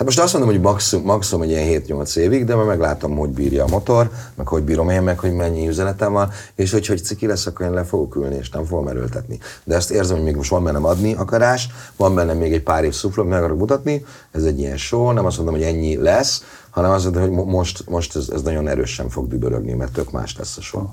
Hát 0.00 0.08
most 0.08 0.20
azt 0.20 0.32
mondom, 0.32 0.50
hogy 0.50 0.60
maximum, 0.60 1.04
maximum 1.04 1.42
egy 1.42 1.50
ilyen 1.50 1.82
7-8 1.86 2.16
évig, 2.16 2.44
de 2.44 2.54
majd 2.54 2.66
meglátom, 2.66 3.16
hogy 3.16 3.28
bírja 3.28 3.64
a 3.64 3.68
motor, 3.68 4.10
meg 4.34 4.46
hogy 4.46 4.62
bírom 4.62 4.90
én, 4.90 5.02
meg 5.02 5.18
hogy 5.18 5.32
mennyi 5.32 5.68
üzenetem 5.68 6.12
van, 6.12 6.30
és 6.54 6.72
hogy, 6.72 6.86
hogy 6.86 7.04
ciki 7.04 7.26
lesz, 7.26 7.46
akkor 7.46 7.66
én 7.66 7.72
le 7.72 7.84
fogok 7.84 8.16
ülni, 8.16 8.34
és 8.34 8.50
nem 8.50 8.64
fogom 8.64 8.88
erőltetni. 8.88 9.38
De 9.64 9.74
ezt 9.74 9.90
érzem, 9.90 10.16
hogy 10.16 10.24
még 10.24 10.36
most 10.36 10.50
van 10.50 10.64
bennem 10.64 10.84
adni 10.84 11.14
akarás, 11.14 11.68
van 11.96 12.14
bennem 12.14 12.36
még 12.36 12.52
egy 12.52 12.62
pár 12.62 12.84
év 12.84 12.92
szufla, 12.92 13.24
meg 13.24 13.38
akarok 13.38 13.58
mutatni, 13.58 14.04
ez 14.30 14.44
egy 14.44 14.58
ilyen 14.58 14.76
show, 14.76 15.10
nem 15.10 15.24
azt 15.24 15.36
mondom, 15.36 15.54
hogy 15.54 15.64
ennyi 15.64 15.96
lesz, 15.96 16.44
hanem 16.70 16.90
azt 16.90 17.04
mondom, 17.04 17.22
hogy 17.22 17.30
mo- 17.30 17.46
most, 17.46 17.88
most 17.88 18.16
ez, 18.16 18.28
ez 18.32 18.42
nagyon 18.42 18.68
erősen 18.68 19.08
fog 19.08 19.28
dübörögni, 19.28 19.72
mert 19.72 19.92
tök 19.92 20.10
más 20.10 20.36
lesz 20.36 20.56
a 20.56 20.60
show. 20.60 20.86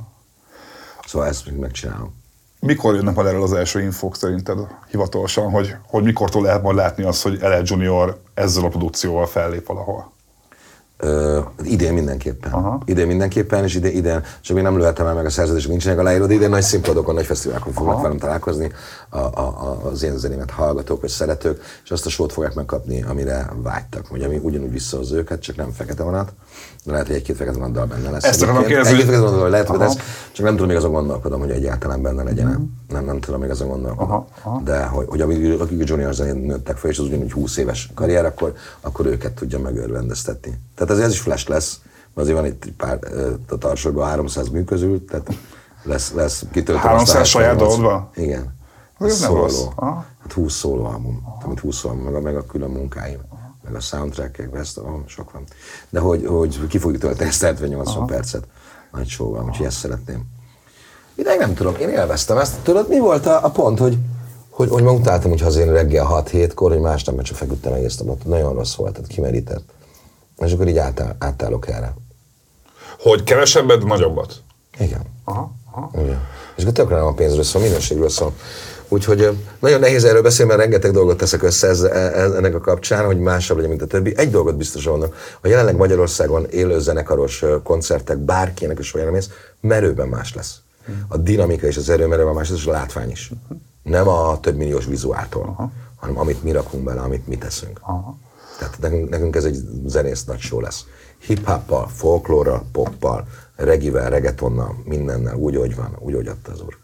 Szóval 1.06 1.28
ezt 1.28 1.46
még 1.46 1.60
megcsinálom. 1.60 2.14
Mikor 2.60 2.96
jönnek 2.96 3.16
majd 3.16 3.28
erről 3.28 3.44
az 3.44 3.54
első 3.54 3.82
infók 3.82 4.16
szerinted 4.16 4.58
hivatalosan, 4.92 5.52
hogy, 5.52 5.76
hogy 5.88 6.04
mikortól 6.04 6.42
lehet 6.42 6.62
majd 6.62 6.76
látni 6.76 7.04
azt, 7.04 7.24
hogy 7.24 7.40
LL 7.42 7.62
Junior 7.64 8.22
ezzel 8.34 8.64
a 8.64 8.70
produkcióval 8.70 9.26
fellép 9.26 9.68
valahol? 9.68 10.12
Ö, 11.00 11.40
idén 11.64 11.94
mindenképpen. 11.94 12.52
Aha. 12.52 12.82
Idén 12.86 13.08
mindenképpen, 13.08 13.64
és 13.64 13.76
idén, 13.76 13.96
idén 13.96 14.24
csak 14.42 14.56
még 14.56 14.64
nem 14.66 14.78
lőhettem 14.78 15.08
el 15.08 15.14
meg 15.14 15.26
a 15.26 15.30
szerződést, 15.30 15.68
nincsenek 15.68 16.00
aláírva, 16.00 16.28
de 16.28 16.34
idén 16.34 16.50
nagy 16.50 16.62
színpadokon, 16.62 17.16
nagy 17.16 17.26
fesztiválokon 17.26 17.74
fognak 17.74 18.02
velem 18.02 18.18
találkozni 18.18 18.72
a, 19.10 19.18
a, 19.18 19.40
a, 19.40 19.80
az 19.92 20.04
én 20.04 20.18
zenémet 20.18 20.52
hallgatók 20.52 21.02
vagy 21.02 21.10
szeretők, 21.10 21.62
és 21.84 21.92
azt 21.92 22.06
a 22.06 22.10
sót 22.10 22.32
fogják 22.32 22.54
megkapni, 22.54 23.04
amire 23.04 23.50
vágytak, 23.56 24.06
hogy 24.08 24.22
ami 24.22 24.40
ugyanúgy 24.42 24.72
visszahozza 24.72 25.16
őket, 25.16 25.42
csak 25.42 25.56
nem 25.56 25.72
fekete 25.72 26.04
vonat, 26.04 26.34
de 26.84 26.92
lehet, 26.92 27.08
hogy 27.08 27.16
egy-két 27.16 27.36
fekete 27.36 27.58
vonatdal 27.58 27.86
benne 27.86 28.10
lesz. 28.10 28.24
Ezt 28.24 28.42
akarom 28.42 28.64
kérdezni, 28.64 28.92
Egy-két 28.92 29.06
fekete 29.06 29.24
vonatdal 29.24 29.50
lehet, 29.50 29.68
hogy 29.68 29.76
Aha. 29.76 29.86
lesz, 29.86 29.98
csak 30.32 30.46
nem 30.46 30.54
tudom, 30.54 30.68
még 30.68 30.78
azon 30.78 30.92
gondolkodom, 30.92 31.40
hogy 31.40 31.50
egyáltalán 31.50 32.02
benne 32.02 32.24
legyen. 32.24 32.76
Nem, 32.88 33.06
nem 33.06 33.20
tudom, 33.20 33.40
még 33.40 33.50
azon 33.50 33.68
gondolkodom. 33.68 34.12
Aha, 34.12 34.28
aha. 34.44 34.62
De 34.64 34.86
hogy, 34.86 35.06
hogy 35.10 35.22
amíg, 35.22 35.62
akik 35.62 35.82
a 35.82 35.84
junior 35.86 36.14
zenén 36.14 36.36
nőttek 36.36 36.78
fel, 36.78 36.90
és 36.90 37.00
az 37.00 37.06
ugyanúgy 37.06 37.32
20 37.32 37.58
éves 37.58 37.92
karrier, 37.94 38.26
akkor, 38.26 38.54
akkor 38.82 39.06
őket 39.06 39.34
tudja 39.34 39.60
megörvendeztetni. 39.60 40.60
Tehát 40.76 40.87
azért 40.90 41.08
ez 41.08 41.14
is 41.14 41.20
flash 41.20 41.50
lesz, 41.50 41.80
mert 42.14 42.28
azért 42.28 42.38
van 42.38 42.46
itt 42.46 42.64
egy 42.66 42.74
pár 42.74 43.00
a 43.50 43.58
tartsóban 43.58 44.08
300 44.08 44.50
mű 44.50 44.64
közül, 44.64 45.06
tehát 45.06 45.28
lesz, 45.84 46.12
lesz 46.14 46.44
kitöltő. 46.52 46.82
300 46.82 47.28
saját 47.28 47.56
dolgodban? 47.58 48.10
Igen. 48.16 48.56
Ez 49.00 49.20
nem 49.20 49.30
Szóló. 49.30 49.74
Aha. 49.76 50.06
Hát 50.22 50.32
20 50.32 50.54
szóló 50.54 50.86
album, 50.86 51.24
amit 51.44 51.60
20 51.60 51.84
album, 51.84 52.04
meg 52.04 52.16
a, 52.16 52.20
meg 52.20 52.36
a 52.36 52.46
külön 52.46 52.70
munkáim, 52.70 53.20
meg 53.64 53.76
a 53.76 53.80
soundtrackek, 53.80 54.50
ezt 54.54 54.78
oh, 54.78 55.06
sok 55.06 55.32
van. 55.32 55.44
De 55.90 56.00
hogy, 56.00 56.26
hogy 56.26 56.68
ki 56.68 56.78
fogjuk 56.78 57.02
tölteni 57.02 57.30
ezt 57.30 57.46
70-80 57.46 58.04
percet 58.08 58.48
nagy 58.92 59.08
showval, 59.08 59.46
úgyhogy 59.46 59.66
ezt 59.66 59.78
szeretném. 59.78 60.24
Ideig 61.16 61.40
nem 61.40 61.54
tudom, 61.54 61.76
én 61.76 61.90
élveztem 61.90 62.38
ezt. 62.38 62.56
Tudod, 62.64 62.88
mi 62.90 63.00
volt 63.00 63.26
a, 63.26 63.46
a 63.46 63.50
pont, 63.50 63.80
hogy, 63.80 63.98
hogy, 64.50 64.70
hogy 64.70 64.84
ma 64.84 64.92
utáltam, 64.92 65.30
hogyha 65.30 65.48
az 65.48 65.56
én 65.56 65.72
reggel 65.72 66.08
6-7-kor, 66.12 66.72
hogy 66.72 66.80
másnap 66.80 67.22
csak 67.22 67.38
feküdtem 67.38 67.74
egész 67.74 67.98
napot. 67.98 68.26
Nagyon 68.26 68.54
rossz 68.54 68.76
volt, 68.76 68.94
tehát 68.94 69.08
kimerített. 69.08 69.70
És 70.38 70.52
akkor 70.52 70.68
így 70.68 70.78
átáll, 70.78 71.16
átállok 71.20 71.68
erre. 71.68 71.94
Hogy 73.00 73.24
kevesebbet, 73.24 73.84
nagyobbat. 73.84 74.42
Igen. 74.80 75.02
Aha, 75.24 75.52
aha. 75.72 75.92
Igen. 76.02 76.28
És 76.56 76.64
akkor 76.64 76.76
tökre 76.76 76.96
nem 76.96 77.06
a 77.06 77.14
pénzről 77.14 77.44
szól, 77.44 77.62
minőségről 77.62 78.10
szól. 78.10 78.34
Úgyhogy 78.88 79.38
nagyon 79.60 79.80
nehéz 79.80 80.04
erről 80.04 80.22
beszélni, 80.22 80.52
mert 80.52 80.64
rengeteg 80.64 80.92
dolgot 80.92 81.18
teszek 81.18 81.44
össze 81.44 81.68
ez, 81.68 81.82
ez, 81.82 82.32
ennek 82.32 82.56
a 82.56 82.60
kapcsán, 82.60 83.06
hogy 83.06 83.20
másabb 83.20 83.56
legyen, 83.56 83.72
mint 83.72 83.82
a 83.84 83.88
többi. 83.88 84.18
Egy 84.18 84.32
dolgot 84.32 84.56
biztosan 84.56 84.92
mondom, 84.92 85.10
a 85.42 85.48
jelenleg 85.48 85.76
Magyarországon 85.76 86.46
élő 86.46 86.80
zenekaros 86.80 87.44
koncertek 87.64 88.18
bárkinek 88.18 88.80
is 88.80 88.94
olyan 88.94 89.12
mész, 89.12 89.30
merőben 89.62 90.08
más 90.08 90.34
lesz. 90.34 90.56
A 91.08 91.18
dinamika 91.18 91.68
és 91.68 91.78
az 91.78 91.90
erő 91.90 92.08
merőben 92.08 92.34
más 92.34 92.50
lesz, 92.50 92.60
és 92.60 92.66
a 92.66 92.72
látvány 92.72 93.10
is. 93.10 93.32
Nem 93.84 94.08
a 94.08 94.40
több 94.40 94.56
milliós 94.56 94.86
vizuáltól, 94.86 95.72
hanem 95.96 96.20
amit 96.20 96.44
mi 96.44 96.52
rakunk 96.52 96.84
bele, 96.84 97.02
amit 97.02 97.28
mi 97.28 97.38
teszünk. 97.38 97.80
Tehát 98.58 98.80
nekünk, 98.80 99.10
nekünk 99.10 99.36
ez 99.36 99.46
egy 99.46 99.58
zenész 99.86 100.26
nagy 100.26 100.40
show 100.40 100.60
lesz. 100.60 100.86
Hip-hoppal, 101.20 101.88
folklórral, 101.88 102.66
poppal, 102.72 103.28
regivel, 103.56 104.10
reggaetonnal, 104.10 104.76
mindennel, 104.86 105.36
úgy, 105.36 105.56
hogy 105.56 105.76
van, 105.76 105.98
úgy, 106.00 106.14
hogy 106.14 106.28
adta 106.28 106.52
az 106.52 106.62
úr. 106.62 106.78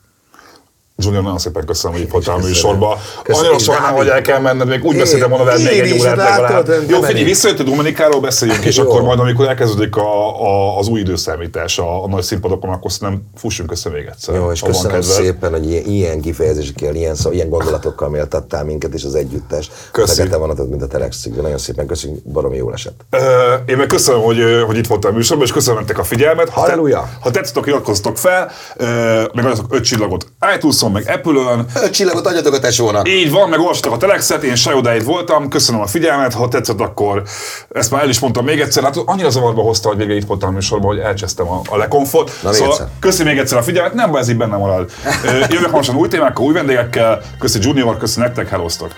Junior, 0.98 1.24
nagyon 1.24 1.38
szépen 1.38 1.66
köszönöm, 1.66 1.98
hogy 1.98 2.06
itt 2.06 2.12
voltál 2.12 2.36
a 2.36 2.38
Köszönöm. 2.38 2.56
műsorba. 2.56 3.00
Köszönöm. 3.24 3.50
Annyira 3.50 3.64
sajnálom, 3.64 3.98
hogy 3.98 4.08
el 4.08 4.22
kell 4.22 4.40
menned, 4.40 4.68
még 4.68 4.84
úgy 4.84 4.98
beszéltem 4.98 5.30
volna 5.30 5.46
veled 5.46 5.64
még 5.64 5.80
egy 5.80 6.00
órát 6.00 6.18
legalább. 6.18 6.68
nem 6.68 6.86
Jó, 6.90 7.02
figyelj, 7.02 7.24
visszajött 7.24 7.60
a 7.60 7.64
Dominikáról 7.64 8.20
beszéljünk, 8.22 8.66
és 8.66 8.78
akkor 8.78 9.02
majd, 9.02 9.20
amikor 9.20 9.48
elkezdődik 9.48 9.96
a, 9.96 10.42
a, 10.42 10.78
az 10.78 10.88
új 10.88 11.00
időszámítás 11.00 11.80
a, 11.80 12.04
a 12.04 12.08
nagy 12.08 12.22
színpadokon, 12.24 12.70
akkor 12.70 12.92
szerintem 12.92 13.24
fussunk 13.36 13.72
össze 13.72 13.90
még 13.90 14.06
egyszer. 14.06 14.36
Jó, 14.36 14.52
és 14.52 14.62
köszönöm 14.62 15.02
szépen, 15.02 15.52
hogy 15.52 15.70
ilyen, 15.70 15.86
ilyen 15.86 16.22
kifejezésekkel, 16.22 16.96
ilyen, 16.96 17.16
szó, 17.16 17.32
ilyen 17.32 17.50
gondolatokkal 17.50 18.10
méltattál 18.10 18.64
minket 18.64 18.94
és 18.94 19.04
az 19.04 19.16
együttes. 19.16 19.72
Köszi. 19.92 20.12
A 20.12 20.16
fekete 20.16 20.38
vonatot, 20.38 20.70
mint 20.70 20.82
a 20.82 20.88
Telex 20.88 21.22
cikkben. 21.22 21.44
Nagyon 21.44 21.58
szépen 21.58 21.86
köszönjük, 21.88 22.24
baromi 22.24 22.58
jól 22.58 22.74
esett. 22.74 23.06
Én 23.66 23.78
meg 23.78 23.88
köszönöm, 23.88 24.22
hogy, 24.22 24.38
hogy 24.66 24.78
itt 24.78 24.88
voltál 24.88 25.12
a 25.12 25.16
műsorban, 25.16 25.46
és 25.46 25.52
köszönöm 25.52 25.78
nektek 25.80 25.98
a 25.98 26.04
figyelmet. 26.04 26.50
Ha, 26.50 26.60
Halleluja! 26.60 27.10
ha 27.20 27.32
tetszettek, 27.32 27.66
iratkozzatok 27.66 28.18
fel, 28.18 28.52
meg 29.34 29.46
adjatok 29.46 29.74
öt 29.74 29.84
csillagot 29.84 30.28
iTunes-on, 30.84 30.92
meg 30.92 31.10
Apple-ön. 31.16 31.66
Öt 31.84 31.94
csillagot 31.94 32.28
adjatok 32.28 32.54
a 32.54 32.60
tesónak! 32.60 33.10
Így 33.10 33.32
van, 33.32 33.50
meg 33.50 33.60
olvastatok 33.60 33.96
a 33.96 33.98
Telexet, 33.98 34.44
én 34.44 34.56
Sajodáid 34.56 35.06
voltam, 35.06 35.50
köszönöm 35.50 35.82
a 35.82 35.88
figyelmet, 35.88 36.34
ha 36.34 36.48
tetszett, 36.48 36.80
akkor 36.80 37.24
ezt 37.70 37.92
már 37.92 38.02
el 38.02 38.10
is 38.10 38.20
mondtam 38.20 38.46
még 38.46 38.60
egyszer, 38.60 38.84
hát 38.84 38.98
annyira 39.06 39.30
zavarba 39.30 39.62
hozta, 39.62 39.88
hogy 39.88 39.98
végig 39.98 40.16
itt 40.16 40.28
voltam 40.28 40.50
a 40.50 40.52
műsorban, 40.52 40.88
hogy 40.88 41.00
elcsesztem 41.00 41.50
a, 41.50 41.62
a 41.70 41.78
lekonfot. 41.78 42.32
Na, 42.42 42.50
még 42.50 42.58
szóval 42.58 42.74
egyszer. 42.74 42.88
köszi 43.00 43.24
még 43.24 43.38
egyszer 43.38 43.58
a 43.58 43.64
figyelmet, 43.64 43.94
nem 43.94 44.12
baj, 44.12 44.20
ez 44.20 44.30
így 44.30 44.38
benne 44.38 44.58
marad. 44.58 44.92
Jövök 45.50 45.66
hamarosan 45.66 45.96
új 45.96 46.08
témákkal, 46.08 46.46
új 46.46 46.54
vendégekkel, 46.54 47.22
köszi 47.40 47.60
Junior, 47.62 47.98
köszi 47.98 48.20
nektek, 48.20 48.50
hellóztok! 48.50 48.92